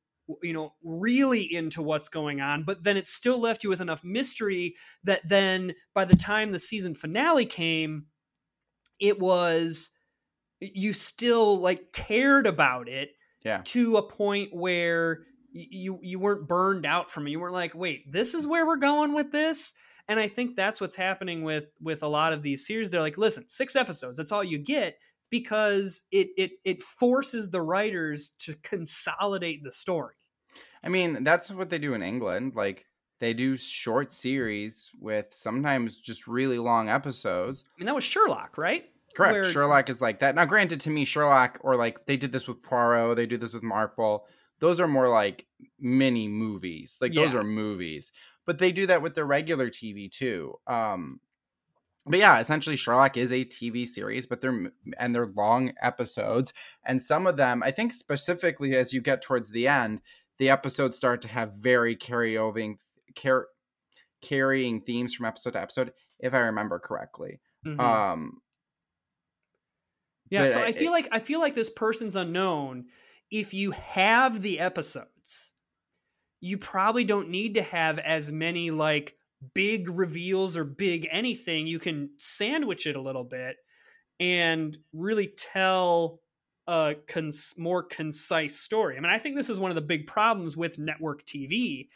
you 0.41 0.53
know 0.53 0.73
really 0.83 1.41
into 1.53 1.81
what's 1.81 2.09
going 2.09 2.39
on 2.39 2.63
but 2.63 2.83
then 2.83 2.95
it 2.95 3.07
still 3.07 3.37
left 3.37 3.63
you 3.63 3.69
with 3.69 3.81
enough 3.81 4.03
mystery 4.03 4.73
that 5.03 5.21
then 5.27 5.73
by 5.93 6.05
the 6.05 6.15
time 6.15 6.51
the 6.51 6.59
season 6.59 6.95
finale 6.95 7.45
came 7.45 8.05
it 8.99 9.19
was 9.19 9.91
you 10.59 10.93
still 10.93 11.57
like 11.59 11.91
cared 11.91 12.47
about 12.47 12.87
it 12.87 13.09
yeah. 13.43 13.61
to 13.65 13.97
a 13.97 14.07
point 14.07 14.49
where 14.53 15.25
you 15.51 15.99
you 16.01 16.17
weren't 16.17 16.47
burned 16.47 16.85
out 16.85 17.11
from 17.11 17.27
it. 17.27 17.31
You 17.31 17.39
weren't 17.39 17.53
like 17.53 17.75
wait 17.75 18.11
this 18.11 18.33
is 18.33 18.47
where 18.47 18.65
we're 18.65 18.77
going 18.77 19.13
with 19.13 19.31
this? 19.31 19.73
And 20.09 20.19
i 20.19 20.27
think 20.27 20.55
that's 20.55 20.81
what's 20.81 20.95
happening 20.95 21.43
with 21.43 21.67
with 21.81 22.03
a 22.03 22.07
lot 22.07 22.33
of 22.33 22.41
these 22.41 22.65
series. 22.65 22.89
They're 22.89 23.01
like 23.01 23.17
listen 23.17 23.45
six 23.49 23.75
episodes 23.75 24.17
that's 24.17 24.31
all 24.31 24.43
you 24.43 24.57
get 24.57 24.97
because 25.33 26.05
it 26.11 26.29
it 26.37 26.51
it 26.63 26.79
forces 26.83 27.49
the 27.49 27.61
writers 27.61 28.33
to 28.37 28.53
consolidate 28.61 29.63
the 29.63 29.71
story 29.71 30.13
I 30.85 30.89
mean, 30.89 31.23
that's 31.23 31.49
what 31.49 31.69
they 31.69 31.79
do 31.79 31.93
in 31.93 32.03
England. 32.03 32.53
Like 32.55 32.85
they 33.19 33.33
do 33.33 33.55
short 33.55 34.11
series 34.11 34.91
with 34.99 35.27
sometimes 35.31 35.99
just 35.99 36.27
really 36.27 36.59
long 36.59 36.89
episodes. 36.89 37.63
i 37.65 37.71
mean 37.79 37.85
that 37.87 37.95
was 37.95 38.03
sherlock 38.03 38.57
right 38.57 38.85
Correct. 39.15 39.33
Where- 39.33 39.51
Sherlock 39.51 39.89
is 39.91 40.01
like 40.01 40.21
that. 40.21 40.33
Now, 40.33 40.45
granted, 40.45 40.81
to 40.81 40.89
me, 40.89 41.05
Sherlock 41.05 41.59
or 41.61 41.75
like 41.75 42.07
they 42.07 42.17
did 42.17 42.31
this 42.31 42.47
with 42.47 42.63
Poirot, 42.63 43.15
they 43.15 43.27
do 43.27 43.37
this 43.37 43.53
with 43.53 43.61
Marple. 43.61 44.25
Those 44.59 44.79
are 44.79 44.87
more 44.87 45.07
like 45.07 45.45
mini 45.79 46.27
movies. 46.27 46.97
Like 46.99 47.13
those 47.13 47.35
are 47.35 47.43
movies, 47.43 48.11
but 48.47 48.57
they 48.57 48.71
do 48.71 48.87
that 48.87 49.01
with 49.03 49.13
their 49.13 49.27
regular 49.27 49.69
TV 49.69 50.11
too. 50.11 50.55
Um, 50.65 51.19
but 52.05 52.19
yeah, 52.19 52.39
essentially, 52.39 52.75
Sherlock 52.75 53.17
is 53.17 53.31
a 53.31 53.45
TV 53.45 53.85
series, 53.85 54.25
but 54.27 54.41
they're 54.41 54.71
and 54.97 55.15
they're 55.15 55.27
long 55.27 55.73
episodes, 55.81 56.53
and 56.85 57.01
some 57.01 57.27
of 57.27 57.37
them, 57.37 57.63
I 57.63 57.71
think, 57.71 57.93
specifically 57.93 58.75
as 58.75 58.93
you 58.93 59.01
get 59.01 59.21
towards 59.21 59.49
the 59.51 59.67
end, 59.67 60.01
the 60.39 60.49
episodes 60.49 60.97
start 60.97 61.21
to 61.23 61.27
have 61.29 61.53
very 61.53 61.95
carryoving, 61.95 62.75
car- 63.15 63.47
carrying 64.21 64.81
themes 64.81 65.13
from 65.13 65.25
episode 65.27 65.51
to 65.53 65.61
episode, 65.61 65.93
if 66.19 66.33
I 66.33 66.39
remember 66.39 66.79
correctly. 66.79 67.41
Mhm. 67.65 67.79
Um, 67.79 68.41
Yeah, 70.29 70.47
so 70.47 70.61
I- 70.61 70.65
I 70.67 70.71
feel 70.71 70.91
like 70.91 71.07
I 71.11 71.19
feel 71.19 71.39
like 71.39 71.55
this 71.55 71.69
person's 71.69 72.15
unknown. 72.15 72.87
If 73.29 73.53
you 73.53 73.71
have 73.71 74.41
the 74.41 74.59
episodes, 74.59 75.53
you 76.41 76.57
probably 76.57 77.03
don't 77.03 77.29
need 77.29 77.55
to 77.55 77.63
have 77.63 77.99
as 77.99 78.31
many 78.31 78.71
like 78.71 79.17
big 79.53 79.89
reveals 79.89 80.57
or 80.57 80.63
big 80.65 81.07
anything. 81.11 81.67
You 81.67 81.79
can 81.79 82.11
sandwich 82.19 82.87
it 82.87 82.95
a 82.95 83.01
little 83.01 83.23
bit 83.23 83.57
and 84.19 84.77
really 84.93 85.27
tell 85.27 86.21
a 86.67 86.95
cons- 87.07 87.55
more 87.57 87.83
concise 87.83 88.59
story. 88.59 88.97
I 88.97 89.01
mean, 89.01 89.11
I 89.11 89.19
think 89.19 89.35
this 89.35 89.49
is 89.49 89.59
one 89.59 89.71
of 89.71 89.75
the 89.75 89.81
big 89.81 90.07
problems 90.07 90.55
with 90.55 90.79
network 90.79 91.25
TV 91.25 91.89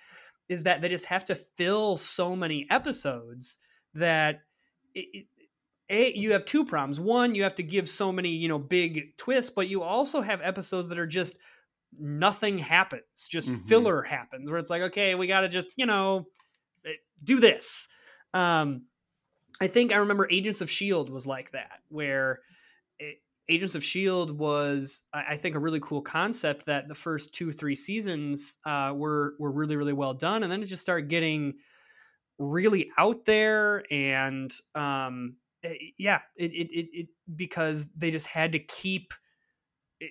is 0.49 0.63
that 0.63 0.81
they 0.81 0.89
just 0.89 1.05
have 1.05 1.25
to 1.25 1.35
fill 1.35 1.97
so 1.97 2.35
many 2.35 2.67
episodes 2.69 3.57
that 3.93 4.41
it, 4.93 5.07
it, 5.13 5.27
a 5.89 6.13
you 6.15 6.33
have 6.33 6.45
two 6.45 6.65
problems 6.65 6.99
one 6.99 7.33
you 7.35 7.43
have 7.43 7.55
to 7.55 7.63
give 7.63 7.87
so 7.89 8.11
many 8.11 8.29
you 8.29 8.47
know 8.47 8.59
big 8.59 9.15
twists 9.17 9.49
but 9.49 9.69
you 9.69 9.81
also 9.83 10.21
have 10.21 10.41
episodes 10.41 10.89
that 10.89 10.99
are 10.99 11.07
just 11.07 11.37
nothing 11.97 12.57
happens 12.59 13.27
just 13.29 13.49
Mhm. 13.49 13.67
filler 13.67 14.01
happens 14.01 14.49
where 14.49 14.59
it's 14.59 14.69
like 14.69 14.81
okay 14.81 15.15
we 15.15 15.27
got 15.27 15.41
to 15.41 15.49
just 15.49 15.69
you 15.77 15.85
know 15.85 16.25
do 17.23 17.39
this 17.39 17.87
um 18.33 18.83
i 19.61 19.67
think 19.67 19.93
i 19.93 19.97
remember 19.97 20.27
agents 20.31 20.61
of 20.61 20.69
shield 20.69 21.09
was 21.09 21.25
like 21.27 21.51
that 21.51 21.79
where 21.89 22.39
it, 22.99 23.17
agents 23.49 23.75
of 23.75 23.83
shield 23.83 24.37
was 24.37 25.03
I, 25.13 25.25
I 25.29 25.37
think 25.37 25.55
a 25.55 25.59
really 25.59 25.79
cool 25.79 26.01
concept 26.01 26.65
that 26.65 26.87
the 26.87 26.95
first 26.95 27.33
two 27.33 27.51
three 27.51 27.75
seasons 27.75 28.57
uh, 28.65 28.93
were 28.95 29.35
were 29.39 29.51
really 29.51 29.75
really 29.75 29.93
well 29.93 30.13
done 30.13 30.43
and 30.43 30.51
then 30.51 30.61
it 30.61 30.67
just 30.67 30.81
started 30.81 31.09
getting 31.09 31.55
really 32.39 32.91
out 32.97 33.25
there 33.25 33.83
and 33.91 34.51
um 34.75 35.37
eh, 35.63 35.73
yeah 35.97 36.19
it, 36.35 36.53
it 36.53 36.71
it 36.71 36.89
it 36.93 37.07
because 37.35 37.89
they 37.95 38.11
just 38.11 38.27
had 38.27 38.51
to 38.51 38.59
keep 38.59 39.13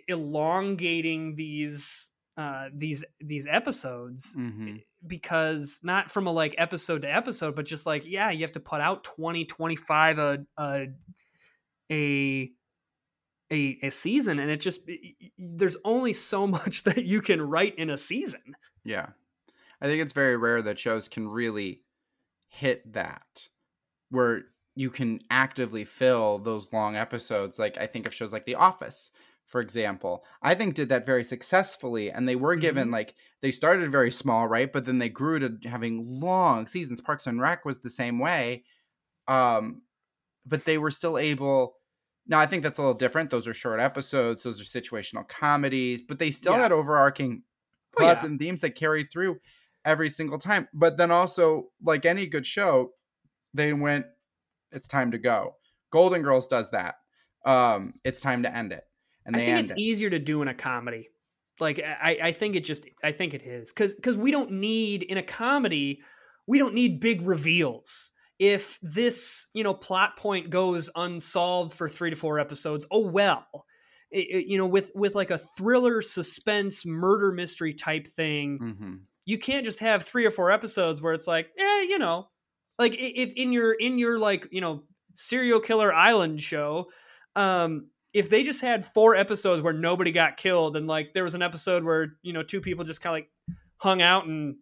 elongating 0.09 1.37
these 1.37 2.11
uh 2.37 2.69
these 2.75 3.05
these 3.21 3.47
episodes 3.47 4.35
mhm. 4.37 4.83
Because 5.09 5.81
not 5.83 6.11
from 6.11 6.27
a 6.27 6.33
like 6.33 6.55
episode 6.59 7.03
to 7.03 7.15
episode 7.15 7.55
but 7.57 7.65
just 7.67 7.87
like 7.87 8.07
yeah 8.07 8.31
you 8.31 8.41
have 8.41 8.53
to 8.53 8.61
put 8.61 8.81
out 8.81 9.05
20 9.05 9.45
25 9.45 10.19
a 10.19 10.47
a 10.59 10.87
a 11.91 12.51
a, 13.53 13.79
a 13.83 13.91
season 13.91 14.39
and 14.41 14.51
it 14.51 14.61
just 14.61 14.81
y- 14.89 15.15
there's 15.39 15.77
only 15.85 16.13
so 16.13 16.47
much 16.59 16.83
that 16.85 17.05
you 17.05 17.21
can 17.21 17.41
write 17.41 17.75
in 17.77 17.91
a 17.91 17.99
season 17.99 18.57
Yeah. 18.85 19.09
I 19.81 19.87
think 19.87 20.03
it's 20.03 20.15
very 20.15 20.37
rare 20.37 20.63
that 20.63 20.79
shows 20.79 21.07
can 21.09 21.29
really 21.29 21.83
hit 22.49 22.95
that 22.95 23.49
where 24.11 24.45
you 24.75 24.89
can 24.91 25.21
actively 25.31 25.85
fill 25.85 26.39
those 26.39 26.73
long 26.73 26.97
episodes. 26.97 27.59
Like 27.59 27.77
I 27.79 27.87
think 27.87 28.07
of 28.07 28.15
shows 28.15 28.33
like 28.33 28.47
The 28.47 28.55
Office, 28.55 29.11
for 29.47 29.61
example. 29.61 30.25
I 30.43 30.55
think 30.55 30.75
did 30.75 30.89
that 30.91 31.07
very 31.07 31.25
successfully 31.25 32.11
and 32.11 32.29
they 32.29 32.37
were 32.37 32.57
given 32.57 32.91
like 32.91 33.15
they 33.43 33.51
started 33.53 33.91
very 33.93 34.11
small, 34.11 34.47
right? 34.49 34.73
But 34.73 34.85
then 34.87 34.99
they 34.99 35.09
grew 35.09 35.39
to 35.39 35.69
having 35.69 36.21
long 36.21 36.67
seasons. 36.67 37.01
Parks 37.01 37.27
and 37.27 37.41
Rec 37.41 37.65
was 37.65 37.79
the 37.81 37.91
same 37.91 38.19
way. 38.19 38.65
Um 39.29 39.83
but 40.45 40.65
they 40.65 40.79
were 40.79 40.91
still 40.91 41.19
able 41.19 41.77
now 42.27 42.41
I 42.41 42.47
think 42.47 42.63
that's 42.65 42.79
a 42.79 42.83
little 42.83 42.99
different. 42.99 43.31
Those 43.31 43.47
are 43.47 43.55
short 43.55 43.79
episodes, 43.81 44.43
those 44.43 44.61
are 44.61 44.65
situational 44.81 45.29
comedies, 45.29 46.01
but 46.07 46.19
they 46.19 46.31
still 46.33 46.55
Yeah. 46.55 46.63
had 46.63 46.73
overarching 46.73 47.43
Oh, 47.99 47.99
plots 48.03 48.23
yeah. 48.25 48.31
and 48.31 48.39
themes 48.39 48.61
that 48.63 48.75
carried 48.75 49.11
through 49.13 49.39
every 49.85 50.11
single 50.11 50.39
time. 50.39 50.69
But 50.75 50.97
then 50.99 51.11
also, 51.11 51.69
like 51.83 52.05
any 52.05 52.27
good 52.27 52.47
show, 52.47 52.91
they 53.55 53.73
went, 53.73 54.05
it's 54.73 54.89
time 54.89 55.13
to 55.13 55.19
go. 55.19 55.55
Golden 55.91 56.23
Girls 56.23 56.47
does 56.47 56.71
that. 56.73 56.97
Um, 57.47 57.95
it's 58.05 58.21
time 58.21 58.43
to 58.43 58.55
end 58.55 58.73
it. 58.73 58.83
And 59.27 59.37
I 59.37 59.41
think 59.41 59.59
it's 59.61 59.71
it. 59.73 59.79
easier 59.79 60.11
to 60.11 60.19
do 60.19 60.43
in 60.43 60.49
a 60.49 60.55
comedy. 60.55 61.09
Like 61.61 61.81
I, 61.81 62.19
I 62.23 62.33
think 62.33 62.55
it 62.57 62.65
just 62.65 62.87
I 63.03 63.13
think 63.13 63.35
it 63.35 63.43
is 63.43 63.71
because 63.73 63.95
because 63.95 64.17
we 64.17 64.31
don't 64.31 64.53
need 64.53 65.03
in 65.05 65.17
a 65.19 65.23
comedy 65.23 66.01
we 66.47 66.59
don't 66.59 66.75
need 66.75 67.01
big 67.01 67.23
reveals. 67.23 68.13
If 68.39 68.79
this 68.83 69.47
you 69.55 69.65
know 69.65 69.75
plot 69.75 70.17
point 70.17 70.51
goes 70.51 70.91
unsolved 70.95 71.73
for 71.73 71.89
three 71.89 72.11
to 72.11 72.17
four 72.17 72.39
episodes, 72.39 72.87
oh 72.91 73.09
well. 73.09 73.47
It- 74.13 74.31
it- 74.31 74.47
you 74.47 74.57
know, 74.57 74.67
with 74.69 74.93
with 74.95 75.15
like 75.17 75.31
a 75.31 75.39
thriller, 75.39 76.01
suspense, 76.03 76.87
murder 76.87 77.33
mystery 77.33 77.75
type 77.75 78.07
thing, 78.07 78.59
Mhm. 78.63 79.01
you 79.25 79.37
can't 79.39 79.65
just 79.65 79.81
have 79.81 80.05
three 80.05 80.25
or 80.25 80.31
four 80.31 80.53
episodes 80.53 81.03
where 81.03 81.13
it's 81.13 81.27
like, 81.27 81.51
eh, 81.59 81.83
you 81.83 81.99
know, 81.99 82.31
like 82.79 82.95
if 82.95 83.33
in 83.33 83.51
your 83.51 83.73
in 83.73 83.99
your 83.99 84.19
like 84.19 84.47
you 84.53 84.61
know 84.61 84.85
serial 85.15 85.59
killer 85.59 85.93
island 85.93 86.41
show, 86.43 86.89
um, 87.35 87.89
if 88.17 88.31
they 88.31 88.43
just 88.43 88.61
had 88.63 88.85
four 88.87 89.15
episodes 89.15 89.63
where 89.63 89.73
nobody 89.75 90.11
got 90.11 90.37
killed 90.39 90.77
and 90.77 90.87
like 90.87 91.13
there 91.13 91.25
was 91.25 91.35
an 91.35 91.43
episode 91.43 91.85
where 91.85 92.15
you 92.23 92.33
know 92.33 92.43
two 92.43 92.61
people 92.61 92.85
just 92.85 93.01
kind 93.03 93.13
of 93.13 93.17
like 93.23 93.31
hung 93.77 94.01
out 94.01 94.27
and 94.27 94.57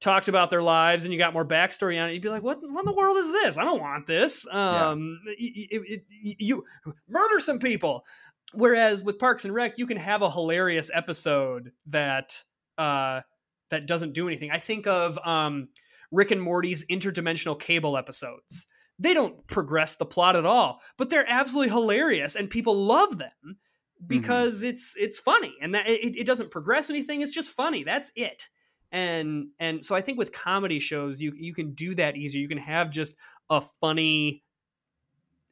talked 0.00 0.28
about 0.28 0.50
their 0.50 0.62
lives 0.62 1.04
and 1.04 1.12
you 1.12 1.18
got 1.18 1.32
more 1.32 1.44
backstory 1.46 2.00
on 2.00 2.10
it, 2.10 2.12
you'd 2.12 2.22
be 2.22 2.28
like, 2.28 2.42
what, 2.42 2.58
what 2.62 2.80
in 2.80 2.84
the 2.86 2.92
world 2.92 3.16
is 3.16 3.32
this? 3.32 3.56
I 3.56 3.64
don't 3.64 3.80
want 3.80 4.06
this. 4.06 4.46
Um, 4.50 5.18
y- 5.26 5.34
y- 5.38 5.66
it- 5.70 6.04
it- 6.10 6.36
you 6.38 6.64
murder 7.08 7.40
some 7.40 7.58
people. 7.58 8.04
Whereas 8.52 9.02
with 9.02 9.18
Parks 9.18 9.44
and 9.44 9.52
Rec, 9.54 9.78
you 9.78 9.86
can 9.86 9.96
have 9.96 10.22
a 10.22 10.30
hilarious 10.30 10.90
episode 10.94 11.72
that 11.86 12.44
uh, 12.78 13.22
that 13.70 13.86
doesn't 13.86 14.12
do 14.12 14.28
anything. 14.28 14.50
I 14.52 14.58
think 14.58 14.86
of 14.86 15.18
um, 15.24 15.68
Rick 16.12 16.30
and 16.30 16.40
Morty's 16.42 16.84
interdimensional 16.86 17.58
cable 17.58 17.96
episodes. 17.96 18.66
They 18.98 19.14
don't 19.14 19.46
progress 19.46 19.96
the 19.96 20.06
plot 20.06 20.36
at 20.36 20.46
all, 20.46 20.80
but 20.96 21.10
they're 21.10 21.28
absolutely 21.28 21.72
hilarious 21.72 22.36
and 22.36 22.48
people 22.48 22.76
love 22.76 23.18
them 23.18 23.30
mm-hmm. 23.44 24.06
because 24.06 24.62
it's 24.62 24.94
it's 24.96 25.18
funny 25.18 25.54
and 25.60 25.74
that 25.74 25.88
it, 25.88 26.16
it 26.16 26.26
doesn't 26.26 26.50
progress 26.50 26.90
anything. 26.90 27.20
It's 27.20 27.34
just 27.34 27.52
funny. 27.52 27.84
That's 27.84 28.12
it. 28.14 28.48
And 28.92 29.48
and 29.58 29.84
so 29.84 29.96
I 29.96 30.00
think 30.00 30.18
with 30.18 30.32
comedy 30.32 30.78
shows 30.78 31.20
you 31.20 31.32
you 31.36 31.54
can 31.54 31.74
do 31.74 31.94
that 31.96 32.16
easier. 32.16 32.40
You 32.40 32.48
can 32.48 32.58
have 32.58 32.90
just 32.90 33.16
a 33.50 33.60
funny 33.60 34.44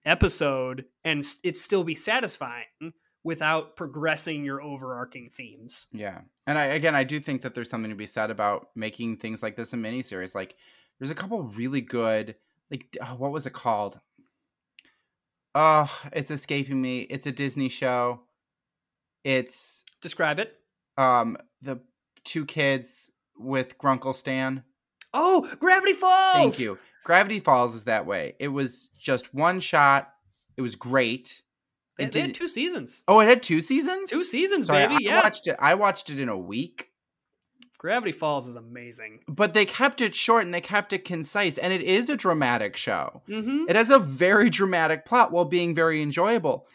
episode 0.05 0.85
and 1.05 1.25
it 1.43 1.57
still 1.57 1.85
be 1.85 1.95
satisfying 1.95 2.93
without 3.25 3.77
progressing 3.77 4.45
your 4.45 4.61
overarching 4.61 5.31
themes. 5.31 5.87
Yeah. 5.93 6.21
And 6.47 6.59
I 6.59 6.65
again 6.67 6.95
I 6.95 7.05
do 7.05 7.19
think 7.19 7.43
that 7.43 7.55
there's 7.55 7.71
something 7.71 7.91
to 7.91 7.97
be 7.97 8.07
said 8.07 8.31
about 8.31 8.69
making 8.77 9.17
things 9.17 9.43
like 9.43 9.57
this 9.57 9.73
a 9.73 9.77
miniseries. 9.77 10.35
Like 10.35 10.57
there's 10.99 11.11
a 11.11 11.17
couple 11.17 11.43
really 11.43 11.81
good 11.81 12.37
like 12.73 12.97
oh, 13.01 13.15
what 13.15 13.31
was 13.31 13.47
it 13.47 13.53
called? 13.53 14.01
Oh, 15.55 15.91
it's 16.13 16.31
escaping 16.31 16.81
me. 16.81 17.01
It's 17.03 17.27
a 17.27 17.33
Disney 17.33 17.69
show. 17.69 18.21
It's 19.25 19.85
Describe 20.01 20.39
it. 20.41 20.55
um 20.99 21.37
the 21.61 21.81
two 22.25 22.45
kids 22.45 23.11
with 23.37 23.79
Grunkle 23.79 24.15
Stan. 24.15 24.65
Oh, 25.15 25.49
Gravity 25.61 25.93
Falls. 25.93 26.57
Thank 26.57 26.59
you. 26.59 26.79
Gravity 27.05 27.39
Falls 27.41 27.75
is 27.75 27.85
that 27.85 28.07
way. 28.07 28.35
It 28.41 28.49
was 28.49 28.89
just 28.99 29.35
one 29.35 29.61
shot. 29.61 30.09
It 30.57 30.63
was 30.63 30.75
great. 30.77 31.43
It 31.99 32.13
they 32.13 32.21
had 32.21 32.29
did- 32.29 32.35
two 32.35 32.49
seasons. 32.49 33.05
oh, 33.07 33.21
it 33.21 33.27
had 33.29 33.43
two 33.43 33.61
seasons. 33.61 34.09
Two 34.11 34.25
seasons, 34.25 34.67
Sorry, 34.67 34.87
baby. 34.89 35.09
I 35.09 35.15
yeah. 35.17 35.23
watched 35.23 35.47
it. 35.47 35.57
I 35.59 35.75
watched 35.75 36.09
it 36.11 36.19
in 36.19 36.29
a 36.31 36.39
week. 36.39 36.89
Gravity 37.83 38.13
Falls 38.13 38.47
is 38.47 38.55
amazing. 38.57 39.21
but 39.29 39.53
they 39.53 39.67
kept 39.67 40.01
it 40.01 40.15
short 40.15 40.45
and 40.47 40.55
they 40.55 40.61
kept 40.61 40.93
it 40.95 41.05
concise 41.05 41.59
and 41.59 41.73
it 41.73 41.83
is 41.83 42.09
a 42.09 42.17
dramatic 42.17 42.77
show 42.77 43.21
Mm-hmm. 43.29 43.65
it 43.69 43.77
has 43.77 43.91
a 43.91 43.99
very 43.99 44.49
dramatic 44.49 45.05
plot 45.05 45.33
while 45.33 45.45
being 45.45 45.75
very 45.75 46.01
enjoyable 46.01 46.67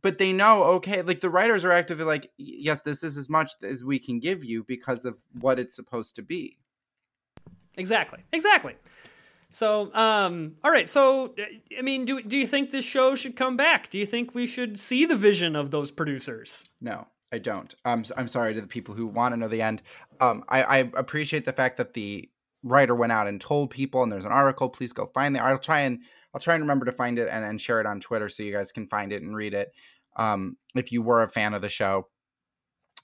but 0.00 0.18
they 0.18 0.32
know 0.32 0.62
okay 0.76 1.02
like 1.02 1.20
the 1.20 1.28
writers 1.30 1.64
are 1.64 1.72
actively 1.72 2.04
like 2.04 2.30
yes 2.38 2.80
this 2.82 3.02
is 3.02 3.18
as 3.18 3.28
much 3.28 3.52
as 3.62 3.82
we 3.84 3.98
can 3.98 4.20
give 4.20 4.44
you 4.44 4.62
because 4.64 5.04
of 5.04 5.16
what 5.40 5.58
it's 5.58 5.74
supposed 5.76 6.14
to 6.16 6.22
be 6.22 6.56
Exactly. 7.76 8.20
Exactly. 8.32 8.76
So, 9.50 9.92
um, 9.94 10.54
all 10.64 10.70
right. 10.70 10.88
So, 10.88 11.34
uh, 11.38 11.42
I 11.78 11.82
mean, 11.82 12.04
do 12.04 12.22
do 12.22 12.36
you 12.36 12.46
think 12.46 12.70
this 12.70 12.84
show 12.84 13.16
should 13.16 13.34
come 13.36 13.56
back? 13.56 13.90
Do 13.90 13.98
you 13.98 14.06
think 14.06 14.32
we 14.34 14.46
should 14.46 14.78
see 14.78 15.04
the 15.06 15.16
vision 15.16 15.56
of 15.56 15.70
those 15.72 15.90
producers? 15.90 16.68
no 16.80 17.06
i 17.34 17.38
don't. 17.38 17.74
I'm, 17.84 18.04
I'm 18.16 18.28
sorry 18.28 18.54
to 18.54 18.60
the 18.60 18.66
people 18.68 18.94
who 18.94 19.08
want 19.08 19.32
to 19.32 19.36
know 19.36 19.48
the 19.48 19.60
end. 19.60 19.82
Um, 20.20 20.44
I, 20.48 20.62
I 20.62 20.78
appreciate 20.78 21.44
the 21.44 21.52
fact 21.52 21.78
that 21.78 21.92
the 21.92 22.30
writer 22.62 22.94
went 22.94 23.10
out 23.10 23.26
and 23.26 23.40
told 23.40 23.70
people 23.70 24.02
and 24.04 24.10
there's 24.10 24.24
an 24.24 24.32
article. 24.32 24.68
Please 24.68 24.92
go 24.92 25.06
find 25.12 25.36
it 25.36 25.40
i'll 25.40 25.58
try 25.58 25.80
and 25.80 25.98
i'll 26.32 26.40
try 26.40 26.54
and 26.54 26.62
remember 26.62 26.86
to 26.86 26.92
find 26.92 27.18
it 27.18 27.28
and, 27.30 27.44
and 27.44 27.60
share 27.60 27.80
it 27.80 27.86
on 27.86 28.00
twitter 28.00 28.28
so 28.28 28.42
you 28.42 28.52
guys 28.52 28.72
can 28.72 28.86
find 28.86 29.12
it 29.12 29.22
and 29.22 29.34
read 29.36 29.52
it. 29.52 29.72
Um, 30.16 30.56
if 30.76 30.92
you 30.92 31.02
were 31.02 31.22
a 31.22 31.28
fan 31.28 31.54
of 31.54 31.60
the 31.60 31.68
show 31.68 32.06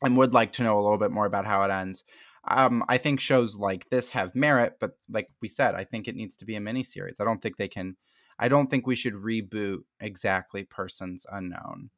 and 0.02 0.16
would 0.16 0.32
like 0.32 0.52
to 0.52 0.62
know 0.62 0.78
a 0.78 0.82
little 0.82 0.96
bit 0.96 1.10
more 1.10 1.26
about 1.26 1.44
how 1.44 1.62
it 1.62 1.70
ends. 1.70 2.04
Um, 2.48 2.84
i 2.88 2.96
think 2.96 3.20
shows 3.20 3.56
like 3.56 3.90
this 3.90 4.10
have 4.10 4.34
merit 4.34 4.76
but 4.80 4.92
like 5.10 5.28
we 5.42 5.48
said 5.48 5.74
i 5.74 5.84
think 5.84 6.08
it 6.08 6.16
needs 6.16 6.36
to 6.36 6.46
be 6.46 6.56
a 6.56 6.60
miniseries. 6.60 7.20
I 7.20 7.24
don't 7.24 7.42
think 7.42 7.56
they 7.56 7.68
can 7.68 7.96
i 8.38 8.48
don't 8.48 8.70
think 8.70 8.86
we 8.86 8.94
should 8.94 9.14
reboot 9.14 9.80
exactly 10.00 10.62
persons 10.64 11.26
unknown. 11.30 11.90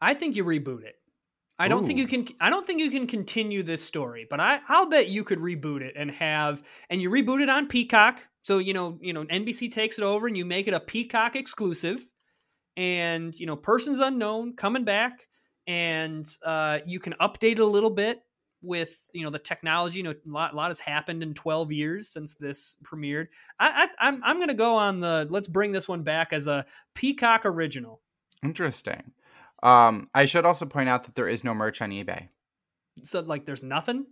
I 0.00 0.14
think 0.14 0.36
you 0.36 0.44
reboot 0.44 0.84
it. 0.84 0.96
I 1.58 1.68
don't 1.68 1.84
think 1.84 1.98
you 1.98 2.06
can. 2.06 2.26
I 2.40 2.50
don't 2.50 2.66
think 2.66 2.80
you 2.80 2.90
can 2.90 3.06
continue 3.06 3.62
this 3.64 3.82
story, 3.82 4.26
but 4.30 4.38
I, 4.38 4.60
I'll 4.68 4.86
bet 4.86 5.08
you 5.08 5.24
could 5.24 5.40
reboot 5.40 5.80
it 5.80 5.94
and 5.96 6.10
have 6.12 6.62
and 6.88 7.02
you 7.02 7.10
reboot 7.10 7.40
it 7.40 7.48
on 7.48 7.66
Peacock. 7.66 8.20
So 8.42 8.58
you 8.58 8.72
know, 8.72 8.98
you 9.00 9.12
know, 9.12 9.24
NBC 9.24 9.72
takes 9.72 9.98
it 9.98 10.04
over 10.04 10.28
and 10.28 10.36
you 10.36 10.44
make 10.44 10.68
it 10.68 10.74
a 10.74 10.80
Peacock 10.80 11.34
exclusive, 11.34 12.06
and 12.76 13.38
you 13.38 13.46
know, 13.46 13.56
persons 13.56 13.98
unknown 13.98 14.54
coming 14.54 14.84
back, 14.84 15.26
and 15.66 16.26
uh, 16.44 16.78
you 16.86 17.00
can 17.00 17.14
update 17.14 17.52
it 17.52 17.58
a 17.58 17.66
little 17.66 17.90
bit 17.90 18.22
with 18.62 19.02
you 19.12 19.24
know 19.24 19.30
the 19.30 19.40
technology. 19.40 19.98
You 19.98 20.04
know, 20.04 20.10
a 20.10 20.30
lot, 20.30 20.52
a 20.52 20.56
lot 20.56 20.70
has 20.70 20.78
happened 20.78 21.24
in 21.24 21.34
twelve 21.34 21.72
years 21.72 22.08
since 22.08 22.34
this 22.34 22.76
premiered. 22.84 23.26
I, 23.58 23.88
I, 23.98 24.08
I'm 24.08 24.22
I'm 24.22 24.36
going 24.36 24.48
to 24.48 24.54
go 24.54 24.76
on 24.76 25.00
the 25.00 25.26
let's 25.28 25.48
bring 25.48 25.72
this 25.72 25.88
one 25.88 26.04
back 26.04 26.32
as 26.32 26.46
a 26.46 26.64
Peacock 26.94 27.44
original. 27.44 28.00
interesting 28.44 29.02
um, 29.62 30.08
i 30.14 30.24
should 30.24 30.44
also 30.46 30.66
point 30.66 30.88
out 30.88 31.04
that 31.04 31.14
there 31.14 31.28
is 31.28 31.44
no 31.44 31.54
merch 31.54 31.80
on 31.82 31.90
ebay 31.90 32.28
So 33.02 33.20
like, 33.20 33.44
there's 33.44 33.62
nothing. 33.62 34.06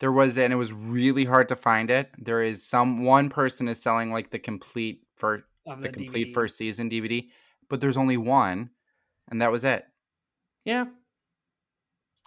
there 0.00 0.12
was 0.12 0.38
and 0.38 0.52
it 0.52 0.56
was 0.56 0.72
really 0.72 1.24
hard 1.24 1.48
to 1.48 1.56
find 1.56 1.90
it 1.90 2.10
there 2.18 2.42
is 2.42 2.64
some 2.64 3.04
one 3.04 3.28
person 3.30 3.68
is 3.68 3.80
selling 3.82 4.12
like 4.12 4.30
the 4.30 4.38
complete 4.38 5.02
for 5.16 5.44
Of 5.66 5.82
the, 5.82 5.88
complete 5.88 6.28
DVD. 6.28 6.34
first 6.34 6.56
season 6.56 6.88
dvd 6.90 7.28
but 7.68 7.80
there's 7.80 7.96
only 7.96 8.16
one 8.16 8.70
and 9.30 9.42
that 9.42 9.52
was 9.52 9.64
it 9.64 9.84
Yeah. 10.64 10.86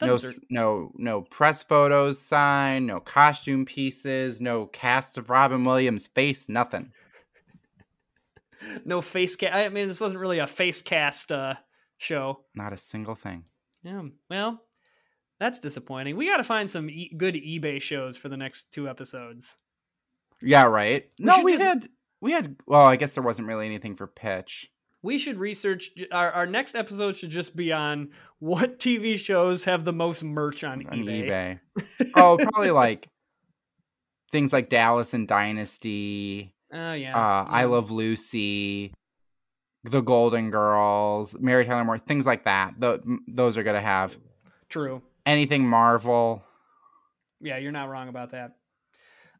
no 0.01 0.15
are- 0.15 0.33
no 0.49 0.91
no 0.95 1.21
press 1.21 1.63
photos 1.63 2.19
signed 2.19 2.87
no 2.87 2.99
costume 2.99 3.65
pieces 3.65 4.39
no 4.41 4.65
cast 4.67 5.17
of 5.17 5.29
robin 5.29 5.63
williams 5.63 6.07
face 6.07 6.49
nothing 6.49 6.91
no 8.85 9.01
face 9.01 9.35
cast. 9.35 9.53
I 9.55 9.69
mean, 9.69 9.87
this 9.87 9.99
wasn't 9.99 10.19
really 10.21 10.39
a 10.39 10.47
face 10.47 10.81
cast 10.81 11.31
uh, 11.31 11.55
show. 12.01 12.41
not 12.55 12.73
a 12.73 12.77
single 12.77 13.15
thing 13.15 13.43
Yeah. 13.83 14.01
Well, 14.29 14.61
that's 15.39 15.59
disappointing. 15.59 16.17
We 16.17 16.27
got 16.27 16.37
to 16.37 16.43
find 16.43 16.69
some 16.69 16.89
e- 16.89 17.13
good 17.17 17.33
eBay 17.35 17.81
shows 17.81 18.15
for 18.17 18.29
the 18.29 18.37
next 18.37 18.71
two 18.71 18.87
episodes. 18.89 19.57
yeah 20.41 20.63
right 20.63 21.09
We 21.19 21.25
no 21.25 21.39
we 21.41 21.51
just- 21.53 21.63
had 21.63 21.89
we 22.21 22.31
had 22.31 22.55
well 22.67 22.81
i 22.81 22.95
guess 22.97 23.13
there 23.13 23.23
wasn't 23.23 23.47
really 23.47 23.65
anything 23.65 23.95
for 23.95 24.05
pitch 24.07 24.69
We 25.03 25.17
should 25.17 25.37
research. 25.37 25.89
Our, 26.11 26.31
our 26.31 26.45
next 26.45 26.75
episode 26.75 27.15
should 27.15 27.31
just 27.31 27.55
be 27.55 27.71
on 27.71 28.09
what 28.37 28.77
TV 28.77 29.17
shows 29.17 29.63
have 29.63 29.83
the 29.83 29.91
most 29.93 30.23
merch 30.23 30.63
on, 30.63 30.85
on 30.85 30.99
eBay. 30.99 31.25
eBay. 31.25 32.11
oh, 32.15 32.37
probably 32.37 32.69
like 32.69 33.07
things 34.31 34.53
like 34.53 34.69
Dallas 34.69 35.15
and 35.15 35.27
Dynasty, 35.27 36.53
Oh 36.71 36.93
yeah. 36.93 37.17
uh, 37.17 37.45
I. 37.49 37.63
Love 37.65 37.89
Lucy, 37.89 38.93
The 39.83 40.01
Golden 40.01 40.51
Girls, 40.51 41.35
Mary 41.39 41.65
Tyler 41.65 41.83
Moore, 41.83 41.97
things 41.97 42.25
like 42.25 42.45
that. 42.45 42.75
M- 42.81 43.23
those 43.27 43.57
are 43.57 43.63
gonna 43.63 43.81
have 43.81 44.15
True. 44.69 45.01
anything 45.25 45.67
Marvel. 45.67 46.43
Yeah, 47.39 47.57
you're 47.57 47.71
not 47.71 47.89
wrong 47.89 48.07
about 48.07 48.31
that. 48.31 48.51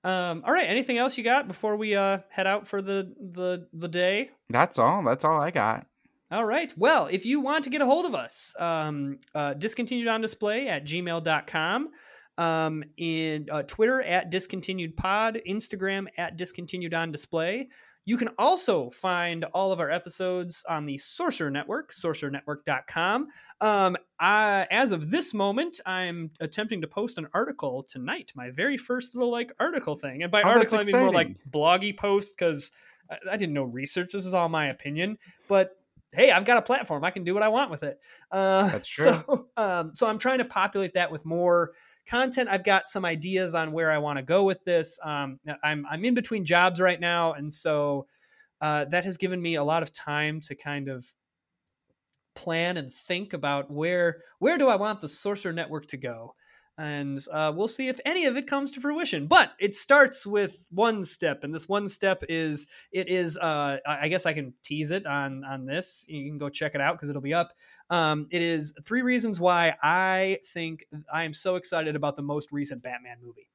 Um, 0.04 0.44
all 0.46 0.52
right. 0.52 0.68
Anything 0.68 0.98
else 0.98 1.18
you 1.18 1.24
got 1.24 1.48
before 1.48 1.76
we 1.76 1.96
uh, 1.96 2.20
head 2.30 2.48
out 2.48 2.68
for 2.68 2.82
the 2.82 3.14
the 3.20 3.68
the 3.72 3.88
day? 3.88 4.32
That's 4.50 4.80
all. 4.80 5.04
That's 5.04 5.24
all 5.24 5.40
I 5.40 5.52
got. 5.52 5.86
All 6.32 6.46
right. 6.46 6.74
Well, 6.78 7.08
if 7.08 7.26
you 7.26 7.42
want 7.42 7.66
to 7.66 7.70
get 7.70 7.82
a 7.82 7.86
hold 7.86 8.06
of 8.06 8.16
us, 8.16 8.56
um, 8.58 9.20
uh, 9.36 9.54
discontinued 9.54 10.08
on 10.08 10.22
display 10.22 10.70
at 10.70 10.86
gmail.com, 10.86 11.90
um, 12.38 12.84
in 12.98 13.48
uh, 13.52 13.64
Twitter 13.64 14.02
at 14.02 14.30
discontinued 14.30 14.96
pod, 14.96 15.40
Instagram 15.48 16.08
at 16.18 16.38
discontinued 16.38 16.94
on 16.94 17.12
display. 17.12 17.68
You 18.06 18.18
can 18.18 18.30
also 18.40 18.90
find 18.90 19.44
all 19.54 19.72
of 19.72 19.80
our 19.80 19.92
episodes 19.92 20.64
on 20.68 20.86
the 20.86 20.98
Sorcerer 20.98 21.52
Network, 21.52 21.92
sorcerernetwork.com. 21.94 23.28
Um, 23.62 23.98
I, 24.20 24.68
as 24.72 24.92
of 24.92 25.12
this 25.12 25.34
moment, 25.34 25.80
I'm 25.86 26.32
attempting 26.40 26.82
to 26.82 26.88
post 26.88 27.20
an 27.20 27.28
article 27.34 27.84
tonight, 27.84 28.32
my 28.36 28.50
very 28.50 28.78
first 28.78 29.16
little 29.16 29.32
like 29.32 29.52
article 29.60 29.96
thing. 29.96 30.24
And 30.24 30.32
by 30.32 30.42
Oh, 30.42 30.48
article, 30.48 30.80
I 30.80 30.84
mean 30.84 30.98
more 30.98 31.12
like 31.12 31.38
bloggy 31.52 31.96
post 31.96 32.36
because 32.38 32.72
I, 33.10 33.18
I 33.34 33.38
didn't 33.38 33.54
know 33.54 33.64
research. 33.64 34.14
This 34.14 34.26
is 34.26 34.34
all 34.34 34.50
my 34.50 34.68
opinion. 34.68 35.20
But 35.48 35.78
hey, 36.12 36.32
I've 36.32 36.46
got 36.46 36.58
a 36.58 36.62
platform. 36.62 37.04
I 37.04 37.12
can 37.12 37.24
do 37.24 37.34
what 37.34 37.44
I 37.44 37.50
want 37.50 37.72
with 37.72 37.84
it. 37.84 38.00
Uh, 38.32 38.70
That's 38.70 38.88
true. 38.90 39.24
So, 39.28 39.48
um, 39.58 39.92
so 39.96 40.08
I'm 40.08 40.18
trying 40.18 40.40
to 40.40 40.46
populate 40.46 40.96
that 40.96 41.12
with 41.12 41.26
more 41.26 41.74
content. 42.06 42.50
I've 42.50 42.64
got 42.64 42.90
some 42.90 43.06
ideas 43.06 43.54
on 43.54 43.72
where 43.72 43.92
I 43.92 43.98
want 43.98 44.18
to 44.18 44.24
go 44.24 44.44
with 44.44 44.64
this. 44.66 45.00
Um, 45.04 45.40
I'm 45.64 45.86
I'm 45.90 46.04
in 46.06 46.14
between 46.14 46.46
jobs 46.46 46.80
right 46.80 47.00
now, 47.00 47.34
and 47.34 47.52
so 47.52 48.08
uh, 48.60 48.86
that 48.86 49.06
has 49.06 49.18
given 49.18 49.42
me 49.42 49.56
a 49.56 49.64
lot 49.64 49.84
of 49.84 49.92
time 49.94 50.42
to 50.42 50.56
kind 50.56 50.88
of 50.88 51.14
plan 52.36 52.78
and 52.78 52.92
think 52.92 53.34
about 53.34 53.72
where 53.72 54.22
where 54.40 54.58
do 54.58 54.70
I 54.70 54.76
want 54.76 55.02
the 55.02 55.10
Sorcerer 55.10 55.54
Network 55.54 55.88
to 55.88 55.98
go. 55.98 56.36
And 56.78 57.20
uh, 57.32 57.52
we'll 57.56 57.68
see 57.68 57.90
if 57.90 58.00
any 58.06 58.26
of 58.26 58.38
it 58.38 58.48
comes 58.48 58.72
to 58.72 58.82
fruition. 58.82 59.28
But 59.28 59.52
it 59.60 59.76
starts 59.76 60.26
with 60.26 60.66
one 60.72 61.04
step, 61.04 61.44
and 61.44 61.54
this 61.54 61.68
one 61.68 61.88
step 61.90 62.24
is 62.30 62.66
it 62.92 63.10
is. 63.10 63.38
Uh, 63.38 63.78
I 63.86 64.08
guess 64.08 64.26
I 64.26 64.34
can 64.34 64.54
tease 64.64 64.90
it 64.90 65.06
on 65.06 65.44
on 65.44 65.66
this. 65.66 66.06
You 66.08 66.28
can 66.30 66.38
go 66.38 66.50
check 66.50 66.74
it 66.74 66.82
out 66.82 66.96
because 66.96 67.10
it'll 67.10 67.22
be 67.22 67.34
up. 67.34 67.54
Um, 67.92 68.28
it 68.32 68.42
is 68.42 68.74
three 68.84 69.04
reasons 69.04 69.40
why 69.40 69.76
I 69.84 70.40
think 70.48 70.86
I 71.14 71.26
am 71.26 71.34
so 71.36 71.58
excited 71.58 71.96
about 71.96 72.16
the 72.16 72.24
most 72.24 72.52
recent 72.52 72.82
Batman 72.82 73.18
movie. 73.22 73.50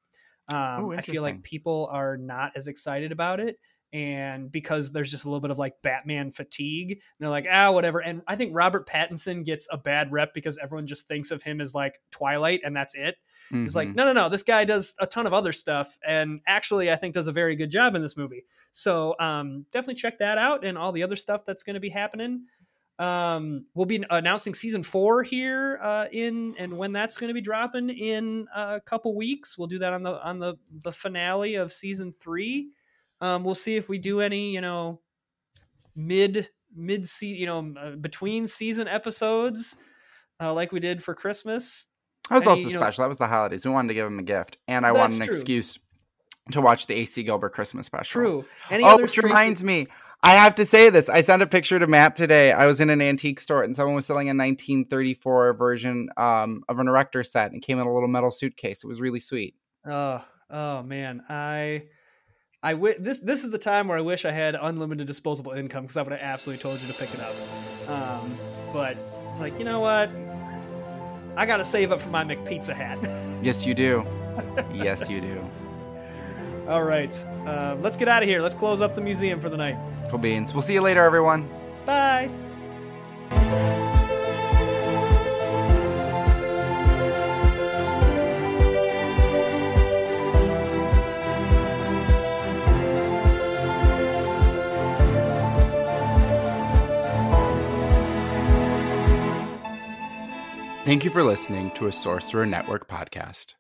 Um, 0.49 0.85
Ooh, 0.85 0.93
I 0.93 1.01
feel 1.01 1.23
like 1.23 1.43
people 1.43 1.89
are 1.91 2.17
not 2.17 2.53
as 2.55 2.69
excited 2.69 3.11
about 3.11 3.41
it, 3.41 3.59
and 3.93 4.53
because 4.53 4.93
there's 4.93 5.11
just 5.11 5.25
a 5.25 5.29
little 5.29 5.41
bit 5.41 5.51
of 5.51 5.59
like 5.59 5.81
Batman 5.83 6.31
fatigue, 6.31 6.93
and 6.93 7.01
they're 7.19 7.31
like, 7.31 7.47
ah, 7.51 7.73
whatever. 7.73 8.01
And 8.01 8.23
I 8.29 8.37
think 8.37 8.53
Robert 8.55 8.87
Pattinson 8.89 9.45
gets 9.45 9.67
a 9.73 9.79
bad 9.79 10.13
rep 10.13 10.35
because 10.35 10.59
everyone 10.59 10.87
just 10.87 11.09
thinks 11.09 11.31
of 11.33 11.43
him 11.43 11.61
as 11.61 11.75
like 11.75 11.99
Twilight, 12.13 12.61
and 12.63 12.77
that's 12.77 12.95
it. 12.95 13.17
It's 13.65 13.75
like, 13.77 13.89
Mhm. 13.89 13.95
no, 13.95 14.05
no, 14.07 14.13
no. 14.13 14.29
This 14.29 14.43
guy 14.43 14.65
does 14.65 14.95
a 15.01 15.07
ton 15.07 15.27
of 15.27 15.33
other 15.35 15.53
stuff, 15.53 15.99
and 16.07 16.41
actually, 16.47 16.91
I 16.93 16.97
think 16.97 17.15
does 17.15 17.29
a 17.29 17.33
very 17.33 17.57
good 17.57 17.71
job 17.71 17.95
in 17.95 18.03
this 18.03 18.17
movie. 18.17 18.45
So, 18.73 19.15
um, 19.19 19.67
definitely 19.73 19.95
check 19.95 20.19
that 20.19 20.37
out 20.39 20.65
and 20.65 20.77
all 20.77 20.93
the 20.93 21.03
other 21.05 21.17
stuff 21.17 21.45
that's 21.47 21.63
going 21.63 21.75
to 21.75 21.81
be 21.81 21.89
happening. 21.91 22.47
Um, 22.99 23.67
we'll 23.75 23.87
be 23.87 24.03
announcing 24.09 24.55
season 24.55 24.83
four 24.83 25.23
here 25.23 25.79
uh, 25.83 26.07
in 26.11 26.55
and 26.59 26.79
when 26.79 26.93
that's 26.93 27.19
going 27.19 27.29
to 27.29 27.35
be 27.35 27.43
dropping 27.43 27.91
in 27.91 28.47
a 28.55 28.81
couple 28.81 29.15
weeks. 29.15 29.59
We'll 29.59 29.69
do 29.69 29.79
that 29.81 29.93
on 29.93 30.03
the 30.03 30.23
on 30.25 30.39
the 30.39 30.57
the 30.83 30.93
finale 30.93 31.57
of 31.57 31.73
season 31.73 32.13
three. 32.13 32.71
Um, 33.21 33.45
we'll 33.45 33.55
see 33.55 33.77
if 33.77 33.89
we 33.89 33.99
do 33.99 34.21
any, 34.21 34.51
you 34.53 34.61
know, 34.61 35.01
mid 35.95 36.49
mid 36.75 37.09
season, 37.09 37.41
you 37.41 37.47
know, 37.47 37.75
uh, 37.81 37.97
between 37.97 38.47
season 38.47 38.89
episodes, 38.89 39.77
uh, 40.41 40.53
like 40.53 40.73
we 40.73 40.81
did 40.81 41.03
for 41.03 41.15
Christmas. 41.15 41.87
That 42.29 42.37
was 42.37 42.43
Any, 42.43 42.51
also 42.51 42.69
you 42.69 42.75
know- 42.75 42.81
special. 42.81 43.03
that 43.03 43.09
was 43.09 43.19
the 43.19 43.27
holidays. 43.29 43.65
We 43.65 43.71
wanted 43.71 43.89
to 43.89 43.95
give 43.95 44.07
him 44.07 44.19
a 44.19 44.23
gift, 44.23 44.59
and 44.67 44.87
I 44.87 44.93
wanted 44.93 45.21
an 45.21 45.27
true. 45.27 45.35
excuse 45.35 45.79
to 46.53 46.61
watch 46.61 46.87
the 46.87 46.95
AC 46.95 47.23
Gilbert 47.23 47.53
Christmas 47.53 47.87
special. 47.87 48.21
True. 48.21 48.45
Any 48.71 48.85
oh, 48.85 48.89
other 48.89 49.03
which 49.03 49.19
reminds 49.19 49.65
me, 49.65 49.89
I 50.23 50.31
have 50.31 50.55
to 50.57 50.67
say 50.67 50.91
this. 50.91 51.09
I 51.09 51.21
sent 51.21 51.43
a 51.43 51.47
picture 51.47 51.79
to 51.79 51.87
Matt 51.87 52.17
today. 52.17 52.53
I 52.53 52.67
was 52.67 52.81
in 52.81 52.91
an 52.91 53.01
antique 53.01 53.39
store, 53.39 53.63
and 53.63 53.77
someone 53.77 53.95
was 53.95 54.07
selling 54.07 54.27
a 54.29 54.35
1934 54.35 55.55
version 55.55 56.09
um, 56.17 56.65
of 56.69 56.79
an 56.79 56.89
erector 56.89 57.23
set, 57.23 57.53
and 57.53 57.63
came 57.63 57.79
in 57.79 57.87
a 57.87 57.93
little 57.93 58.09
metal 58.09 58.31
suitcase. 58.31 58.83
It 58.83 58.89
was 58.89 59.01
really 59.01 59.21
sweet. 59.21 59.55
Oh, 59.87 60.25
oh 60.51 60.83
man, 60.83 61.23
I, 61.29 61.85
I 62.63 62.73
w- 62.73 62.97
this 62.99 63.21
this 63.21 63.45
is 63.45 63.51
the 63.51 63.59
time 63.59 63.89
where 63.89 63.99
I 63.99 64.01
wish 64.01 64.25
I 64.25 64.33
had 64.33 64.57
unlimited 64.61 65.07
disposable 65.07 65.53
income 65.53 65.85
because 65.85 65.97
I 65.97 66.03
would 66.03 66.13
have 66.13 66.23
absolutely 66.23 66.63
told 66.63 66.81
you 66.81 66.89
to 66.89 66.95
pick 66.95 67.13
it 67.15 67.21
up. 67.21 67.35
Um, 67.89 68.37
but 68.73 68.97
it's 69.31 69.39
like 69.39 69.59
you 69.59 69.65
know 69.65 69.81
what, 69.81 70.11
I 71.37 71.47
got 71.47 71.59
to 71.59 71.65
save 71.65 71.93
up 71.93 72.01
for 72.01 72.09
my 72.09 72.25
McPizza 72.25 72.75
hat. 72.75 72.99
Yes, 73.45 73.65
you 73.65 73.75
do. 73.75 74.05
yes, 74.73 75.09
you 75.09 75.21
do. 75.21 75.49
All 76.69 76.83
right, 76.83 77.15
um, 77.47 77.81
let's 77.83 77.97
get 77.97 78.09
out 78.09 78.23
of 78.23 78.29
here. 78.29 78.41
Let's 78.41 78.55
close 78.55 78.81
up 78.81 78.95
the 78.95 79.01
museum 79.01 79.41
for 79.41 79.49
the 79.49 79.57
night. 79.57 79.77
Cool 80.11 80.19
beans. 80.19 80.53
We'll 80.53 80.63
see 80.63 80.75
you 80.75 80.81
later, 80.81 81.03
everyone. 81.03 81.49
Bye. 81.85 82.31
Thank 100.87 101.05
you 101.05 101.11
for 101.11 101.25
listening 101.25 101.73
to 101.73 101.89
a 101.89 101.93
Sorcerer 101.93 102.47
Network 102.47 102.87
podcast. 102.87 103.56